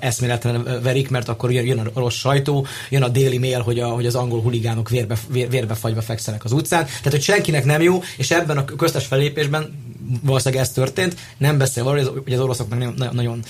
eszméletlen 0.00 0.80
verik, 0.82 1.10
mert 1.10 1.28
akkor 1.28 1.52
jön, 1.52 1.66
jön 1.66 1.78
a 1.78 2.00
rossz 2.00 2.16
sajtó, 2.16 2.66
jön 2.90 3.02
a 3.02 3.08
déli 3.08 3.38
mail, 3.38 3.60
hogy, 3.60 3.78
a, 3.78 3.88
hogy 3.88 4.06
az 4.06 4.14
angol 4.14 4.40
huligánok 4.40 4.88
vérbe, 4.88 5.16
vér, 5.28 5.48
vérbe 5.48 5.74
fagyva 5.74 6.02
fekszenek 6.02 6.44
az 6.44 6.52
utcán. 6.52 6.84
Tehát, 6.84 7.10
hogy 7.10 7.22
senkinek 7.22 7.64
nem 7.64 7.82
jó, 7.82 8.02
és 8.16 8.30
ebben 8.30 8.56
a 8.56 8.64
köztes 8.64 9.06
felépésben 9.06 9.92
valószínűleg 10.22 10.64
ez 10.64 10.70
történt, 10.70 11.16
nem 11.36 11.58
beszél 11.58 11.86
arról, 11.86 12.22
hogy 12.24 12.32
az 12.32 12.40
oroszoknak 12.40 12.78
nagyon, 12.78 13.14
nagyon 13.14 13.42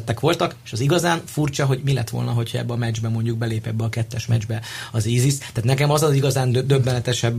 szervezettek 0.00 0.20
voltak, 0.20 0.54
és 0.64 0.72
az 0.72 0.80
igazán 0.80 1.22
furcsa, 1.26 1.66
hogy 1.66 1.80
mi 1.84 1.92
lett 1.92 2.10
volna, 2.10 2.30
hogyha 2.30 2.58
ebbe 2.58 2.72
a 2.72 2.76
meccsbe 2.76 3.08
mondjuk 3.08 3.38
belép 3.38 3.66
ebbe 3.66 3.84
a 3.84 3.88
kettes 3.88 4.26
meccsbe 4.26 4.60
az 4.92 5.06
ISIS. 5.06 5.38
Tehát 5.38 5.64
nekem 5.64 5.90
az 5.90 6.02
az 6.02 6.14
igazán 6.14 6.52
döbbenetesebb 6.52 7.38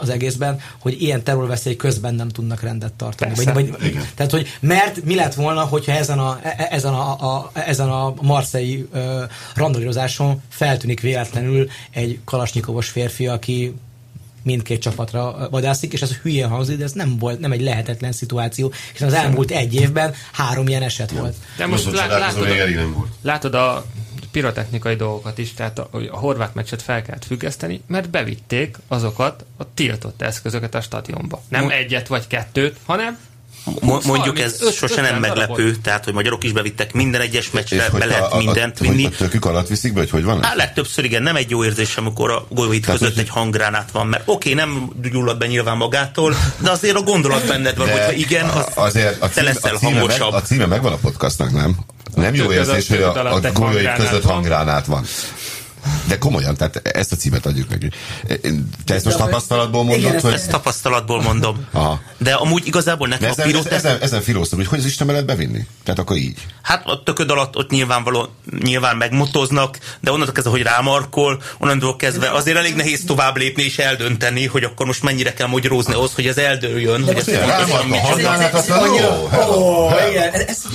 az 0.00 0.08
egészben, 0.08 0.60
hogy 0.78 1.02
ilyen 1.02 1.22
terrorveszély 1.22 1.76
közben 1.76 2.14
nem 2.14 2.28
tudnak 2.28 2.62
rendet 2.62 2.92
tartani. 2.92 3.34
Vagy, 3.34 3.52
vagy, 3.52 3.98
tehát, 4.14 4.32
hogy 4.32 4.46
mert 4.60 5.04
mi 5.04 5.14
lett 5.14 5.34
volna, 5.34 5.60
hogyha 5.60 5.92
ezen 5.92 6.18
a, 6.18 6.38
e, 6.42 6.54
e, 6.56 6.68
ezen 6.70 6.94
a, 6.94 7.34
a, 7.34 7.50
ezen 7.52 7.88
a 7.88 8.14
marszei 8.20 8.88
uh, 8.92 9.00
randalírozáson 9.54 10.42
feltűnik 10.48 11.00
véletlenül 11.00 11.68
egy 11.90 12.18
kalasnyikovos 12.24 12.88
férfi, 12.88 13.26
aki 13.26 13.74
mindkét 14.44 14.80
csapatra 14.80 15.48
vadászik, 15.50 15.92
és 15.92 16.02
ez 16.02 16.10
a 16.10 16.14
hülye 16.22 16.46
hangzik, 16.46 16.76
de 16.76 16.84
ez 16.84 16.92
nem 16.92 17.18
volt, 17.18 17.40
nem 17.40 17.52
egy 17.52 17.60
lehetetlen 17.60 18.12
szituáció, 18.12 18.72
hiszen 18.92 19.08
az 19.08 19.14
elmúlt 19.14 19.50
egy 19.50 19.74
évben 19.74 20.14
három 20.32 20.66
ilyen 20.68 20.82
eset 20.82 21.10
volt. 21.10 21.36
De 21.56 21.66
most 21.66 21.92
lá- 21.92 22.08
látod, 22.08 22.46
a, 22.50 23.06
látod 23.22 23.54
a 23.54 23.84
pirotechnikai 24.30 24.94
dolgokat 24.94 25.38
is, 25.38 25.54
tehát 25.54 25.78
a, 25.78 25.88
a 26.10 26.16
horvát 26.16 26.54
meccset 26.54 26.82
fel 26.82 27.02
kellett 27.02 27.24
függeszteni, 27.24 27.80
mert 27.86 28.10
bevitték 28.10 28.76
azokat 28.88 29.44
a 29.56 29.74
tiltott 29.74 30.22
eszközöket 30.22 30.74
a 30.74 30.80
stadionba. 30.80 31.42
Nem 31.48 31.62
Mo- 31.62 31.72
egyet 31.72 32.06
vagy 32.06 32.26
kettőt, 32.26 32.76
hanem 32.84 33.18
mondjuk 34.04 34.38
ez 34.38 34.74
sose 34.74 35.00
nem 35.00 35.20
meglepő, 35.20 35.62
darabot. 35.62 35.80
tehát 35.80 36.04
hogy 36.04 36.12
magyarok 36.12 36.44
is 36.44 36.52
bevittek 36.52 36.92
minden 36.92 37.20
egyes 37.20 37.50
meccsre, 37.50 37.88
be 37.90 38.04
lehet 38.04 38.32
a, 38.32 38.36
mindent 38.36 38.80
a, 38.80 38.82
vinni. 38.82 39.04
A 39.04 39.10
tökük 39.10 39.44
alatt 39.44 39.68
viszik 39.68 39.92
be, 39.92 40.00
hogy 40.00 40.10
hogy 40.10 40.24
van? 40.24 40.42
Hát 40.42 40.56
legtöbbször 40.56 41.04
igen, 41.04 41.22
nem 41.22 41.36
egy 41.36 41.50
jó 41.50 41.64
érzés, 41.64 41.96
amikor 41.96 42.30
a 42.30 42.46
gólvit 42.48 42.86
között 42.86 43.16
egy 43.16 43.28
hanggránát 43.28 43.90
van, 43.90 44.06
mert 44.06 44.22
oké, 44.26 44.52
okay, 44.52 44.64
nem 44.64 44.90
gyullad 45.10 45.38
be 45.38 45.46
nyilván 45.46 45.76
magától, 45.76 46.34
de 46.58 46.70
azért 46.70 46.96
a 46.96 47.02
gondolat 47.02 47.46
benned 47.46 47.76
van, 47.76 47.90
hogyha 47.90 48.12
igen, 48.12 48.48
az 48.48 48.66
azért 48.74 49.22
a 49.22 49.28
címe, 49.28 49.32
te 49.34 49.42
leszel 49.42 49.74
a 49.74 49.78
címe 49.78 49.92
hangosabb. 49.92 50.32
Meg, 50.32 50.42
a 50.42 50.44
címe 50.44 50.66
megvan 50.66 50.92
a 50.92 50.96
podcastnak, 50.96 51.52
nem? 51.52 51.76
Nem 52.14 52.34
jó 52.34 52.52
érzés, 52.52 52.88
hogy 52.88 53.02
a, 53.02 53.34
a 53.34 53.40
gólyai 53.52 53.88
között 53.96 54.24
hanggránát 54.24 54.86
van. 54.86 55.04
De 56.08 56.18
komolyan, 56.18 56.56
tehát 56.56 56.88
ezt 56.96 57.12
a 57.12 57.16
címet 57.16 57.46
adjuk 57.46 57.68
neki. 57.68 57.88
Te 58.84 58.94
ezt 58.94 59.04
most 59.04 59.16
tapasztalatból 59.16 59.84
mondod? 59.84 60.10
Igen, 60.10 60.20
hogy... 60.20 60.32
ezt 60.32 60.50
tapasztalatból 60.50 61.22
mondom. 61.22 61.66
Aha. 61.72 62.00
De 62.18 62.32
amúgy 62.32 62.66
igazából 62.66 63.08
nekem 63.08 63.30
ezen, 63.30 63.44
a 63.44 63.48
pilóta... 63.48 63.74
Ezen, 63.74 63.98
ezen 64.00 64.22
filóztam, 64.22 64.58
hogy 64.58 64.68
hogy 64.68 64.78
az 64.78 64.84
Isten 64.84 65.06
lehet 65.06 65.26
bevinni? 65.26 65.66
Tehát 65.84 66.00
akkor 66.00 66.16
így. 66.16 66.46
Hát 66.62 66.86
a 66.86 67.02
tököd 67.02 67.30
alatt 67.30 67.56
ott 67.56 67.70
nyilvánvaló, 67.70 68.28
nyilván 68.62 68.96
megmotoznak, 68.96 69.78
de 70.00 70.10
onnantól 70.10 70.34
kezdve, 70.34 70.52
hogy 70.52 70.62
rámarkol, 70.62 71.42
onnantól 71.58 71.96
kezdve 71.96 72.30
azért 72.30 72.56
elég 72.56 72.74
nehéz 72.74 73.02
tovább 73.06 73.36
lépni 73.36 73.62
és 73.62 73.78
eldönteni, 73.78 74.46
hogy 74.46 74.64
akkor 74.64 74.86
most 74.86 75.02
mennyire 75.02 75.32
kell 75.32 75.46
magyarózni 75.46 75.94
ahhoz, 75.94 76.14
hogy 76.14 76.26
ez 76.26 76.36
eldőljön. 76.36 77.04
De 77.04 77.06
hogy 77.06 77.16
ez 77.16 77.34
rámarkol, 77.34 77.98
hallgálnát, 77.98 78.54
azt 78.54 78.70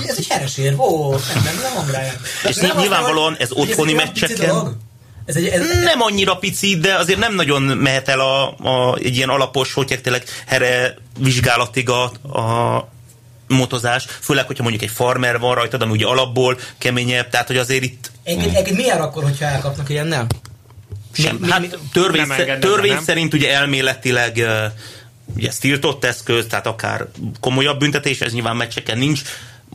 Ez 0.06 0.16
egy 0.16 0.26
heresér, 0.28 0.74
ó, 0.78 1.10
nem, 1.10 1.20
nem, 1.44 1.86
nem, 1.92 2.02
És 2.50 2.56
nyilvánvalóan 2.78 3.36
ez 3.38 3.48
otthoni 3.52 3.92
meccseken 3.92 4.78
ez 5.30 5.36
egy, 5.36 5.46
ez, 5.46 5.60
nem 5.84 6.00
annyira 6.00 6.36
pici, 6.36 6.76
de 6.76 6.94
azért 6.94 7.18
nem 7.18 7.34
nagyon 7.34 7.62
mehet 7.62 8.08
el 8.08 8.20
a, 8.20 8.48
a, 8.48 8.96
egy 8.96 9.16
ilyen 9.16 9.28
alapos, 9.28 9.72
hogy 9.72 9.98
tényleg 10.02 10.24
here 10.46 10.94
vizsgálatig 11.18 11.88
a, 11.88 12.02
a 12.38 12.88
motozás, 13.46 14.06
főleg, 14.20 14.46
hogyha 14.46 14.62
mondjuk 14.62 14.84
egy 14.84 14.90
farmer 14.90 15.38
van 15.38 15.54
rajtad, 15.54 15.82
ami 15.82 15.92
ugye 15.92 16.06
alapból 16.06 16.58
keményebb, 16.78 17.28
tehát 17.28 17.46
hogy 17.46 17.56
azért 17.56 17.82
itt... 17.82 18.10
Egyébként 18.22 18.66
egy, 18.66 18.74
milyen 18.74 19.00
akkor, 19.00 19.22
hogyha 19.22 19.44
elkapnak 19.44 19.88
ilyennel? 19.88 20.26
Sem. 21.12 21.36
Mi, 21.36 21.50
hát 21.50 21.78
törvény, 21.92 22.26
nem 22.26 22.60
törvény 22.60 22.92
nem. 22.92 23.02
szerint 23.02 23.34
ugye 23.34 23.52
elméletileg 23.52 24.46
ugye 25.36 25.48
ez 25.48 25.58
tiltott 25.58 26.04
eszköz, 26.04 26.46
tehát 26.48 26.66
akár 26.66 27.06
komolyabb 27.40 27.78
büntetés, 27.78 28.20
ez 28.20 28.32
nyilván 28.32 28.56
meccseken 28.56 28.98
nincs, 28.98 29.22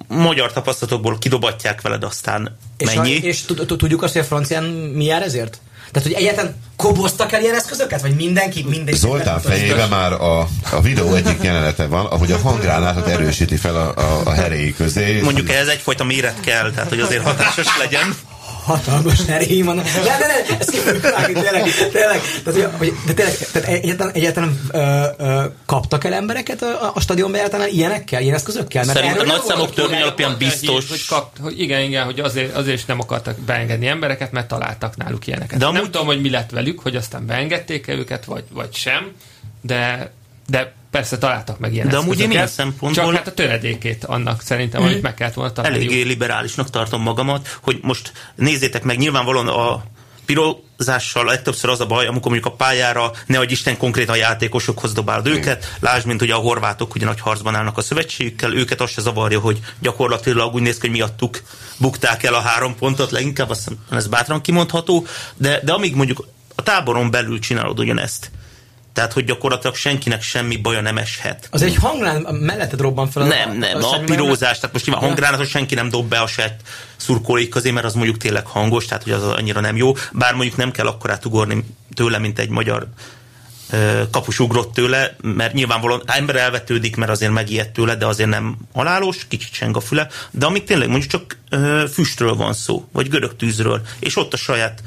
magyar 0.07 0.53
tapasztalatokból 0.53 1.17
kidobatják 1.17 1.81
veled, 1.81 2.03
aztán 2.03 2.57
mennyi. 2.85 3.11
És 3.11 3.41
tudjuk 3.67 4.03
azt, 4.03 4.13
hogy 4.13 4.21
a 4.21 4.25
francián 4.25 4.63
mi 4.93 5.03
jár 5.03 5.21
ezért? 5.21 5.59
Tehát, 5.91 6.09
hogy 6.09 6.17
egyáltalán 6.17 6.55
koboztak 6.75 7.31
el 7.31 7.41
ilyen 7.41 7.55
eszközöket? 7.55 8.01
Vagy 8.01 8.15
mindenki? 8.15 8.65
mindenki 8.69 8.99
Zoltán 8.99 9.39
fejében 9.39 9.89
már 9.89 10.11
a, 10.11 10.47
a 10.71 10.81
videó 10.81 11.13
egyik 11.13 11.43
jelenete 11.43 11.87
van, 11.87 12.05
ahogy 12.05 12.31
a 12.31 12.37
hangránátot 12.37 13.07
erősíti 13.07 13.55
fel 13.55 13.75
a, 13.75 13.93
a, 13.97 14.21
a 14.25 14.31
heréi 14.31 14.73
közé. 14.73 15.21
Mondjuk 15.21 15.49
ez 15.49 15.67
egyfajta 15.67 16.03
méret 16.03 16.39
kell, 16.39 16.71
tehát 16.71 16.89
hogy 16.89 16.99
azért 16.99 17.23
hatásos 17.23 17.77
legyen 17.79 18.15
hatalmas 18.65 19.27
erejém 19.27 19.65
van. 19.65 19.75
De, 19.75 19.83
de, 19.83 20.43
de, 20.47 20.57
ezt 20.59 20.71
kifogjuk 20.71 21.01
tényleg, 21.01 21.63
tényleg. 21.91 22.21
Tehát, 22.43 22.75
hogy, 22.77 22.93
de 23.05 23.13
tényleg, 23.13 23.37
tehát 23.51 23.67
egyáltalán, 23.69 24.13
egyáltalán 24.13 24.59
ö, 24.71 25.03
ö, 25.17 25.43
kaptak 25.65 26.03
el 26.03 26.13
embereket 26.13 26.61
a, 26.61 26.91
a 26.93 26.99
stadionban 26.99 27.39
egyáltalán 27.39 27.67
ilyenekkel, 27.69 28.21
ilyen 28.21 28.35
eszközökkel? 28.35 28.85
Mert 28.85 28.97
Szerintem 28.97 29.29
a 29.29 29.31
nagy 29.31 29.41
számok 29.41 29.73
törvény 29.73 30.01
alapján 30.01 30.35
biztos. 30.37 30.89
Hogy, 30.89 31.05
kap, 31.05 31.39
hogy 31.39 31.59
igen, 31.59 31.81
igen, 31.81 32.05
hogy 32.05 32.19
azért, 32.19 32.55
azért 32.55 32.77
is 32.77 32.85
nem 32.85 32.99
akartak 32.99 33.39
beengedni 33.39 33.87
embereket, 33.87 34.31
mert 34.31 34.47
találtak 34.47 34.97
náluk 34.97 35.27
ilyeneket. 35.27 35.59
De 35.59 35.65
amúgy... 35.65 35.81
Nem 35.81 35.91
tudom, 35.91 36.05
hogy 36.07 36.21
mi 36.21 36.29
lett 36.29 36.49
velük, 36.49 36.79
hogy 36.79 36.95
aztán 36.95 37.25
beengedték-e 37.25 37.93
őket, 37.93 38.25
vagy, 38.25 38.43
vagy 38.51 38.73
sem, 38.73 39.11
de 39.61 40.11
de 40.47 40.73
persze 40.95 41.17
találtak 41.17 41.59
meg 41.59 41.73
ilyen 41.73 41.87
De 41.87 41.97
amúgy 41.97 42.19
én 42.19 42.31
ilyen 42.31 42.47
szempontból... 42.47 43.03
Csak 43.03 43.15
hát 43.15 43.27
a 43.27 43.33
töredékét 43.33 44.05
annak 44.05 44.41
szerintem, 44.41 44.81
amit 44.81 45.01
meg 45.01 45.13
kellett 45.13 45.33
volna 45.33 45.51
találni. 45.51 45.77
Eléggé 45.77 46.01
liberálisnak 46.01 46.69
tartom 46.69 47.01
magamat, 47.01 47.59
hogy 47.61 47.79
most 47.81 48.11
nézzétek 48.35 48.83
meg, 48.83 48.97
nyilvánvalóan 48.97 49.47
a 49.47 49.83
pirozással 50.25 51.25
legtöbbször 51.25 51.69
az 51.69 51.79
a 51.79 51.85
baj, 51.85 52.05
amikor 52.07 52.31
mondjuk 52.31 52.53
a 52.53 52.55
pályára 52.55 53.11
ne 53.25 53.39
adj 53.39 53.51
Isten 53.51 53.77
konkrétan 53.77 54.13
a 54.13 54.17
játékosokhoz 54.17 54.93
dobálod 54.93 55.27
őket. 55.27 55.77
Lásd, 55.79 56.05
mint 56.05 56.19
hogy 56.19 56.29
a 56.29 56.35
horvátok 56.35 56.95
ugye 56.95 57.05
nagy 57.05 57.19
harcban 57.19 57.55
állnak 57.55 57.77
a 57.77 57.81
szövetségükkel, 57.81 58.53
őket 58.53 58.81
azt 58.81 58.93
se 58.93 59.01
zavarja, 59.01 59.39
hogy 59.39 59.59
gyakorlatilag 59.79 60.53
úgy 60.53 60.61
néz 60.61 60.77
ki, 60.77 60.87
hogy 60.87 60.97
miattuk 60.97 61.41
bukták 61.77 62.23
el 62.23 62.33
a 62.33 62.41
három 62.41 62.75
pontot, 62.75 63.11
leginkább 63.11 63.49
azt 63.49 63.71
ez 63.91 64.07
bátran 64.07 64.41
kimondható, 64.41 65.05
de, 65.35 65.59
de 65.63 65.73
amíg 65.73 65.95
mondjuk 65.95 66.27
a 66.55 66.63
táboron 66.63 67.11
belül 67.11 67.39
csinálod 67.39 67.79
ugyanezt, 67.79 68.31
tehát, 68.95 69.13
hogy 69.13 69.25
gyakorlatilag 69.25 69.75
senkinek 69.75 70.21
semmi 70.21 70.57
baja 70.57 70.81
nem 70.81 70.97
eshet. 70.97 71.47
Az 71.51 71.61
egy 71.61 71.75
hangrán 71.75 72.21
melletted 72.21 72.79
robban 72.79 73.09
fel? 73.09 73.27
Nem, 73.27 73.57
nem, 73.57 73.83
a, 73.83 73.95
a 73.95 73.99
pirózás, 73.99 74.59
tehát 74.59 74.73
most 74.73 74.85
nyilván 74.85 75.03
hangránátot 75.03 75.47
senki 75.47 75.75
nem 75.75 75.89
dob 75.89 76.09
be 76.09 76.19
a 76.19 76.27
set 76.27 76.61
szurkolóik 76.95 77.49
közé, 77.49 77.71
mert 77.71 77.85
az 77.85 77.93
mondjuk 77.93 78.17
tényleg 78.17 78.45
hangos, 78.45 78.85
tehát 78.85 79.03
hogy 79.03 79.11
az 79.11 79.23
annyira 79.23 79.59
nem 79.59 79.75
jó. 79.75 79.93
Bár 80.11 80.33
mondjuk 80.33 80.57
nem 80.57 80.71
kell 80.71 80.87
akkorát 80.87 81.25
ugorni 81.25 81.63
tőle, 81.93 82.17
mint 82.17 82.39
egy 82.39 82.49
magyar 82.49 82.87
kapus 84.11 84.39
ugrott 84.39 84.73
tőle, 84.73 85.15
mert 85.21 85.53
nyilvánvalóan 85.53 86.03
ember 86.05 86.35
elvetődik, 86.35 86.95
mert 86.95 87.11
azért 87.11 87.31
megijedt 87.31 87.73
tőle, 87.73 87.95
de 87.95 88.05
azért 88.05 88.29
nem 88.29 88.57
halálos, 88.73 89.27
kicsit 89.27 89.51
cseng 89.51 89.77
a 89.77 89.79
füle, 89.79 90.07
de 90.31 90.45
amíg 90.45 90.63
tényleg 90.63 90.89
mondjuk 90.89 91.11
csak 91.11 91.37
füstről 91.91 92.35
van 92.35 92.53
szó, 92.53 92.87
vagy 92.91 93.09
görög 93.09 93.35
tűzről, 93.35 93.81
és 93.99 94.17
ott 94.17 94.33
a 94.33 94.37
saját 94.37 94.81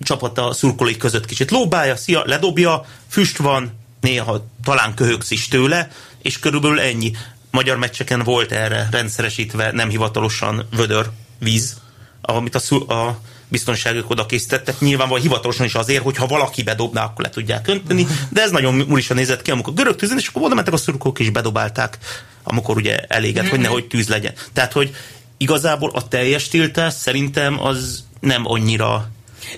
csapata 0.00 0.52
szurkolói 0.52 0.96
között 0.96 1.26
kicsit 1.26 1.50
lóbálja, 1.50 1.96
szia, 1.96 2.22
ledobja, 2.26 2.84
füst 3.08 3.36
van, 3.36 3.72
néha 4.00 4.46
talán 4.64 4.94
köhögsz 4.94 5.30
is 5.30 5.48
tőle, 5.48 5.90
és 6.22 6.38
körülbelül 6.38 6.80
ennyi. 6.80 7.12
Magyar 7.50 7.76
meccseken 7.76 8.22
volt 8.22 8.52
erre 8.52 8.88
rendszeresítve, 8.90 9.72
nem 9.72 9.88
hivatalosan 9.88 10.66
vödör 10.76 11.10
víz, 11.38 11.76
amit 12.20 12.54
a, 12.54 12.58
szur- 12.58 12.90
a 12.90 13.20
biztonságok 13.48 14.10
oda 14.10 14.26
készítettek. 14.26 14.80
Nyilván 14.80 15.08
vagy 15.08 15.22
hivatalosan 15.22 15.66
is 15.66 15.74
azért, 15.74 16.02
hogy 16.02 16.16
ha 16.16 16.26
valaki 16.26 16.62
bedobná, 16.62 17.04
akkor 17.04 17.24
le 17.24 17.30
tudják 17.30 17.68
önteni, 17.68 18.06
de 18.28 18.42
ez 18.42 18.50
nagyon 18.50 18.74
murisan 18.74 19.16
nézett 19.16 19.42
ki, 19.42 19.50
amikor 19.50 19.74
görög 19.74 19.96
tűzön, 19.96 20.18
és 20.18 20.28
akkor 20.28 20.42
oda 20.42 20.54
mentek 20.54 20.74
a 20.74 20.76
szurkolók 20.76 21.18
és 21.18 21.30
bedobálták, 21.30 21.98
amikor 22.42 22.76
ugye 22.76 22.98
eléget, 22.98 23.42
mm-hmm. 23.42 23.50
hogy 23.50 23.60
nehogy 23.60 23.86
tűz 23.86 24.08
legyen. 24.08 24.32
Tehát, 24.52 24.72
hogy 24.72 24.94
igazából 25.36 25.90
a 25.94 26.08
teljes 26.08 26.48
tiltás 26.48 26.94
szerintem 26.94 27.62
az 27.62 28.04
nem 28.20 28.50
annyira 28.50 29.08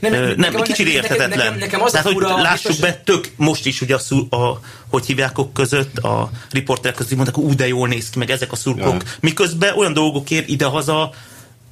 nem, 0.00 0.12
nem, 0.12 0.34
nem 0.36 0.54
kicsit 0.60 0.88
érthetetlen. 0.88 1.28
Nekem, 1.28 1.58
nekem 1.58 1.82
az 1.82 1.92
Tehát, 1.92 2.12
hogy 2.12 2.22
lássuk 2.22 2.70
biztos... 2.70 2.90
be, 2.90 3.00
tök 3.04 3.30
most 3.36 3.66
is 3.66 3.80
ugye 3.80 3.96
a, 4.30 4.36
a 4.36 4.60
hogy 4.90 5.06
hívjákok 5.06 5.52
között, 5.52 5.98
a 5.98 6.30
riporterek 6.50 6.96
között 6.96 7.14
mondták, 7.14 7.34
hogy 7.34 7.44
ú, 7.44 7.54
de 7.54 7.66
jól 7.66 7.88
néz 7.88 8.10
ki, 8.10 8.18
meg 8.18 8.30
ezek 8.30 8.52
a 8.52 8.56
szurkok. 8.56 9.02
Ja. 9.02 9.10
Miközben 9.20 9.76
olyan 9.76 9.92
dolgokért 9.92 10.48
idehaza 10.48 11.12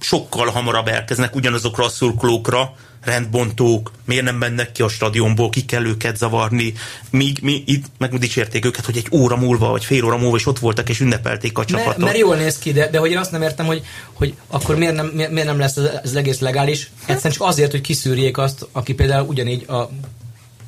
sokkal 0.00 0.50
hamarabb 0.50 0.88
elkeznek 0.88 1.34
ugyanazokra 1.34 1.84
a 1.84 1.88
szurkolókra, 1.88 2.74
rendbontók, 3.06 3.90
miért 4.04 4.24
nem 4.24 4.36
mennek 4.36 4.72
ki 4.72 4.82
a 4.82 4.88
stadionból, 4.88 5.48
ki 5.48 5.64
kell 5.64 5.84
őket 5.84 6.16
zavarni, 6.16 6.72
míg 7.10 7.38
mi 7.42 7.62
itt 7.66 7.84
meg 7.98 8.18
dicsérték 8.18 8.64
őket, 8.64 8.84
hogy 8.84 8.96
egy 8.96 9.08
óra 9.12 9.36
múlva, 9.36 9.70
vagy 9.70 9.84
fél 9.84 10.04
óra 10.04 10.16
múlva 10.16 10.36
is 10.36 10.46
ott 10.46 10.58
voltak, 10.58 10.88
és 10.88 11.00
ünnepelték 11.00 11.58
a 11.58 11.64
csapatot. 11.64 11.96
Mert, 11.96 11.98
mert 11.98 12.18
jól 12.18 12.36
néz 12.36 12.58
ki, 12.58 12.72
de, 12.72 12.88
de 12.90 12.98
hogy 12.98 13.10
én 13.10 13.18
azt 13.18 13.30
nem 13.30 13.42
értem, 13.42 13.66
hogy, 13.66 13.82
hogy 14.12 14.34
akkor 14.46 14.76
miért 14.76 14.94
nem, 14.94 15.06
miért 15.06 15.44
nem 15.44 15.58
lesz 15.58 15.76
ez 15.76 15.90
az 16.02 16.16
egész 16.16 16.38
legális, 16.38 16.90
egyszerűen 17.00 17.32
csak 17.32 17.46
azért, 17.46 17.70
hogy 17.70 17.80
kiszűrjék 17.80 18.38
azt, 18.38 18.66
aki 18.72 18.94
például 18.94 19.26
ugyanígy 19.28 19.68
a 19.68 19.90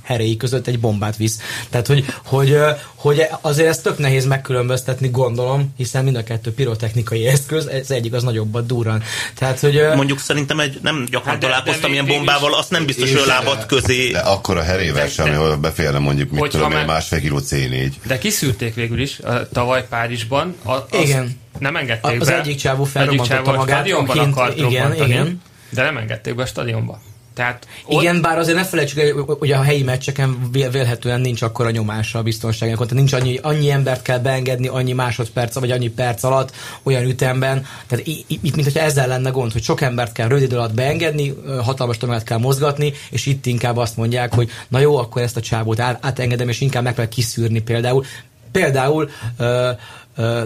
herei 0.08 0.36
között 0.36 0.66
egy 0.66 0.80
bombát 0.80 1.16
visz. 1.16 1.38
Tehát, 1.70 1.86
hogy, 1.86 2.04
hogy, 2.24 2.56
hogy 2.94 3.26
azért 3.40 3.68
ezt 3.68 3.82
tök 3.82 3.98
nehéz 3.98 4.26
megkülönböztetni, 4.26 5.08
gondolom, 5.08 5.74
hiszen 5.76 6.04
mind 6.04 6.16
a 6.16 6.22
kettő 6.22 6.52
pirotechnikai 6.52 7.26
eszköz, 7.26 7.66
ez 7.66 7.90
egyik 7.90 8.12
az 8.12 8.22
nagyobbat 8.22 8.66
durran. 8.66 9.02
Tehát, 9.34 9.60
hogy, 9.60 9.80
Mondjuk 9.96 10.18
szerintem 10.18 10.60
egy, 10.60 10.78
nem 10.82 11.06
gyakran 11.10 11.32
hát 11.32 11.42
találkoztam 11.42 11.92
ilyen 11.92 12.06
bombával, 12.06 12.54
azt 12.54 12.70
nem 12.70 12.86
biztos, 12.86 13.12
hogy 13.12 13.26
lábad 13.26 13.66
közé. 13.66 14.10
De 14.10 14.18
akkor 14.18 14.56
a 14.56 14.62
herével 14.62 15.08
sem, 15.08 15.34
ahol 15.34 15.56
beférne 15.56 15.98
mondjuk, 15.98 16.30
mit 16.30 16.50
tudom 16.50 16.72
én, 16.72 16.84
másfél 16.84 17.20
kiló 17.20 17.40
C4. 17.40 17.92
De 18.06 18.18
kiszűrték 18.18 18.74
végül 18.74 19.00
is 19.00 19.18
a, 19.18 19.48
tavaly 19.48 19.86
Párizsban. 19.88 20.54
A, 20.64 20.72
az 20.72 20.86
igen. 20.90 21.40
Nem 21.58 21.76
engedték 21.76 22.20
az 22.20 22.28
be. 22.28 22.34
Az 22.34 22.40
egyik 22.40 22.58
csávó 22.58 22.84
felrombantotta 22.84 23.52
magát. 23.52 23.90
A 23.90 24.04
kint, 24.04 24.32
akart 24.32 24.58
igen, 24.58 24.94
igen. 24.94 25.42
De 25.70 25.82
nem 25.82 25.96
engedték 25.96 26.34
be 26.34 26.42
a 26.42 26.46
stadionba. 26.46 27.00
Tehát 27.38 27.66
ott... 27.84 28.00
Igen, 28.00 28.20
bár 28.20 28.38
azért 28.38 28.56
ne 28.56 28.64
felejtsük, 28.64 29.20
hogy 29.38 29.52
a 29.52 29.62
helyi 29.62 29.82
meccseken 29.82 30.50
vélhetően 30.52 31.20
nincs 31.20 31.42
akkor 31.42 31.66
a 31.66 31.70
nyomása 31.70 32.18
a 32.18 32.22
biztonságnak. 32.22 32.78
Tehát 32.78 32.94
nincs 32.94 33.12
annyi, 33.12 33.38
annyi 33.42 33.70
embert 33.70 34.02
kell 34.02 34.18
beengedni, 34.18 34.68
annyi 34.68 34.92
másodperc, 34.92 35.54
vagy 35.54 35.70
annyi 35.70 35.88
perc 35.88 36.22
alatt, 36.22 36.52
olyan 36.82 37.02
ütemben. 37.02 37.66
Tehát 37.86 38.06
itt, 38.06 38.42
mint 38.42 38.64
hogyha 38.64 38.80
ezzel 38.80 39.08
lenne 39.08 39.30
gond, 39.30 39.52
hogy 39.52 39.62
sok 39.62 39.80
embert 39.80 40.12
kell 40.12 40.28
rövid 40.28 40.52
alatt 40.52 40.74
beengedni, 40.74 41.34
hatalmas 41.62 41.96
tömeget 41.96 42.24
kell 42.24 42.38
mozgatni, 42.38 42.92
és 43.10 43.26
itt 43.26 43.46
inkább 43.46 43.76
azt 43.76 43.96
mondják, 43.96 44.34
hogy 44.34 44.50
na 44.68 44.78
jó, 44.78 44.96
akkor 44.96 45.22
ezt 45.22 45.36
a 45.36 45.40
csávót 45.40 45.80
átengedem, 45.80 46.48
és 46.48 46.60
inkább 46.60 46.82
meg 46.82 46.94
kell 46.94 47.08
kiszűrni 47.08 47.60
például. 47.60 48.04
Például 48.52 49.10
uh, 49.38 49.68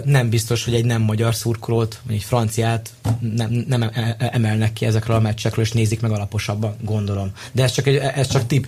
nem 0.03 0.29
biztos, 0.29 0.63
hogy 0.63 0.73
egy 0.73 0.85
nem 0.85 1.01
magyar 1.01 1.35
szurkolót, 1.35 1.99
vagy 2.03 2.15
egy 2.15 2.23
franciát 2.23 2.89
nem, 3.19 3.65
nem 3.67 3.81
e, 3.81 3.89
e, 3.93 4.29
emelnek 4.33 4.73
ki 4.73 4.85
ezekről 4.85 5.15
a 5.15 5.19
meccsekről, 5.19 5.65
és 5.65 5.71
nézik 5.71 6.01
meg 6.01 6.11
alaposabban, 6.11 6.75
gondolom. 6.81 7.31
De 7.51 7.63
ez 7.63 7.71
csak, 7.71 7.87
egy, 7.87 7.95
ez 7.95 8.27
csak 8.27 8.47
tip. 8.47 8.67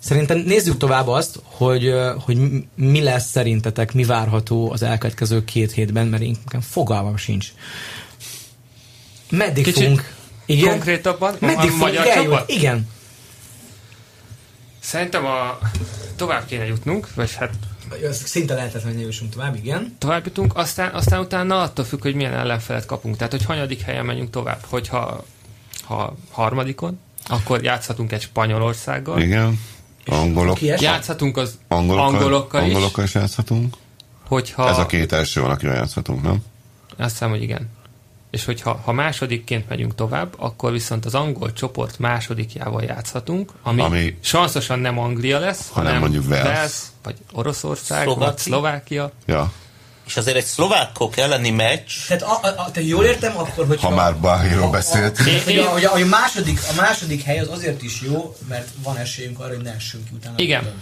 Szerintem 0.00 0.38
nézzük 0.38 0.76
tovább 0.76 1.08
azt, 1.08 1.40
hogy, 1.44 1.92
hogy 2.18 2.38
mi 2.74 3.02
lesz 3.02 3.30
szerintetek, 3.30 3.92
mi 3.92 4.04
várható 4.04 4.70
az 4.72 4.82
elkövetkező 4.82 5.44
két 5.44 5.72
hétben, 5.72 6.06
mert 6.06 6.22
én 6.22 6.36
fogalmam 6.60 7.16
sincs. 7.16 7.52
Meddig 9.30 9.64
Kicsit 9.64 9.82
fogunk... 9.82 10.14
Igen? 10.46 10.70
Konkrétabban? 10.70 11.36
Meddig 11.40 11.70
a 11.70 11.76
magyar 11.76 12.06
csapat? 12.06 12.50
Igen. 12.50 12.88
Szerintem 14.80 15.24
a 15.26 15.58
tovább 16.16 16.46
kéne 16.46 16.66
jutnunk, 16.66 17.14
vagy 17.14 17.34
hát 17.34 17.50
Szinte 18.12 18.54
lehetetlen, 18.54 18.92
hogy 18.94 19.02
jussunk 19.02 19.32
tovább, 19.32 19.54
igen. 19.54 19.96
Tovább 19.98 20.26
jutunk, 20.26 20.56
aztán, 20.56 20.94
aztán 20.94 21.20
utána 21.20 21.62
attól 21.62 21.84
függ, 21.84 22.02
hogy 22.02 22.14
milyen 22.14 22.34
ellenfelet 22.34 22.86
kapunk. 22.86 23.16
Tehát, 23.16 23.32
hogy 23.32 23.44
hanyadik 23.44 23.80
helyen 23.80 24.04
menjünk 24.04 24.30
tovább. 24.30 24.64
Hogyha 24.68 25.24
ha 25.84 26.16
harmadikon, 26.30 27.00
akkor 27.28 27.62
játszhatunk 27.62 28.12
egy 28.12 28.20
Spanyolországgal. 28.20 29.20
Igen. 29.20 29.60
Angolok. 30.06 30.60
Játszhatunk 30.60 31.36
az 31.36 31.58
angolokkal, 31.68 32.14
angolokkal 32.14 32.62
is. 32.62 32.68
Angolokkal 32.68 33.04
is 33.04 33.14
játszhatunk. 33.14 33.76
Hogyha... 34.26 34.68
Ez 34.68 34.78
a 34.78 34.86
két 34.86 35.12
első 35.12 35.40
van, 35.40 35.50
akivel 35.50 35.74
játszhatunk, 35.74 36.22
nem? 36.22 36.42
Azt 36.96 37.10
hiszem, 37.10 37.30
hogy 37.30 37.42
igen 37.42 37.70
és 38.34 38.44
hogyha 38.44 38.80
ha 38.84 38.92
másodikként 38.92 39.68
megyünk 39.68 39.94
tovább, 39.94 40.34
akkor 40.38 40.72
viszont 40.72 41.04
az 41.04 41.14
angol 41.14 41.52
csoport 41.52 41.98
másodikjával 41.98 42.82
játszhatunk, 42.82 43.52
ami, 43.62 43.80
ami 43.80 44.18
sanszosan 44.20 44.78
nem 44.78 44.98
Anglia 44.98 45.38
lesz, 45.38 45.68
hanem, 45.70 45.92
hanem 45.92 46.00
mondjuk 46.00 46.30
Wales. 46.30 46.46
Wales, 46.46 46.72
vagy 47.02 47.14
Oroszország, 47.32 48.02
Szlovákia. 48.02 48.26
vagy 48.26 48.38
Szlovákia. 48.38 49.12
Ja. 49.26 49.52
És 50.06 50.16
azért 50.16 50.36
egy 50.36 50.44
szlovákok 50.44 51.16
elleni 51.16 51.50
meccs... 51.50 51.90
Tehát 52.08 52.22
a, 52.22 52.38
a, 52.42 52.46
a, 52.46 52.70
te 52.70 52.82
jól 52.82 53.04
értem 53.04 53.38
akkor, 53.38 53.66
hogy... 53.66 53.80
Ha 53.80 53.90
már 53.90 54.20
Bahiról 54.20 54.70
beszélt. 54.70 55.18
Hogy 55.18 55.58
a, 55.58 55.68
hogy, 55.68 55.84
a, 55.84 55.88
hogy 55.88 56.02
a, 56.02 56.06
második, 56.06 56.60
a 56.70 56.74
második 56.80 57.22
hely 57.22 57.38
az 57.38 57.48
azért 57.48 57.82
is 57.82 58.00
jó, 58.00 58.36
mert 58.48 58.68
van 58.82 58.96
esélyünk 58.96 59.38
arra, 59.38 59.54
hogy 59.54 59.62
ne 59.62 59.74
essünk 59.74 60.04
ki 60.04 60.10
utána. 60.14 60.34
Igen. 60.36 60.72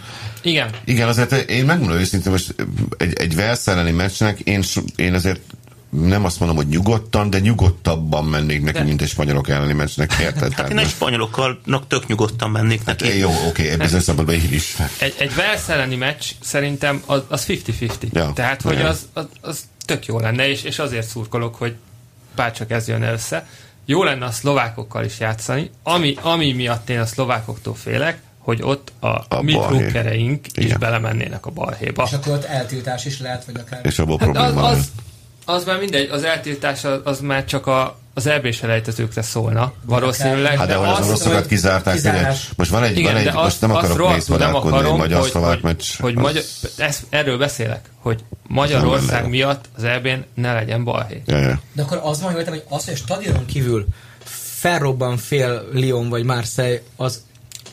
Igen. 0.43 0.71
Igen, 0.85 1.09
azért 1.09 1.33
én 1.33 1.65
megmondom 1.65 1.97
őszintén, 1.97 2.33
most 2.33 2.55
egy, 2.97 3.13
egy 3.13 3.39
elleni 3.65 3.91
meccsnek 3.91 4.41
én, 4.41 4.63
én 4.97 5.15
azért 5.15 5.41
nem 6.01 6.25
azt 6.25 6.39
mondom, 6.39 6.57
hogy 6.57 6.67
nyugodtan, 6.67 7.31
de 7.31 7.39
nyugodtabban 7.39 8.25
mennék 8.25 8.63
neki, 8.63 8.79
de. 8.79 8.85
mint 8.85 9.03
egy 9.03 9.09
spanyolok 9.09 9.49
elleni 9.49 9.73
meccsnek, 9.73 10.13
érted? 10.21 10.53
Hát 10.53 10.71
én 10.71 10.79
egy 10.79 10.89
spanyoloknak 10.89 11.87
tök 11.87 12.07
nyugodtan 12.07 12.51
mennék 12.51 12.85
neki. 12.85 13.05
Hát, 13.05 13.19
jó, 13.19 13.31
oké, 13.31 13.65
okay, 13.65 13.77
bizonyos 13.77 14.05
szempontból 14.05 14.37
én 14.37 14.53
is. 14.53 14.77
Egy, 14.99 15.15
egy 15.19 15.33
Wales 15.37 15.69
elleni 15.69 15.97
meccs 15.97 16.25
szerintem 16.41 17.03
az, 17.07 17.23
az 17.29 17.45
50-50. 17.49 17.91
Ja, 18.13 18.33
Tehát, 18.35 18.63
hogy 18.63 18.81
az, 18.81 19.09
az, 19.13 19.27
az 19.41 19.61
tök 19.85 20.07
jó 20.07 20.19
lenne, 20.19 20.49
és, 20.49 20.63
és 20.63 20.79
azért 20.79 21.07
szurkolok, 21.07 21.55
hogy 21.55 21.75
bárcsak 22.35 22.71
ez 22.71 22.89
jön 22.89 23.03
össze. 23.03 23.47
Jó 23.85 24.03
lenne 24.03 24.25
a 24.25 24.31
szlovákokkal 24.31 25.05
is 25.05 25.21
játszani, 25.21 25.71
ami, 25.83 26.17
ami 26.21 26.53
miatt 26.53 26.91
én 26.91 27.01
a 27.01 27.07
szlovákoktól 27.07 27.75
félek, 27.75 28.23
hogy 28.39 28.63
ott 28.63 28.93
a, 29.01 29.07
a 29.07 29.43
mi 29.43 30.41
is 30.55 30.73
belemennének 30.73 31.47
a 31.47 31.51
balhéba. 31.51 32.05
És 32.07 32.13
akkor 32.13 32.33
ott 32.33 32.45
eltiltás 32.45 33.05
is 33.05 33.21
lehet, 33.21 33.45
vagy 33.45 33.57
akár... 33.59 33.81
És 33.87 33.99
abból 33.99 34.19
hát 34.19 34.31
probléma 34.31 34.63
az, 34.63 34.79
az, 34.79 34.91
az 35.45 35.65
már 35.65 35.79
mindegy, 35.79 36.09
az 36.11 36.25
eltiltás 36.25 36.85
az, 36.85 37.01
az 37.05 37.21
már 37.21 37.45
csak 37.45 37.67
a, 37.67 37.99
az 38.15 38.27
eb 38.27 38.53
selejtezőkre 38.53 39.23
szólna, 39.23 39.73
valószínűleg. 39.85 40.59
Hát 40.59 40.67
de, 40.67 40.73
de 40.73 40.79
hogy 40.79 40.89
az 40.89 41.07
oroszokat 41.07 41.47
kizárták, 41.47 41.95
kizárás. 41.95 42.49
most 42.57 42.71
van 42.71 42.83
egy, 42.83 42.99
Igen, 42.99 43.13
van 43.13 43.27
egy 43.27 43.35
most 43.35 43.61
nem 43.61 43.71
akarok 43.71 44.13
nézvarálkodni, 44.13 44.89
hogy 44.89 44.99
magyar 44.99 45.27
szlovák 45.27 45.61
meccs. 45.61 45.85
Hogy, 45.99 46.15
hogy 46.15 46.23
magyar, 46.23 46.43
ez, 46.77 47.01
erről 47.09 47.39
beszélek, 47.39 47.91
hogy 47.99 48.25
Magyarország 48.47 49.29
miatt 49.29 49.65
az 49.77 49.85
eb 49.85 50.09
ne 50.35 50.53
legyen 50.53 50.85
balhé. 50.85 51.23
Ja, 51.27 51.39
ja. 51.39 51.61
De 51.73 51.83
akkor 51.83 52.01
az 52.03 52.23
van, 52.23 52.33
hogy 52.33 52.63
az, 52.69 52.85
hogy 52.85 52.95
a 52.95 52.97
stadionon 52.97 53.47
kívül 53.47 53.87
felrobban 54.59 55.17
fél 55.17 55.69
Lyon 55.73 56.09
vagy 56.09 56.25
Marseille, 56.25 56.81
az 56.97 57.23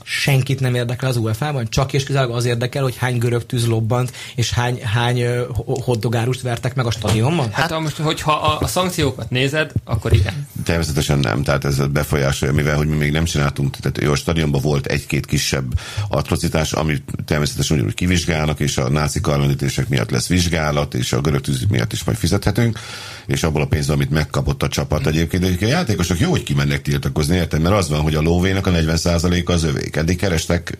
senkit 0.09 0.59
nem 0.59 0.75
érdekel 0.75 1.09
az 1.09 1.17
UEFA-ban, 1.17 1.67
csak 1.69 1.93
és 1.93 2.03
kizárólag 2.03 2.35
az 2.35 2.45
érdekel, 2.45 2.83
hogy 2.83 2.97
hány 2.97 3.17
görög 3.17 3.45
tűz 3.45 3.67
lobbant, 3.67 4.11
és 4.35 4.51
hány, 4.51 4.81
hány 4.83 5.25
hoddogárust 5.63 6.41
vertek 6.41 6.75
meg 6.75 6.85
a 6.85 6.91
stadionban? 6.91 7.51
Hát, 7.51 7.71
hát 7.71 7.79
most, 7.79 7.97
hogyha 7.97 8.31
a, 8.31 8.57
a 8.59 8.67
szankciókat 8.67 9.29
nézed, 9.29 9.71
akkor 9.83 10.13
igen. 10.13 10.47
Természetesen 10.63 11.19
nem, 11.19 11.43
tehát 11.43 11.65
ez 11.65 11.87
befolyásolja, 11.87 12.53
mivel 12.53 12.75
hogy 12.75 12.87
mi 12.87 12.95
még 12.95 13.11
nem 13.11 13.23
csináltunk, 13.23 13.77
tehát 13.77 14.01
jó, 14.01 14.11
a 14.11 14.15
stadionban 14.15 14.61
volt 14.61 14.85
egy-két 14.85 15.25
kisebb 15.25 15.79
atrocitás, 16.07 16.73
ami 16.73 17.03
természetesen 17.25 17.77
ugyanúgy 17.77 17.95
kivizsgálnak, 17.95 18.59
és 18.59 18.77
a 18.77 18.89
náci 18.89 19.21
karmenítések 19.21 19.89
miatt 19.89 20.09
lesz 20.09 20.27
vizsgálat, 20.27 20.93
és 20.93 21.13
a 21.13 21.21
görög 21.21 21.41
tűz 21.41 21.65
miatt 21.69 21.93
is 21.93 22.03
majd 22.03 22.17
fizethetünk, 22.17 22.79
és 23.25 23.43
abból 23.43 23.61
a 23.61 23.67
pénzből, 23.67 23.95
amit 23.95 24.09
megkapott 24.09 24.63
a 24.63 24.67
csapat 24.67 25.07
egyébként, 25.07 25.57
de 25.57 25.65
a 25.65 25.69
játékosok 25.69 26.19
jó, 26.19 26.29
hogy 26.29 26.43
kimennek 26.43 26.81
tiltakozni, 26.81 27.35
érted? 27.35 27.61
Mert 27.61 27.75
az 27.75 27.89
van, 27.89 28.01
hogy 28.01 28.15
a 28.15 28.21
lóvénak 28.21 28.67
a 28.67 28.71
40%-a 28.71 29.51
az 29.51 29.63
övék 29.63 29.97
eddig 29.99 30.17
kerestek 30.17 30.77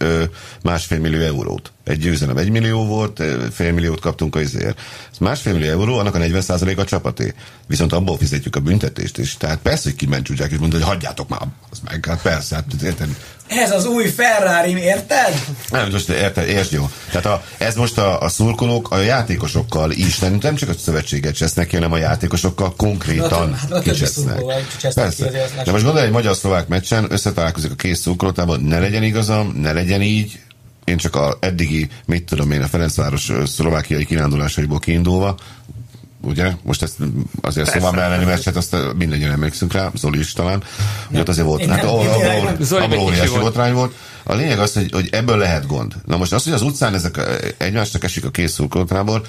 másfél 0.63 0.99
millió 0.99 1.19
eurót. 1.19 1.71
Egy 1.89 1.99
győzelem 1.99 2.37
egy 2.37 2.49
millió 2.49 2.85
volt, 2.85 3.23
fél 3.51 3.71
milliót 3.71 3.99
kaptunk 3.99 4.35
a 4.35 4.41
izért. 4.41 4.79
Ez 5.11 5.17
másfél 5.17 5.53
millió 5.53 5.69
euró, 5.69 5.97
annak 5.97 6.15
a 6.15 6.17
40 6.17 6.77
a 6.77 6.83
csapaté. 6.83 7.33
Viszont 7.67 7.93
abból 7.93 8.17
fizetjük 8.17 8.55
a 8.55 8.59
büntetést 8.59 9.17
is. 9.17 9.37
Tehát 9.37 9.57
persze, 9.57 9.81
hogy 9.83 9.95
kimencsúgyák 9.95 10.51
és 10.51 10.57
mondta, 10.57 10.77
hogy 10.77 10.85
hagyjátok 10.85 11.29
már. 11.29 11.41
Az 11.71 11.79
meg, 11.89 12.05
hát 12.05 12.21
persze, 12.21 12.55
hát 12.55 12.65
érted? 12.83 13.07
Ez 13.47 13.71
az 13.71 13.85
új 13.85 14.07
Ferrari, 14.07 14.77
érted? 14.77 15.45
Nem, 15.69 15.91
most 15.91 16.09
érted, 16.09 16.47
értsd 16.47 16.71
jó. 16.71 16.89
Tehát 17.11 17.25
a, 17.25 17.43
ez 17.57 17.75
most 17.75 17.97
a, 17.97 18.21
a 18.21 18.29
szurkolók 18.29 18.91
a 18.91 18.97
játékosokkal 18.97 19.91
is, 19.91 20.19
nem, 20.19 20.37
nem 20.41 20.55
csak 20.55 20.69
a 20.69 20.73
szövetséget 20.73 21.35
csesznek 21.35 21.67
ki, 21.67 21.75
hanem 21.75 21.91
a 21.91 21.97
játékosokkal 21.97 22.73
konkrétan 22.75 23.53
hát, 23.53 23.71
hát 23.71 23.83
kicsesznek. 23.83 24.41
Persze. 24.93 25.31
De 25.63 25.71
most 25.71 25.83
gondolj, 25.83 26.05
egy 26.05 26.11
magyar-szlovák 26.11 26.67
meccsen 26.67 27.05
összetalálkozik 27.09 27.71
a 27.71 27.75
kész 27.75 27.99
szurkolótában, 27.99 28.61
ne 28.61 28.79
legyen 28.79 29.03
igazam, 29.03 29.55
ne 29.61 29.71
legyen 29.71 30.01
így, 30.01 30.39
én 30.89 30.97
csak 30.97 31.15
a 31.15 31.37
eddigi, 31.39 31.89
mit 32.05 32.23
tudom 32.23 32.51
én, 32.51 32.61
a 32.61 32.67
Ferencváros 32.67 33.31
szlovákiai 33.45 34.05
kirándulásaiból 34.05 34.79
kiindulva, 34.79 35.37
ugye? 36.21 36.51
Most 36.63 36.81
ezt 36.81 36.97
azért 37.41 37.69
szóval 37.71 38.01
elleni 38.01 38.25
meccset, 38.25 38.55
azt 38.55 38.75
mindegyen 38.97 39.31
emlékszünk 39.31 39.73
rá, 39.73 39.91
Zoli 39.95 40.19
is 40.19 40.33
talán. 40.33 40.63
Ugye 41.09 41.19
ott 41.19 41.29
azért 41.29 41.47
volt, 41.47 41.65
hát 41.65 41.83
abból 41.83 42.99
óriási 42.99 43.37
botrány 43.39 43.73
volt. 43.73 43.95
A 44.23 44.33
lényeg 44.33 44.59
az, 44.59 44.73
hogy, 44.73 44.91
hogy 44.91 45.09
ebből 45.11 45.37
lehet 45.37 45.67
gond. 45.67 45.93
Na 46.05 46.17
most 46.17 46.33
az, 46.33 46.43
hogy 46.43 46.53
az 46.53 46.61
utcán 46.61 46.93
ezek 46.93 47.19
egymásnak 47.57 48.03
esik 48.03 48.25
a 48.25 48.29
kész 48.29 48.51
szurkolótából, 48.51 49.25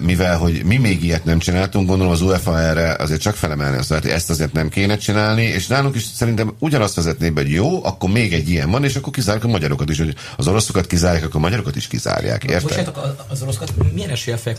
mivel 0.00 0.38
hogy 0.38 0.64
mi 0.64 0.76
még 0.76 1.04
ilyet 1.04 1.24
nem 1.24 1.38
csináltunk, 1.38 1.88
gondolom 1.88 2.12
az 2.12 2.22
UEFA 2.22 2.60
erre 2.60 2.96
azért 2.98 3.20
csak 3.20 3.34
felemelni 3.34 3.76
azt, 3.76 3.92
hogy 3.92 4.06
ezt 4.06 4.30
azért 4.30 4.52
nem 4.52 4.68
kéne 4.68 4.96
csinálni, 4.96 5.42
és 5.42 5.66
nálunk 5.66 5.94
is 5.94 6.04
szerintem 6.14 6.54
ugyanazt 6.58 6.94
vezetné 6.94 7.30
be, 7.30 7.40
hogy 7.40 7.50
jó, 7.50 7.84
akkor 7.84 8.10
még 8.10 8.32
egy 8.32 8.50
ilyen 8.50 8.70
van, 8.70 8.84
és 8.84 8.96
akkor 8.96 9.12
kizárják 9.12 9.44
a 9.44 9.48
magyarokat 9.48 9.90
is, 9.90 9.98
hogy 9.98 10.14
az 10.36 10.48
oroszokat 10.48 10.86
kizárják, 10.86 11.24
akkor 11.24 11.36
a 11.36 11.38
magyarokat 11.38 11.76
is 11.76 11.86
kizárják, 11.86 12.44
érted? 12.44 12.62
Bocsánatok, 12.62 13.24
az 13.28 13.42
oroszokat 13.42 13.72
milyen 13.92 14.10
esélye 14.10 14.36
fogják 14.36 14.58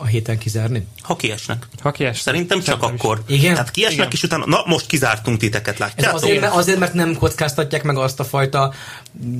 a 0.00 0.06
héten 0.06 0.38
kizárni? 0.38 0.86
Ha 1.02 1.16
kiesnek. 1.16 1.66
Ha 1.80 1.90
kiesnek. 1.90 2.22
Szerintem 2.22 2.58
csak 2.60 2.80
Szerintem 2.80 3.06
akkor. 3.06 3.22
Is. 3.26 3.38
Igen? 3.38 3.52
Tehát 3.52 3.70
kiesnek, 3.70 3.98
Igen. 3.98 4.10
és 4.12 4.22
utána, 4.22 4.44
na 4.46 4.62
most 4.66 4.86
kizártunk 4.86 5.38
titeket, 5.38 5.78
látjátok? 5.78 6.16
Ez 6.16 6.22
azért, 6.22 6.40
mert, 6.40 6.54
azért, 6.54 6.78
mert 6.78 6.94
nem 6.94 7.14
kockáztatják 7.14 7.82
meg 7.82 7.96
azt 7.96 8.20
a 8.20 8.24
fajta 8.24 8.72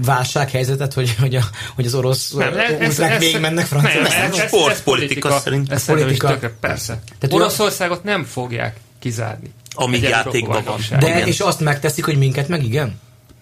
válsághelyzetet, 0.05 0.93
hogy, 0.93 1.14
hogy, 1.20 1.35
a, 1.35 1.43
hogy 1.74 1.87
az 1.87 1.95
orosz 1.95 2.33
ultrák 2.33 3.18
még 3.18 3.41
mennek 3.41 3.66
Franciaországba 3.66 4.37
sportpolitika 4.74 5.38
szerint. 5.38 5.72
Ez 5.72 5.84
politika. 5.84 6.28
Tökre, 6.28 6.52
persze. 6.60 7.02
Tehát 7.18 7.36
Oroszországot 7.36 8.04
nem 8.04 8.24
fogják 8.24 8.76
kizárni. 8.98 9.52
Amíg 9.74 10.02
játékban 10.02 10.64
van. 10.64 10.80
De 10.98 11.08
igen. 11.08 11.26
és 11.26 11.40
azt 11.40 11.60
megteszik, 11.60 12.04
hogy 12.04 12.18
minket 12.18 12.48
meg 12.48 12.64
igen? 12.64 13.00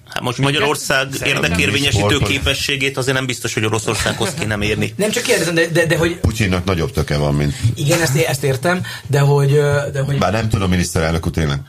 Hát 0.09 0.23
most 0.23 0.39
minket? 0.39 0.55
Magyarország 0.55 1.09
érdekérvényesítő 1.25 2.19
képességét 2.19 2.97
azért 2.97 3.17
nem 3.17 3.27
biztos, 3.27 3.55
hogy 3.55 3.65
Oroszországhoz 3.65 4.35
kéne 4.39 4.57
mérni. 4.57 4.95
Nem 4.97 5.11
csak 5.11 5.23
kérdezem, 5.23 5.55
de, 5.55 5.67
de, 5.67 5.87
de 5.87 5.97
hogy... 5.97 6.17
Putyinnak 6.17 6.65
nagyobb 6.65 6.93
töke 6.93 7.17
van, 7.17 7.35
mint... 7.35 7.55
Igen, 7.75 8.01
ezt, 8.01 8.17
ezt 8.17 8.43
értem, 8.43 8.83
de 9.07 9.21
hogy... 9.21 9.53
De 9.93 10.01
hogy... 10.07 10.19
Bár 10.19 10.33
nem 10.33 10.49
tudom, 10.49 10.71
miniszterelnök 10.71 11.31
tényleg. 11.31 11.61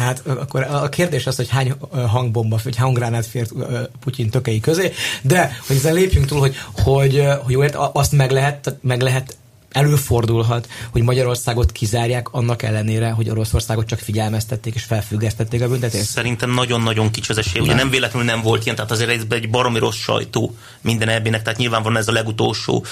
Tehát 0.00 0.22
akkor 0.26 0.62
a 0.62 0.88
kérdés 0.88 1.26
az, 1.26 1.36
hogy 1.36 1.48
hány 1.48 1.74
hangbomba, 2.08 2.58
vagy 2.64 2.76
hangránát 2.76 3.26
fért 3.26 3.52
Putyin 4.00 4.30
tökei 4.30 4.60
közé, 4.60 4.92
de 5.22 5.56
hogy 5.66 5.76
ezen 5.76 5.94
lépjünk 5.94 6.26
túl, 6.26 6.38
hogy, 6.38 6.56
hogy, 6.82 7.24
hogy 7.42 7.52
jó, 7.52 7.62
azt 7.92 8.12
meg 8.12 8.30
lehet, 8.30 8.76
meg 8.80 9.00
lehet 9.00 9.36
előfordulhat, 9.70 10.68
hogy 10.90 11.02
Magyarországot 11.02 11.72
kizárják 11.72 12.32
annak 12.32 12.62
ellenére, 12.62 13.10
hogy 13.10 13.30
Oroszországot 13.30 13.86
csak 13.86 13.98
figyelmeztették 13.98 14.74
és 14.74 14.82
felfüggesztették 14.82 15.62
a 15.62 15.68
büntetést? 15.68 16.04
Szerintem 16.04 16.50
nagyon-nagyon 16.50 17.10
kicsi 17.10 17.32
az 17.32 17.38
esély. 17.38 17.62
Ugye 17.62 17.74
nem 17.74 17.90
véletlenül 17.90 18.28
nem 18.28 18.42
volt 18.42 18.64
ilyen, 18.64 18.76
tehát 18.76 18.90
azért 18.90 19.10
ez 19.10 19.22
egy 19.28 19.50
baromi 19.50 19.78
rossz 19.78 19.96
sajtó 19.96 20.54
minden 20.80 21.08
ebbének, 21.08 21.42
tehát 21.42 21.58
nyilván 21.58 21.82
van 21.82 21.96
ez 21.96 22.08
a 22.08 22.12
legutolsó 22.12 22.84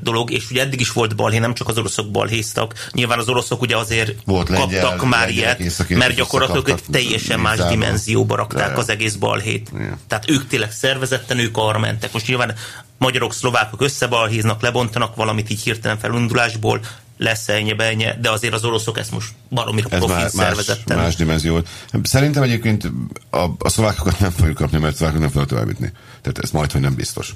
dolog, 0.00 0.30
és 0.30 0.50
ugye 0.50 0.62
eddig 0.62 0.80
is 0.80 0.92
volt 0.92 1.16
balhé, 1.16 1.38
nem 1.38 1.54
csak 1.54 1.68
az 1.68 1.78
oroszok 1.78 2.10
balhéztak. 2.10 2.88
Nyilván 2.92 3.18
az 3.18 3.28
oroszok 3.28 3.60
ugye 3.60 3.76
azért 3.76 4.12
volt 4.24 4.48
kaptak 4.48 4.82
lengyel, 4.82 5.04
már 5.04 5.30
ilyet, 5.30 5.88
mert 5.88 6.14
gyakorlatilag 6.14 6.68
ők 6.68 6.80
teljesen 6.90 7.40
más 7.40 7.58
dimenzióba 7.58 8.36
rakták 8.36 8.78
az 8.78 8.88
egész 8.88 9.14
balhét. 9.14 9.70
Ja. 9.78 9.98
Tehát 10.06 10.30
ők 10.30 10.46
tényleg 10.46 10.72
szervezetten, 10.72 11.38
ők 11.38 11.56
arra 11.56 11.78
mentek. 11.78 12.12
Most 12.12 12.26
nyilván 12.26 12.54
magyarok, 12.98 13.34
szlovákok 13.34 13.82
összebalhéznak, 13.82 14.62
lebontanak 14.62 15.14
valamit 15.14 15.50
így 15.50 15.62
hirtelen 15.62 15.98
felundulásból, 15.98 16.80
lesz 17.18 17.48
ennyi 17.48 17.72
benye, 17.72 18.16
de 18.20 18.30
azért 18.30 18.54
az 18.54 18.64
oroszok 18.64 18.98
ezt 18.98 19.10
most 19.10 19.28
baromira 19.50 19.88
Ez 19.90 19.98
profil 19.98 20.16
már 20.16 20.30
szervezetten. 20.30 20.96
Más, 20.96 21.06
más 21.06 21.16
dimenzió. 21.16 21.60
Szerintem 22.02 22.42
egyébként 22.42 22.90
a, 23.30 23.46
a 23.58 23.68
szlovákokat 23.68 24.20
nem 24.20 24.30
fogjuk 24.30 24.56
kapni, 24.56 24.78
mert 24.78 24.96
szlovákok 24.96 25.20
nem 25.20 25.30
fognak 25.30 25.48
továbbítni. 25.48 25.92
Tehát 26.22 26.38
ez 26.38 26.50
majd, 26.50 26.72
hogy 26.72 26.80
nem 26.80 26.94
biztos. 26.94 27.34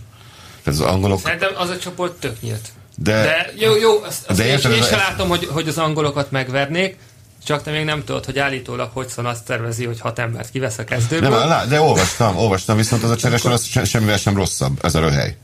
Tehát 0.66 0.80
az 0.80 0.86
angolok... 0.86 1.20
Szerintem 1.20 1.50
az 1.56 1.68
a 1.68 1.78
csoport 1.78 2.12
tök 2.12 2.40
nyílt. 2.40 2.68
De, 2.96 3.22
de 3.22 3.52
jó, 3.56 3.76
jó, 3.76 4.02
azt, 4.02 4.26
azt 4.26 4.38
de 4.38 4.44
én, 4.44 4.50
én 4.52 4.82
sem 4.82 4.98
látom, 4.98 5.28
hogy, 5.28 5.48
hogy 5.52 5.68
az 5.68 5.78
angolokat 5.78 6.30
megvernék, 6.30 6.96
csak 7.44 7.62
te 7.62 7.70
még 7.70 7.84
nem 7.84 8.04
tudod, 8.04 8.24
hogy 8.24 8.38
állítólag 8.38 8.90
Hodgson 8.92 9.26
azt 9.26 9.44
tervezi, 9.44 9.84
hogy 9.84 10.00
hat 10.00 10.18
embert 10.18 10.50
kivesz 10.50 10.78
a 10.78 10.84
kezdőből. 10.84 11.44
Nem, 11.44 11.68
de 11.68 11.80
olvastam, 11.80 12.36
olvastam, 12.36 12.76
viszont 12.76 13.02
az 13.02 13.10
a 13.10 13.16
cseresor 13.16 13.52
az 13.52 13.64
semmivel 13.84 14.16
sem 14.16 14.36
rosszabb, 14.36 14.78
ez 14.82 14.94
a 14.94 15.00
röhely. 15.00 15.36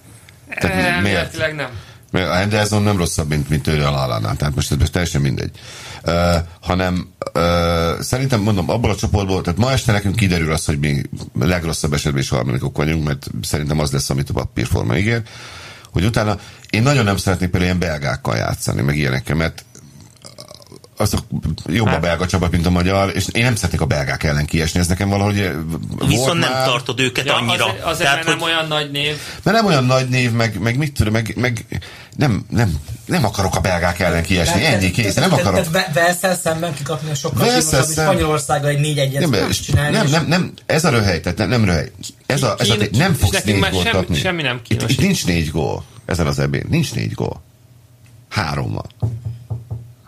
Tehát 0.49 0.97
e, 0.97 1.01
miért? 1.01 1.55
nem. 1.55 1.71
Mert 2.13 2.29
a 2.29 2.33
Henderson 2.33 2.83
nem 2.83 2.97
rosszabb, 2.97 3.29
mint, 3.29 3.49
mint 3.49 3.67
ő 3.67 3.85
a 3.85 3.91
Lallánál, 3.91 4.37
tehát 4.37 4.55
most 4.55 4.77
ez 4.81 4.91
teljesen 4.91 5.21
mindegy. 5.21 5.51
Uh, 6.05 6.35
hanem 6.61 7.13
uh, 7.35 8.01
szerintem 8.01 8.41
mondom, 8.41 8.71
abból 8.71 8.91
a 8.91 8.97
csoportból, 8.97 9.43
tehát 9.43 9.59
ma 9.59 9.73
este 9.73 9.93
nekünk 9.93 10.17
kiderül 10.17 10.53
az, 10.53 10.65
hogy 10.65 10.79
mi 10.79 11.03
legrosszabb 11.41 11.93
esetben 11.93 12.23
is 12.23 12.29
harmadikok 12.29 12.77
vagyunk, 12.77 13.05
mert 13.05 13.27
szerintem 13.43 13.79
az 13.79 13.93
lesz, 13.93 14.11
amit 14.11 14.31
a 14.31 14.33
papírforma 14.33 14.97
ígér, 14.97 15.23
hogy 15.93 16.05
utána 16.05 16.39
én 16.71 16.83
nagyon 16.83 17.05
nem 17.05 17.17
szeretnék 17.17 17.51
például 17.51 17.73
ilyen 17.79 17.91
belgákkal 17.91 18.37
játszani, 18.37 18.83
meg 18.83 18.97
ilyenekkel, 18.97 19.37
mert 19.37 19.65
azok 20.97 21.21
jobb 21.67 21.87
hát. 21.87 21.97
a 21.97 22.01
belga 22.01 22.27
csapat, 22.27 22.51
mint 22.51 22.67
a 22.67 22.71
magyar, 22.71 23.13
és 23.15 23.27
én 23.33 23.45
nem 23.45 23.55
szeretnék 23.55 23.81
a 23.81 23.87
belgák 23.87 24.23
ellen 24.23 24.47
kiesni, 24.47 24.81
ez 24.81 24.87
nekem 24.87 25.09
valahogy 25.09 25.51
Viszont 26.07 26.41
nem 26.41 26.53
már... 26.53 26.67
tartod 26.67 27.01
őket 27.01 27.27
ja, 27.27 27.35
annyira. 27.35 27.65
Azért, 27.65 27.85
azért 27.85 28.11
Tehát, 28.11 28.25
mert 28.25 28.41
hogy... 28.41 28.51
nem 28.51 28.59
olyan 28.59 28.69
nagy 28.69 28.91
név. 28.91 29.17
Mert 29.43 29.57
nem 29.57 29.67
olyan 29.67 29.85
nagy 29.85 30.09
név, 30.09 30.33
meg, 30.33 30.61
meg 30.61 30.77
mit 30.77 30.93
tudom, 30.93 31.13
meg, 31.13 31.33
meg 31.37 31.65
nem, 32.17 32.45
nem, 32.51 32.81
nem 33.05 33.25
akarok 33.25 33.57
a 33.57 33.61
belgák 33.61 33.99
ellen 33.99 34.23
kiesni, 34.23 34.61
de, 34.61 34.67
ennyi 34.67 34.91
kész, 34.91 35.15
nem 35.15 35.33
akarok. 35.33 35.71
Tehát 35.71 35.93
Velszel 35.93 36.37
szemben 36.37 36.75
kikapni 36.75 37.11
a 37.11 37.15
sokkal 37.15 37.47
kínosabb, 37.47 37.87
mint 37.87 38.01
Spanyolországgal 38.01 38.69
egy 38.69 38.81
4 38.81 38.99
1 38.99 39.29
nem, 39.29 39.51
csinálni. 39.51 39.97
Nem, 39.97 40.07
nem, 40.11 40.27
nem, 40.27 40.53
ez 40.67 40.85
a 40.85 40.91
röhely, 40.91 41.21
tehát 41.21 41.39
nem, 41.39 41.49
nem 41.49 41.65
röhely. 41.65 41.91
Ez 42.27 42.43
a, 42.43 42.55
ez 42.59 42.69
a, 42.69 42.77
nem 42.93 43.15
fogsz 43.15 43.43
négy 43.43 43.67
gólt 43.71 43.91
kapni. 43.91 44.17
Semmi 44.17 44.43
nem 44.43 44.61
kínos. 44.63 44.83
Itt, 44.83 44.91
itt 44.91 45.01
nincs 45.01 45.27
négy 45.27 45.51
gól 45.51 45.85
ezen 46.07 46.27
az 46.27 46.39
ebén, 46.39 46.67
nincs 46.69 46.95
négy 46.95 47.13
gól. 47.13 47.43
Három 48.29 48.73
van. 48.73 48.87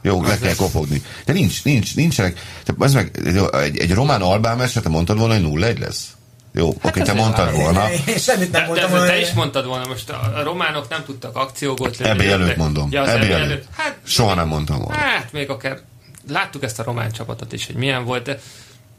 Jó, 0.03 0.23
le 0.23 0.39
kell 0.39 0.55
kopogni. 0.55 1.03
De 1.25 1.33
nincs, 1.33 1.65
nincs, 1.65 1.95
nincsenek. 1.95 2.41
Ez 2.81 2.95
meg, 2.95 3.21
egy, 3.53 3.79
egy 3.79 3.93
román 3.93 4.23
albán 4.23 4.57
meccs, 4.57 4.79
te 4.79 4.89
mondtad 4.89 5.19
volna, 5.19 5.35
hogy 5.35 5.43
0 5.43 5.67
egy 5.67 5.79
lesz? 5.79 6.14
Jó, 6.57 6.75
hát 6.83 6.97
oké, 6.97 7.03
te 7.03 7.13
mondtad 7.13 7.53
volna. 7.53 7.91
Én 8.07 8.19
semmit 8.19 8.53
nem 8.53 8.67
mondtam 8.67 8.91
volna. 8.91 9.07
Te 9.07 9.21
is 9.21 9.33
mondtad 9.33 9.67
volna, 9.67 9.87
most 9.87 10.11
a 10.11 10.41
románok 10.43 10.89
nem 10.89 11.05
tudtak 11.05 11.37
akciógot 11.37 11.97
lőni. 11.97 12.11
Ebbe 12.11 12.33
előtt 12.33 12.57
mondom. 12.57 12.89
Ja, 12.91 13.09
ebbe 13.09 13.13
előtt. 13.13 13.33
előtt. 13.33 13.65
Hát, 13.77 13.97
Soha 14.05 14.35
nem 14.35 14.49
mondtam 14.49 14.79
volna. 14.79 14.95
Hát, 14.95 15.33
még 15.33 15.51
akár 15.51 15.81
láttuk 16.29 16.63
ezt 16.63 16.79
a 16.79 16.83
román 16.83 17.13
csapatot 17.13 17.53
is, 17.53 17.67
hogy 17.67 17.75
milyen 17.75 18.05
volt, 18.05 18.25
de 18.25 18.41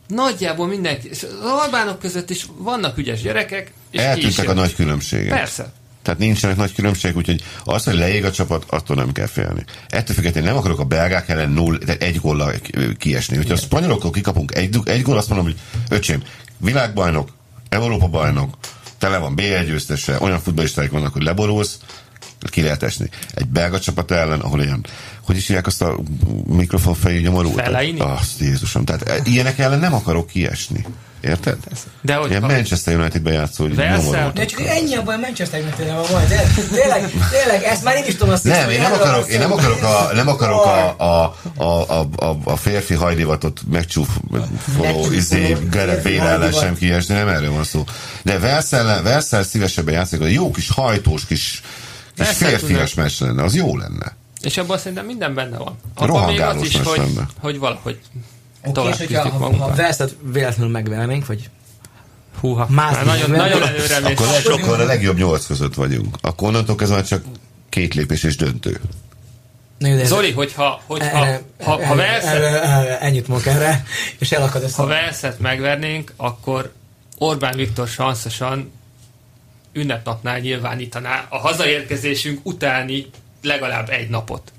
nagyjából 0.08 0.68
mindenki, 0.68 1.10
az 1.10 1.28
albánok 1.44 2.00
között 2.00 2.30
is 2.30 2.46
vannak 2.58 2.98
ügyes 2.98 3.22
gyerekek. 3.22 3.74
És 3.92 4.02
Eltűntek 4.02 4.50
a 4.50 4.54
nagy 4.54 4.76
különbségek. 4.76 5.38
Persze. 5.38 5.72
Tehát 6.02 6.20
nincsenek 6.20 6.56
nagy 6.56 6.74
különbségek, 6.74 7.18
úgyhogy 7.18 7.44
az, 7.64 7.84
hogy 7.84 7.96
leég 7.96 8.26
a 8.26 8.32
csapat, 8.32 8.64
attól 8.68 8.96
nem 8.96 9.12
kell 9.12 9.28
félni. 9.28 9.64
Ettől 9.90 10.16
függetlenül 10.16 10.50
nem 10.50 10.58
akarok 10.58 10.80
a 10.80 10.84
belgák 10.84 11.30
ellen 11.30 11.50
null, 11.50 11.78
tehát 11.78 12.02
egy 12.02 12.20
góllal 12.20 12.54
kiesni. 12.98 13.36
Hogyha 13.36 13.54
a 13.54 13.58
spanyolokkal 13.58 14.12
kikapunk 14.12 14.56
egy, 14.56 14.78
egy 14.84 15.02
gól, 15.02 15.18
azt 15.18 15.30
mondom, 15.30 15.46
hogy 15.46 15.58
öcsém, 15.90 16.24
világbajnok, 16.58 17.30
Európa 17.76 18.08
bajnok, 18.08 18.54
tele 18.98 19.18
van 19.18 19.36
BL 19.36 19.64
győztese, 19.66 20.18
olyan 20.20 20.40
futballistáik 20.40 20.92
vannak, 20.92 21.14
hogy 21.14 21.24
leborulsz, 21.24 21.80
ki 22.50 22.62
lehet 22.62 22.84
esni. 22.84 23.10
Egy 23.34 23.48
belga 23.48 23.80
csapat 23.80 24.12
ellen, 24.12 24.40
ahol 24.40 24.62
ilyen, 24.62 24.86
hogy 25.24 25.36
is 25.36 25.48
hívják 25.48 25.68
azt 25.68 25.82
a 25.82 26.00
mikrofonfejű 26.48 27.20
nyomorult? 27.20 27.56
Azt 28.02 28.40
Jézusom. 28.40 28.86
Tehát 28.86 29.10
e, 29.10 29.20
ilyenek 29.24 29.60
ellen 29.60 29.80
nem 29.80 29.94
akarok 29.94 30.28
kiesni. 30.28 30.86
Érted? 31.26 31.58
De 32.02 32.16
hogy 32.16 32.30
Ilyen 32.30 32.42
Manchester 32.42 32.96
United-ben 32.96 33.34
játszó, 33.34 33.64
hogy 33.64 33.76
De 34.34 34.46
csak 34.46 34.62
ennyi 34.62 34.96
abban 34.96 35.14
a 35.14 35.18
Manchester 35.18 35.62
United-ben 35.62 35.96
van. 35.96 36.28
Tényleg, 36.72 37.12
tényleg, 37.32 37.64
ezt 37.64 37.84
már 37.84 37.96
én 37.96 38.04
is 38.08 38.16
tudom 38.16 38.34
azt 38.34 38.44
Nem, 38.44 38.70
én 38.70 38.82
nem 38.82 38.94
akarok, 38.94 39.28
én 39.28 39.40
nem 39.40 39.52
akarok 39.52 39.84
a, 39.84 40.10
nem 40.14 40.28
akarok 40.28 40.66
a, 40.66 40.96
a, 40.98 41.36
a, 41.56 42.02
a, 42.16 42.38
a, 42.44 42.56
férfi 42.56 42.94
hajdivatot 42.94 43.62
megcsúfoló 43.72 45.12
izé, 45.12 45.58
Gerett 45.72 46.04
Béla 46.04 46.28
ellen 46.28 46.52
sem 46.52 46.76
kiesni, 46.76 47.14
nem 47.14 47.28
erről 47.28 47.52
van 47.52 47.64
szó. 47.64 47.84
De 48.24 48.40
Verszel, 48.40 49.02
Verszel 49.04 49.44
szívesebben 49.44 49.94
játszik, 49.94 50.22
a 50.22 50.26
jó 50.26 50.52
kis 50.52 50.70
hajtós 50.70 51.26
kis, 51.26 51.62
kis 52.16 52.28
férfias 52.28 52.94
meccs 52.94 53.20
lenne, 53.20 53.44
az 53.44 53.56
jó 53.56 53.78
lenne. 53.78 54.16
És 54.42 54.58
abban 54.58 54.78
szerintem 54.78 55.06
minden 55.06 55.34
benne 55.34 55.58
van. 55.58 55.78
Abban 55.94 56.26
még 56.26 56.42
az 56.42 56.62
is, 56.62 56.78
hogy, 56.78 57.02
hogy 57.40 57.60
valahogy 57.60 58.00
okay, 58.64 58.90
és 58.90 58.98
hogyha 58.98 59.30
ha, 59.30 59.56
ha 59.56 59.76
Velszet 59.76 60.16
véletlenül 60.32 60.72
megvernénk, 60.72 61.26
vagy 61.26 61.50
Húha, 62.40 62.68
már 62.70 63.06
nagyon, 63.06 63.30
nagyon 63.30 63.64
előre 63.64 63.96
Akkor, 63.96 64.28
leg, 64.28 64.60
akkor 64.60 64.80
a 64.80 64.86
legjobb 64.86 65.18
nyolc 65.18 65.46
között 65.46 65.74
vagyunk. 65.74 66.18
Akkor 66.22 66.48
onnantól 66.48 66.76
ez 66.80 66.90
már 66.90 67.06
csak 67.06 67.24
két 67.70 67.94
lépés 67.94 68.24
és 68.24 68.36
döntő. 68.36 68.80
Na, 69.78 70.06
Zoli, 70.06 70.32
hogyha, 70.32 70.82
hogyha 70.86 71.18
erre, 71.18 71.42
ha, 71.64 71.74
erre, 71.74 71.88
ha 71.88 71.96
Velszet, 71.96 72.34
erre, 72.34 72.64
erre, 72.64 73.00
ennyit 73.00 73.28
mondok 73.28 73.48
erre, 73.48 73.86
és 74.18 74.32
elakad 74.32 74.64
ezt. 74.64 74.76
Ha 74.76 74.86
Velszet 74.86 75.40
megvernénk, 75.40 76.14
akkor 76.16 76.72
Orbán 77.18 77.56
Viktor 77.56 77.88
sanszosan 77.88 78.72
ünnepnapnál 79.76 80.40
nyilvánítaná 80.40 81.26
a 81.30 81.38
hazaérkezésünk 81.38 82.40
utáni 82.44 83.06
legalább 83.42 83.90
egy 83.90 84.10
napot 84.10 84.52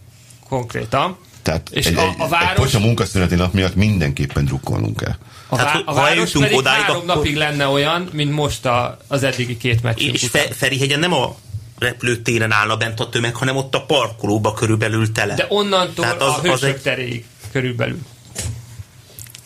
konkrétan. 0.48 1.16
Tehát 1.42 1.68
és 1.70 1.86
egy, 1.86 1.96
a, 1.96 2.14
a 2.18 2.28
város... 2.28 2.74
egy 2.74 2.80
munkaszüneti 2.80 3.34
nap 3.34 3.52
miatt 3.52 3.74
mindenképpen 3.74 4.44
drukkolnunk 4.44 4.96
kell. 4.96 5.16
A, 5.48 5.56
vá- 5.56 5.82
a 5.84 5.92
város 5.94 6.30
pedig 6.30 6.56
odáig, 6.56 6.82
három 6.82 6.96
akkor... 6.96 7.16
napig 7.16 7.36
lenne 7.36 7.66
olyan, 7.66 8.08
mint 8.12 8.32
most 8.32 8.66
a, 8.66 8.98
az 9.06 9.22
eddigi 9.22 9.56
két 9.56 9.82
meccs. 9.82 10.00
És 10.00 10.26
Fe- 10.28 10.54
Ferihegyen 10.54 10.98
nem 10.98 11.12
a 11.12 11.36
repülőtéren 11.78 12.52
állna 12.52 12.76
bent 12.76 13.00
a 13.00 13.08
tömeg, 13.08 13.34
hanem 13.34 13.56
ott 13.56 13.74
a 13.74 13.84
parkolóba 13.84 14.52
körülbelül 14.52 15.12
tele. 15.12 15.34
De 15.34 15.46
onnantól 15.48 16.04
Tehát 16.04 16.22
az, 16.22 16.28
a 16.28 16.40
hősök 16.40 16.52
az 16.52 16.62
egy... 16.62 16.80
teréig 16.80 17.24
körülbelül. 17.52 17.98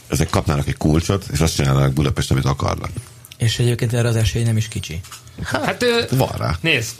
Ezek 0.08 0.30
kapnának 0.30 0.68
egy 0.68 0.76
kulcsot, 0.76 1.24
és 1.32 1.40
azt 1.40 1.54
csinálnak 1.54 1.92
Budapest, 1.92 2.30
amit 2.30 2.44
akarnak. 2.44 2.90
És 3.36 3.58
egyébként 3.58 3.92
erre 3.92 4.08
az 4.08 4.16
esély 4.16 4.42
nem 4.42 4.56
is 4.56 4.68
kicsi. 4.68 5.00
Hát, 5.44 5.64
hát 5.64 6.10
van 6.10 6.30
rá. 6.38 6.56
Nézd. 6.60 6.94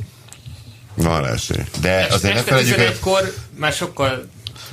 Van 0.94 1.22
rá 1.22 1.32
esély. 1.32 1.64
De 1.80 2.06
azért 2.10 2.34
ne 2.34 2.42
felejtjük, 2.42 3.02
hogy... 3.02 3.34
már 3.56 3.72
sokkal 3.72 4.28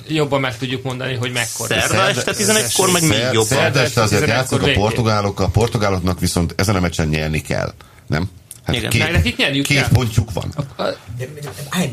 jobban 0.08 0.40
meg 0.40 0.58
tudjuk 0.58 0.84
mondani, 0.84 1.16
hogy 1.16 1.32
mekkora. 1.32 1.80
Szerda 1.80 2.08
este 2.08 2.34
11-kor 2.38 2.92
meg 2.92 3.02
még 3.02 3.20
jobban. 3.20 3.58
Szerda 3.58 3.80
este 3.80 4.02
azért 4.02 4.28
játszott 4.28 4.64
a 4.64 4.72
portugálok, 4.72 5.40
a 5.40 5.48
portugáloknak 5.48 6.20
viszont 6.20 6.54
ezen 6.58 6.76
a 6.76 6.80
meccsen 6.80 7.08
nyerni 7.08 7.42
kell, 7.42 7.74
nem? 8.08 8.30
Hát 8.68 8.76
Igen, 8.76 8.90
két, 8.90 9.12
nekik 9.12 9.38
nyerniük 9.38 9.66
két 9.66 9.78
kell. 9.78 9.88
pontjuk 9.88 10.34
van. 10.34 10.54
A, 10.76 10.82
a, 10.82 10.98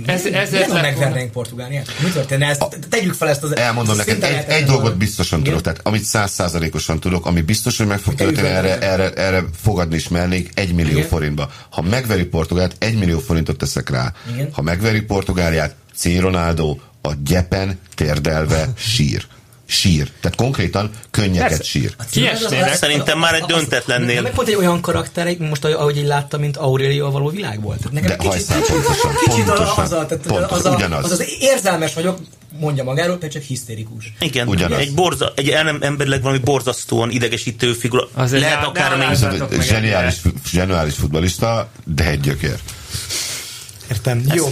ez, 0.07 0.27
ez, 0.27 0.53
ez 0.53 0.73
megvernénk 0.73 1.31
Portugáliát? 1.31 1.89
Mi 2.03 2.09
történne? 2.09 2.47
Ezt, 2.47 2.79
tegyük 2.89 3.15
fel 3.15 3.29
ezt 3.29 3.43
az... 3.43 3.57
Elmondom 3.57 3.97
neked, 3.97 4.23
egy, 4.23 4.45
egy 4.49 4.65
dolgot 4.65 4.97
biztosan 4.97 5.39
Igen? 5.39 5.51
tudok, 5.51 5.65
tehát 5.65 5.87
amit 5.87 6.03
százszázalékosan 6.03 7.01
tudok, 7.01 7.27
ami 7.27 7.41
biztos, 7.41 7.79
hogy 7.79 7.87
meg 7.87 7.99
fog 7.99 8.15
történni, 8.15 8.49
erre, 8.49 8.79
erre, 8.79 9.13
erre 9.13 9.45
fogadni 9.63 9.95
is 9.95 10.09
mernék 10.09 10.51
egy 10.55 10.75
millió 10.75 10.97
Igen? 10.97 11.09
forintba. 11.09 11.51
Ha 11.71 11.83
megveri 11.83 12.25
Portugált, 12.25 12.77
egy 12.79 12.99
millió 12.99 13.19
forintot 13.19 13.57
teszek 13.57 13.91
rá. 13.91 14.13
Igen? 14.35 14.49
Ha 14.53 14.63
megveri 14.63 15.01
Portugáliát, 15.01 15.75
C. 15.97 16.05
Ronaldo 16.21 16.77
a 17.01 17.13
gyepen 17.25 17.79
térdelve 17.95 18.69
sír 18.77 19.27
sír. 19.67 20.11
Tehát 20.21 20.37
konkrétan 20.37 20.91
könnyeket 21.11 21.49
Persze. 21.49 21.65
sír. 21.65 21.95
Kiestének. 22.11 22.75
Szerintem 22.75 23.19
már 23.19 23.35
egy 23.35 23.45
döntetlennél. 23.45 24.23
Nem 24.23 24.33
pont 24.33 24.49
egy 24.49 24.55
olyan 24.55 24.81
karakter, 24.81 25.37
most 25.39 25.65
ahogy 25.65 25.97
én 25.97 26.07
láttam, 26.07 26.41
mint 26.41 26.57
Aurelio 26.57 27.11
való 27.11 27.29
világ 27.29 27.63
volt. 27.63 27.91
Nekem 27.91 28.09
De 28.09 28.17
kicsit, 28.17 28.47
pontosan, 28.47 29.13
kicsit 29.25 29.45
pontosan, 29.45 29.85
az, 29.85 29.93
a, 29.93 30.07
tehát 30.07 30.51
az, 30.51 30.65
a, 30.65 30.75
ugyanaz. 30.75 31.05
az, 31.05 31.11
az 31.11 31.25
érzelmes 31.41 31.95
vagyok, 31.95 32.19
mondja 32.59 32.85
magáról, 32.85 33.19
tehát 33.19 33.35
csak 33.35 33.43
hisztérikus. 33.43 34.13
Igen, 34.21 34.49
Ugyanaz. 34.49 34.79
egy, 34.79 34.95
borza, 34.95 35.33
egy 35.37 35.49
emberileg 35.81 36.23
valami 36.23 36.41
borzasztóan 36.41 37.11
idegesítő 37.11 37.73
figura. 37.73 38.09
Azért 38.15 38.43
Lehet 38.43 38.65
akár 38.65 38.93
a 38.93 39.15
zseniális, 39.61 40.15
zseniális 40.51 40.95
futbalista, 40.95 41.69
de 41.85 42.07
egy 42.07 42.21
gyökér. 42.21 42.59
Értem. 43.91 44.23
Jó. 44.35 44.47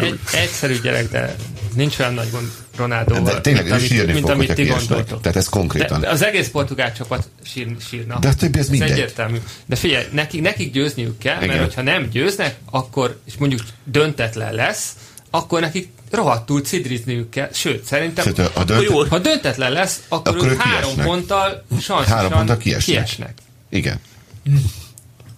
Egy, 0.00 0.18
egyszerű 0.32 0.80
gyerek, 0.80 1.10
de 1.10 1.36
nincs 1.74 1.98
olyan 1.98 2.14
nagy 2.14 2.30
gond 2.30 2.50
Ronaldo. 2.76 3.20
De 3.20 3.40
tényleg, 3.40 3.62
mint, 3.64 3.74
amit, 3.76 3.86
sírni 3.86 4.12
mint 4.12 4.24
fog, 4.24 4.30
amit 4.34 4.54
ti 4.54 4.64
gondoltok. 4.64 5.20
Tehát 5.20 5.36
ez 5.36 5.48
konkrétan. 5.48 6.00
De 6.00 6.08
az 6.08 6.22
egész 6.24 6.48
portugál 6.48 6.92
csapat 6.92 7.28
sír, 7.44 7.66
sírna. 7.88 8.18
De 8.18 8.28
a 8.28 8.34
többi 8.34 8.58
ez 8.58 8.68
mindegy. 8.68 8.90
egyértelmű. 8.90 9.38
De 9.66 9.76
figyelj, 9.76 10.04
nekik, 10.12 10.40
nekik 10.40 10.72
győzniük 10.72 11.18
kell, 11.18 11.36
Igen. 11.36 11.48
mert 11.48 11.60
hogyha 11.60 11.82
nem 11.82 12.08
győznek, 12.08 12.56
akkor, 12.70 13.18
és 13.24 13.32
mondjuk 13.38 13.60
döntetlen 13.84 14.54
lesz, 14.54 14.92
akkor 15.30 15.60
nekik 15.60 15.88
rohadtul 16.10 16.60
cidrizniük 16.60 17.30
kell. 17.30 17.48
Sőt, 17.52 17.84
szerintem, 17.84 18.24
Sőt, 18.24 18.36
ha 18.36 18.50
ha, 18.54 18.64
dönt- 18.64 18.82
jó, 18.82 19.04
ha 19.04 19.18
döntetlen 19.18 19.72
lesz, 19.72 20.02
akkor, 20.08 20.36
Akkor 20.36 20.48
ők 20.48 20.60
három 20.60 20.82
kiesnek. 20.82 21.06
ponttal 21.06 21.64
sansztosan 21.70 22.04
Három 22.16 22.32
ponttal 22.32 22.56
kiesnek. 22.56 22.96
kiesnek. 22.96 23.34
Igen. 23.70 24.00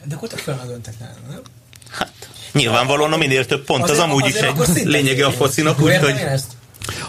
De 0.04 0.14
akkor 0.14 0.28
tök 0.28 0.48
a 0.48 0.66
döntetlen, 0.66 1.14
nem? 1.30 1.40
Hát, 1.90 2.12
nyilvánvalóan 2.52 3.12
a 3.12 3.16
minél 3.16 3.46
több 3.46 3.64
pont, 3.64 3.82
az 3.82 3.90
Azért- 3.90 4.04
amúgy 4.06 4.26
is 4.26 4.34
azért 4.34 4.48
akkor 4.50 4.66
egy 4.76 4.86
lényege 4.86 5.26
a 5.26 5.30
focinak, 5.30 5.80
úgyhogy 5.80 6.14
ezt? 6.16 6.52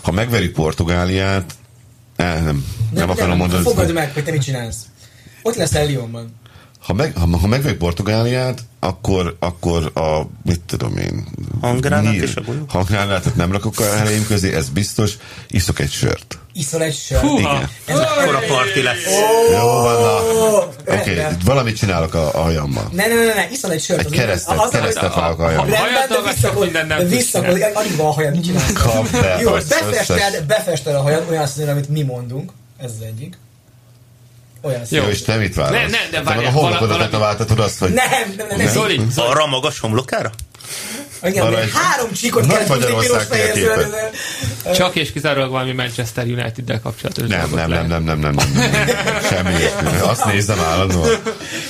Ha 0.01 0.11
megverik 0.11 0.51
Portugáliát, 0.51 1.55
eh, 2.15 2.33
nem, 2.33 2.43
nem, 2.43 2.63
nem 2.91 3.09
akarom 3.09 3.29
nem, 3.29 3.37
mondani. 3.37 3.63
Fogadd 3.63 3.91
meg, 3.91 4.13
hogy 4.13 4.23
te 4.23 4.31
mit 4.31 4.41
csinálsz. 4.41 4.85
Ott 5.41 5.55
leszel 5.55 5.85
Lyonban. 5.85 6.33
Ha, 6.79 6.93
meg, 6.93 7.17
ha, 7.17 7.37
ha 7.37 7.47
megverik 7.47 7.77
Portugáliát, 7.77 8.61
akkor, 8.79 9.35
akkor 9.39 9.91
a, 9.93 10.21
mit 10.43 10.61
tudom 10.61 10.97
én... 10.97 11.27
Hangránát 11.61 12.13
és 12.13 12.35
a 12.35 12.41
golyó? 12.41 12.65
Hangránátot 12.67 13.35
nem 13.35 13.51
rakok 13.51 13.79
a 13.79 13.95
helyén 13.95 14.25
közé, 14.25 14.53
ez 14.53 14.69
biztos. 14.69 15.13
Iszok 15.47 15.79
egy 15.79 15.91
sört. 15.91 16.37
Iszol 16.53 16.81
egy 16.81 16.95
sört. 16.95 17.21
Húha! 17.21 17.69
Igen. 17.87 18.01
akkor 18.01 18.35
a 18.35 18.41
parti 18.47 18.81
lesz. 18.81 19.03
Jó 19.51 19.67
van, 19.67 20.01
na. 20.01 20.17
Oké, 20.99 21.19
okay, 21.19 21.33
valamit 21.45 21.77
csinálok 21.77 22.13
a, 22.13 22.33
a 22.33 22.41
hajammal. 22.41 22.89
Ne, 22.91 23.07
ne, 23.07 23.13
ne, 23.13 23.33
ne, 23.33 23.49
iszol 23.51 23.71
egy 23.71 23.81
sört. 23.81 23.99
Egy 23.99 24.05
az- 24.05 24.11
keresztet, 24.11 24.59
az- 24.59 24.69
keresztet 24.69 25.15
vágok 25.15 25.39
a 25.39 25.43
hajammal. 25.43 25.75
Ha- 25.75 25.85
Rendben, 25.85 26.23
de 26.23 26.31
visszakod, 26.31 26.69
de 26.71 27.03
visszakod, 27.03 27.61
alig 27.73 27.95
van 27.95 28.07
a 28.07 28.11
hajad, 28.11 28.31
mit 28.33 28.43
csinálsz? 28.43 28.73
Jó, 29.41 29.51
befested, 29.51 30.43
befested 30.47 30.95
a 30.95 31.01
hajad 31.01 31.25
olyan 31.29 31.47
színűre, 31.47 31.71
amit 31.71 31.89
mi 31.89 32.01
mondunk. 32.01 32.51
Ez 32.77 32.91
az 32.99 33.05
egyik. 33.05 33.37
Olyan 34.61 34.81
Jó. 34.89 35.03
és 35.03 35.21
te 35.21 35.35
mit 35.35 35.55
válasz? 35.55 35.71
Ne, 35.71 35.81
ne, 35.81 35.87
de 35.87 35.97
Te 36.11 36.17
meg 36.17 36.23
várjál, 36.25 36.45
a 36.45 36.51
homlokodat 36.51 36.87
valami- 36.89 37.03
tetováltatod 37.09 37.59
azt, 37.59 37.79
hogy... 37.79 37.89
Nem, 37.93 38.05
nem, 38.37 38.47
nem, 38.47 38.57
nem. 38.57 38.67
Zoli, 38.67 39.01
Zoli, 39.11 39.27
Arra 39.29 39.43
a 39.43 39.47
magas 39.47 39.79
homlokára? 39.79 40.31
Igen, 41.23 41.55
egy- 41.55 41.71
három 41.73 42.11
csíkot 42.11 42.45
Nagy 42.47 42.57
kell 42.57 42.67
Magyarország 42.67 43.21
fehér 43.21 43.51
térképe. 43.51 43.75
zöldre. 43.75 44.09
csak 44.75 44.95
és 44.95 45.11
kizárólag 45.11 45.49
valami 45.49 45.71
Manchester 45.71 46.25
United-del 46.25 46.79
kapcsolatos 46.81 47.27
Nem, 47.27 47.49
nem, 47.55 47.69
nem, 47.69 47.87
nem, 47.87 48.03
nem, 48.03 48.19
nem, 48.19 48.35
nem, 48.35 48.35
nem. 48.35 48.89
Semmi. 49.29 49.53
Azt 50.01 50.25
nézem 50.25 50.59
állandóan. 50.59 51.09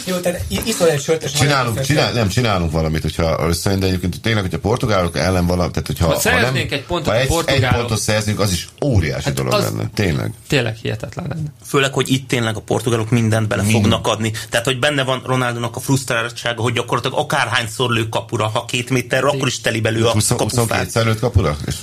Jó, 0.05 0.15
tehát 0.17 0.41
iszol 0.65 0.89
egy 0.89 1.01
sört, 1.01 1.23
és 1.23 1.31
Csinálunk, 1.31 1.81
csinál, 1.81 2.11
nem, 2.13 2.27
csinálunk 2.29 2.71
valamit, 2.71 3.01
hogyha 3.01 3.47
összejön, 3.47 3.79
de 3.79 3.85
egyébként 3.85 4.21
tényleg, 4.21 4.41
hogyha 4.43 4.57
a 4.57 4.61
portugálok 4.61 5.17
ellen 5.17 5.45
valami, 5.45 5.71
tehát 5.71 5.87
hogyha 5.87 6.05
Ha 6.05 6.19
ha 6.29 6.39
nem, 6.39 6.55
egy 6.55 6.83
pontot 6.87 7.07
ha 7.07 7.13
a 7.13 7.15
egy, 7.19 7.31
egy 7.45 7.67
pontot 7.67 7.99
szerzünk, 7.99 8.39
az 8.39 8.51
is 8.51 8.67
óriási 8.85 9.23
Hát 9.23 9.33
dolog 9.33 9.53
az- 9.53 9.63
lenne. 9.63 9.83
Tényleg. 9.93 10.31
Tényleg 10.47 10.75
hihetetlen 10.75 11.25
lenne. 11.29 11.47
Főleg, 11.67 11.93
hogy 11.93 12.09
itt 12.11 12.27
tényleg 12.27 12.55
a 12.55 12.59
portugálok 12.61 13.09
mindent 13.09 13.47
bele 13.47 13.61
Mind. 13.61 13.73
fognak 13.73 14.07
adni. 14.07 14.31
Tehát, 14.49 14.65
hogy 14.65 14.79
benne 14.79 15.03
van 15.03 15.21
Ronaldónak 15.25 15.75
a 15.75 15.79
frusztráltsága, 15.79 16.61
hogy 16.61 16.73
gyakorlatilag 16.73 17.17
akárhányszor 17.19 17.89
lő 17.91 18.09
kapura, 18.09 18.47
ha 18.47 18.65
két 18.65 18.89
méterre, 18.89 19.27
akkor 19.39 19.47
is 19.47 19.61
teli 19.61 19.79
belül 19.79 20.07
a 20.07 20.11
20 20.11 20.27
22 20.29 20.55
kapufát. 20.67 20.89
szer 20.89 21.15
kapura? 21.19 21.57
És 21.67 21.75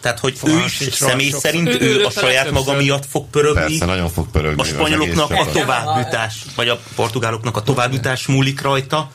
Tehát, 0.00 0.18
hogy 0.18 0.32
ő 0.32 0.36
Fogalmas 0.36 0.80
is 0.80 0.94
személy 0.94 1.30
sok- 1.30 1.40
szerint 1.40 1.68
ő- 1.68 1.80
ő, 1.80 1.98
ő 1.98 2.04
a 2.04 2.10
saját 2.10 2.50
maga 2.50 2.72
miatt 2.72 3.06
fog 3.10 3.26
pörögni. 3.30 3.60
persze, 3.60 3.84
nagyon 3.84 4.08
fog 4.10 4.30
pörögni 4.30 4.60
A 4.62 4.64
spanyoloknak 4.64 5.30
a 5.30 5.46
továbbjutás, 5.52 6.34
vagy 6.56 6.68
a 6.68 6.80
portugáloknak 6.94 7.56
a 7.56 7.62
továbbjutás 7.62 8.26
múlik 8.26 8.60
rajta, 8.60 9.10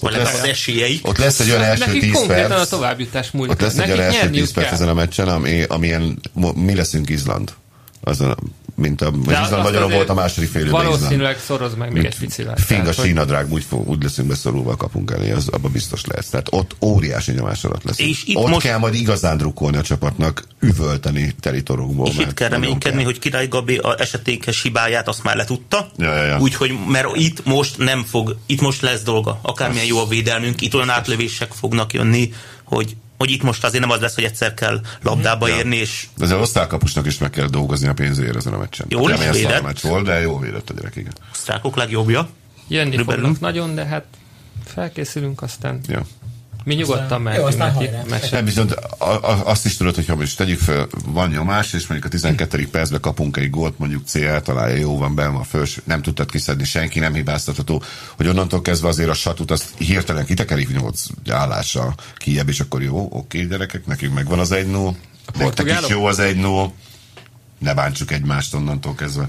vagy 0.00 0.12
lesz- 0.16 0.34
az 0.42 0.44
esélyeik. 0.48 1.08
Ott 1.08 1.18
lesz 1.18 1.40
egy 1.40 1.50
olyan 1.50 1.62
első 1.62 1.84
Nekik 1.86 2.00
10 2.00 2.12
konkrétan 2.12 2.50
a 2.50 2.54
perc, 2.54 2.68
továbbjutás 2.68 3.30
múlik. 3.30 3.50
ott 3.52 3.60
lesz 3.60 3.78
egy 3.78 3.90
olyan 3.90 4.00
első 4.00 4.16
nyerniük 4.18 4.44
10 4.44 4.52
perc 4.52 4.72
ezen 4.72 4.88
a 4.88 4.94
meccsen, 4.94 5.28
ami, 5.28 5.62
amilyen 5.62 6.18
mi 6.54 6.74
leszünk 6.74 7.08
Izland. 7.10 7.52
Azon, 8.00 8.36
mint 8.74 9.00
a, 9.00 9.10
vagy 9.10 9.20
magyarul 9.24 9.66
azért 9.66 9.92
volt 9.92 10.08
a 10.08 10.14
második 10.14 10.50
fél 10.50 10.60
időben. 10.62 10.84
Valószínűleg 10.84 11.38
szoroz 11.38 11.74
meg 11.74 11.92
még 11.92 12.04
egy 12.04 12.18
picivel. 12.18 12.56
Fing 12.56 12.80
a 12.80 12.82
Tehát, 12.82 12.96
hogy- 12.98 13.06
sínadrág, 13.06 13.52
úgy, 13.52 13.64
fog, 13.68 13.88
úgy 13.88 14.02
leszünk 14.02 14.28
beszorulva 14.28 14.70
a 14.72 14.76
kapunk 14.76 15.10
elé, 15.10 15.30
az 15.30 15.48
abban 15.48 15.72
biztos 15.72 16.04
lesz. 16.04 16.28
Tehát 16.28 16.46
ott 16.50 16.76
óriási 16.80 17.32
nyomás 17.32 17.64
alatt 17.64 17.84
lesz. 17.84 17.98
És 17.98 18.24
itt 18.24 18.36
ott 18.36 18.48
most- 18.48 18.66
kell 18.66 18.78
majd 18.78 18.94
igazán 18.94 19.36
drukkolni 19.36 19.76
a 19.76 19.82
csapatnak, 19.82 20.44
üvölteni 20.60 21.34
teli 21.40 21.62
torokból. 21.62 22.06
És 22.08 22.16
itt 22.18 22.34
kell 22.34 22.48
reménykedni, 22.48 23.02
hogy 23.02 23.18
Király 23.18 23.48
Gabi 23.48 23.76
a 23.76 24.00
esetékes 24.00 24.62
hibáját 24.62 25.08
azt 25.08 25.22
már 25.22 25.36
letudta. 25.36 25.90
Ja, 25.96 26.16
ja, 26.16 26.24
ja. 26.24 26.38
Úgyhogy, 26.38 26.72
mert 26.88 27.06
itt 27.14 27.44
most 27.44 27.78
nem 27.78 28.04
fog, 28.04 28.36
itt 28.46 28.60
most 28.60 28.80
lesz 28.80 29.02
dolga. 29.02 29.38
Akármilyen 29.42 29.86
jó 29.86 29.98
a 29.98 30.06
védelmünk, 30.06 30.60
itt 30.60 30.74
olyan 30.74 30.90
átlövések 30.90 31.52
fognak 31.52 31.92
jönni, 31.92 32.32
hogy, 32.64 32.96
hogy 33.22 33.30
itt 33.30 33.42
most 33.42 33.64
azért 33.64 33.82
nem 33.82 33.90
az 33.90 34.00
lesz, 34.00 34.14
hogy 34.14 34.24
egyszer 34.24 34.54
kell 34.54 34.80
labdába 35.02 35.48
Ja. 35.48 35.56
érni, 35.56 35.76
és 35.76 36.06
az 36.18 36.32
osztálykapusnak 36.32 37.06
is 37.06 37.18
meg 37.18 37.30
kell 37.30 37.46
dolgozni 37.46 37.88
a 37.88 37.92
pénzért 37.94 38.36
ezen 38.36 38.52
a 38.52 38.58
meccsen. 38.58 38.86
Jól 38.88 39.10
is 39.10 39.16
Kemény 39.18 39.32
szar 39.32 39.42
védett. 39.42 39.62
meccs 39.62 39.80
volt, 39.82 40.04
de 40.04 40.20
jó 40.20 40.38
védett 40.38 40.70
a 40.70 40.74
gyerek, 40.74 40.96
igen. 40.96 41.12
osztrákok 41.32 41.76
legjobbja. 41.76 42.28
Jönni 42.68 42.90
Körülbelül. 42.90 43.22
fognak 43.22 43.40
nagyon, 43.40 43.74
de 43.74 43.84
hát 43.84 44.04
felkészülünk, 44.64 45.42
aztán 45.42 45.80
Ja. 45.88 46.02
Mi 46.64 46.74
nyugodtan 46.74 47.22
mehetünk 47.22 47.52
jó, 47.52 47.64
aztán 47.64 48.04
neki. 48.08 48.28
Nem, 48.30 48.44
viszont 48.44 48.72
a, 48.98 49.04
a, 49.04 49.46
azt 49.46 49.64
is 49.64 49.76
tudod, 49.76 49.94
hogyha 49.94 50.16
most 50.16 50.36
tegyük 50.36 50.58
fel, 50.58 50.88
van 51.04 51.28
nyomás, 51.28 51.72
és 51.72 51.86
mondjuk 51.86 52.04
a 52.04 52.08
12. 52.08 52.68
percben 52.68 53.00
kapunk 53.00 53.36
egy 53.36 53.50
gólt, 53.50 53.78
mondjuk 53.78 54.06
C 54.06 54.14
eltalálja, 54.14 54.76
jó 54.76 54.98
van, 54.98 55.14
be 55.14 55.26
van 55.26 55.40
a 55.40 55.44
fős, 55.44 55.80
nem 55.84 56.02
tudtad 56.02 56.30
kiszedni, 56.30 56.64
senki 56.64 56.98
nem 56.98 57.14
hibáztatható, 57.14 57.82
hogy 58.16 58.26
onnantól 58.28 58.62
kezdve 58.62 58.88
azért 58.88 59.08
a 59.08 59.14
satut 59.14 59.50
azt 59.50 59.74
hirtelen 59.76 60.24
kitekerik 60.24 60.72
8 60.72 61.02
állással 61.30 61.94
kijebb, 62.16 62.48
és 62.48 62.60
akkor 62.60 62.82
jó, 62.82 63.08
oké, 63.10 63.44
gyerekek, 63.44 63.86
nekünk 63.86 64.14
megvan 64.14 64.38
az 64.38 64.52
1 64.52 64.70
0 64.70 64.94
nektek 65.38 65.78
is 65.82 65.88
jó 65.88 66.04
az 66.04 66.18
1 66.18 66.36
0 66.36 66.72
ne 67.58 67.74
bántsuk 67.74 68.10
egymást 68.10 68.54
onnantól 68.54 68.94
kezdve. 68.94 69.28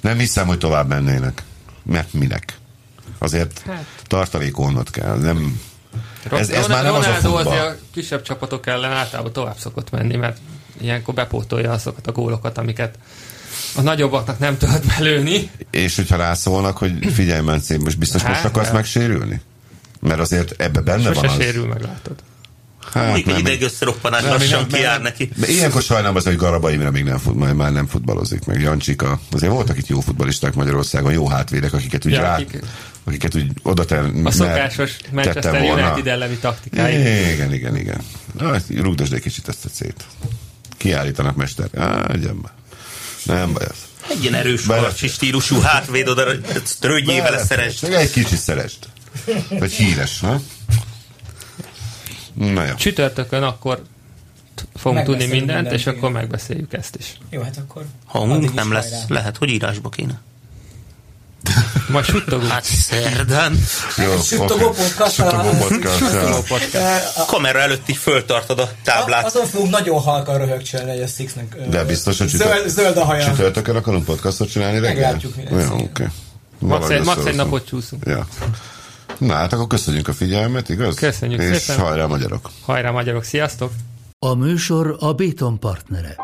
Nem 0.00 0.18
hiszem, 0.18 0.46
hogy 0.46 0.58
tovább 0.58 0.88
mennének. 0.88 1.42
Mert 1.82 2.12
minek? 2.12 2.58
Azért 3.18 3.62
Hát. 3.66 3.84
tartalékolnod 4.06 4.90
kell, 4.90 5.18
nem... 5.18 5.60
Ez, 6.30 6.48
ez 6.50 6.66
már 6.66 6.82
nem 6.82 6.94
az 6.94 7.06
a 7.06 7.12
futball. 7.12 7.46
azért 7.46 7.62
a 7.64 7.76
kisebb 7.92 8.22
csapatok 8.22 8.66
ellen 8.66 8.92
általában 8.92 9.32
tovább 9.32 9.56
szokott 9.58 9.90
menni, 9.90 10.16
mert 10.16 10.38
ilyenkor 10.80 11.14
bepótolja 11.14 11.72
azokat 11.72 12.06
a 12.06 12.12
gólokat, 12.12 12.58
amiket 12.58 12.94
a 13.74 13.80
nagyobbaknak 13.80 14.38
nem 14.38 14.56
tudod 14.58 14.82
belőni. 14.98 15.50
És 15.70 15.96
hogyha 15.96 16.16
rászólnak, 16.16 16.76
hogy 16.78 17.12
figyelj, 17.12 17.40
Mencé, 17.40 17.76
most 17.76 17.98
biztos 17.98 18.22
most 18.22 18.34
Hát, 18.34 18.44
akarsz 18.44 18.66
nem. 18.66 18.76
megsérülni? 18.76 19.40
Mert 20.00 20.20
azért 20.20 20.60
ebbe 20.60 20.80
benne 20.80 21.02
Sose 21.02 21.20
van 21.20 21.28
az. 21.28 21.42
sérül 21.42 21.66
meg, 21.66 21.82
látod. 21.82 22.14
Hát, 22.92 23.06
Mondjuk 23.06 23.28
egy 23.28 23.38
ideg 23.38 23.62
összeroppanás 23.62 24.22
lassan 24.22 24.66
kiár 24.66 25.02
neki. 25.02 25.30
De 25.36 25.48
ilyenkor 25.48 25.82
sajnálom 25.82 26.16
az, 26.16 26.24
hogy 26.24 26.36
Garaba 26.36 26.70
Imre 26.70 26.90
még 26.90 27.04
nem 27.04 27.18
fut, 27.18 27.34
majd 27.34 27.54
már 27.54 27.72
nem 27.72 27.86
futballozik 27.86 28.44
meg. 28.44 28.60
Jancsika. 28.60 29.20
Azért 29.32 29.52
voltak 29.52 29.78
itt 29.78 29.86
jó 29.86 30.00
futballisták 30.00 30.54
Magyarországon, 30.54 31.12
jó 31.12 31.28
hátvédek, 31.28 31.72
akiket 31.72 32.06
úgy 32.06 32.12
Ja, 32.12 32.20
rá, 32.20 32.34
akik- 32.34 32.62
akiket 33.04 33.34
úgy 33.34 33.52
oda 33.62 33.84
ter, 33.84 34.10
A 34.24 34.30
szokásos 34.30 34.96
Manchester 35.12 35.62
United 35.62 36.06
elleni 36.06 36.36
taktikáig. 36.36 36.98
Igen, 37.34 37.52
igen, 37.52 37.76
igen. 37.76 38.00
Na, 38.38 38.54
ezt 38.54 38.70
rúgdosd 38.70 39.12
egy 39.12 39.22
kicsit 39.22 39.48
ezt 39.48 39.64
a 39.64 39.68
szét. 39.68 40.04
Kiállítanak 40.76 41.36
mester. 41.36 41.68
Á, 41.76 42.06
egyen 42.12 42.40
be. 42.42 42.52
Nem 43.24 43.52
baj 43.52 43.64
az. 43.64 43.76
Egy 44.10 44.22
ilyen 44.22 44.34
erős 44.34 44.66
harcsi 44.66 45.08
stílusú 45.08 45.60
hátvéd 45.60 46.08
oda 46.08 46.24
szeresd. 47.36 47.78
Csak 47.78 47.92
egy 47.92 48.10
kicsit 48.10 48.38
szerest. 48.38 48.88
Vagy 49.48 49.72
híres, 49.72 50.20
ha? 50.20 50.40
Na 52.34 52.64
jó. 52.64 52.74
Csütörtökön 52.74 53.42
akkor 53.42 53.82
fogunk 54.74 55.04
tudni 55.04 55.26
mindent, 55.26 55.46
mindent, 55.46 55.72
és 55.74 55.80
igen. 55.80 55.94
akkor 55.94 56.10
megbeszéljük 56.10 56.72
ezt 56.72 56.96
is. 56.96 57.18
Jó, 57.30 57.42
hát 57.42 57.56
akkor... 57.56 57.84
Hangunk 58.04 58.54
nem 58.54 58.72
lesz, 58.72 58.92
lehet, 59.08 59.36
hogy 59.36 59.48
írásba 59.48 59.88
kéne. 59.88 60.20
Majd 61.92 62.04
suttogunk. 62.04 62.50
Hát 62.50 62.64
szerdán. 62.64 63.64
Jó, 63.96 64.20
Suttogó 64.22 64.70
podcast, 64.70 65.18
a-. 65.20 66.38
A- 67.16 67.24
Kamera 67.26 67.58
előtt 67.58 67.88
így 67.88 67.96
föltartod 67.96 68.58
a 68.58 68.68
táblát. 68.84 69.24
Azon 69.24 69.46
fogunk 69.46 69.70
nagyon 69.70 70.00
halkan 70.00 70.38
röhögcsölni, 70.38 70.90
hogy 70.90 71.02
a 71.02 71.06
Sixnek 71.06 71.56
ö, 71.58 71.68
De 71.68 71.84
biztos, 71.84 72.18
hogy 72.18 72.28
zöld, 72.28 72.68
zöld 72.68 72.96
a 72.96 73.04
haja. 73.04 73.24
Csütörtökön 73.24 73.76
akarunk 73.76 74.04
podcastot 74.04 74.50
csinálni 74.50 74.78
reggel? 74.78 74.94
Meglátjuk, 74.94 75.36
mi 75.36 75.44
lesz, 75.50 75.68
Jó, 75.68 75.74
oké. 75.76 76.04
Egy, 76.94 77.04
max 77.04 77.24
egy 77.24 77.34
napot 77.34 77.66
csúszunk. 77.66 78.02
Ja. 78.06 78.26
Na 79.18 79.34
hát 79.34 79.52
akkor 79.52 79.66
köszönjük 79.66 80.08
a 80.08 80.12
figyelmet, 80.12 80.68
igaz? 80.68 80.94
Köszönjük 80.94 81.42
És 81.42 81.56
szépen. 81.62 81.84
hajrá 81.84 82.06
magyarok! 82.06 82.50
Hajrá 82.64 82.90
magyarok, 82.90 83.24
sziasztok! 83.24 83.72
A 84.18 84.34
műsor 84.34 84.96
a 84.98 85.12
Béton 85.12 85.58
partnere. 85.58 86.16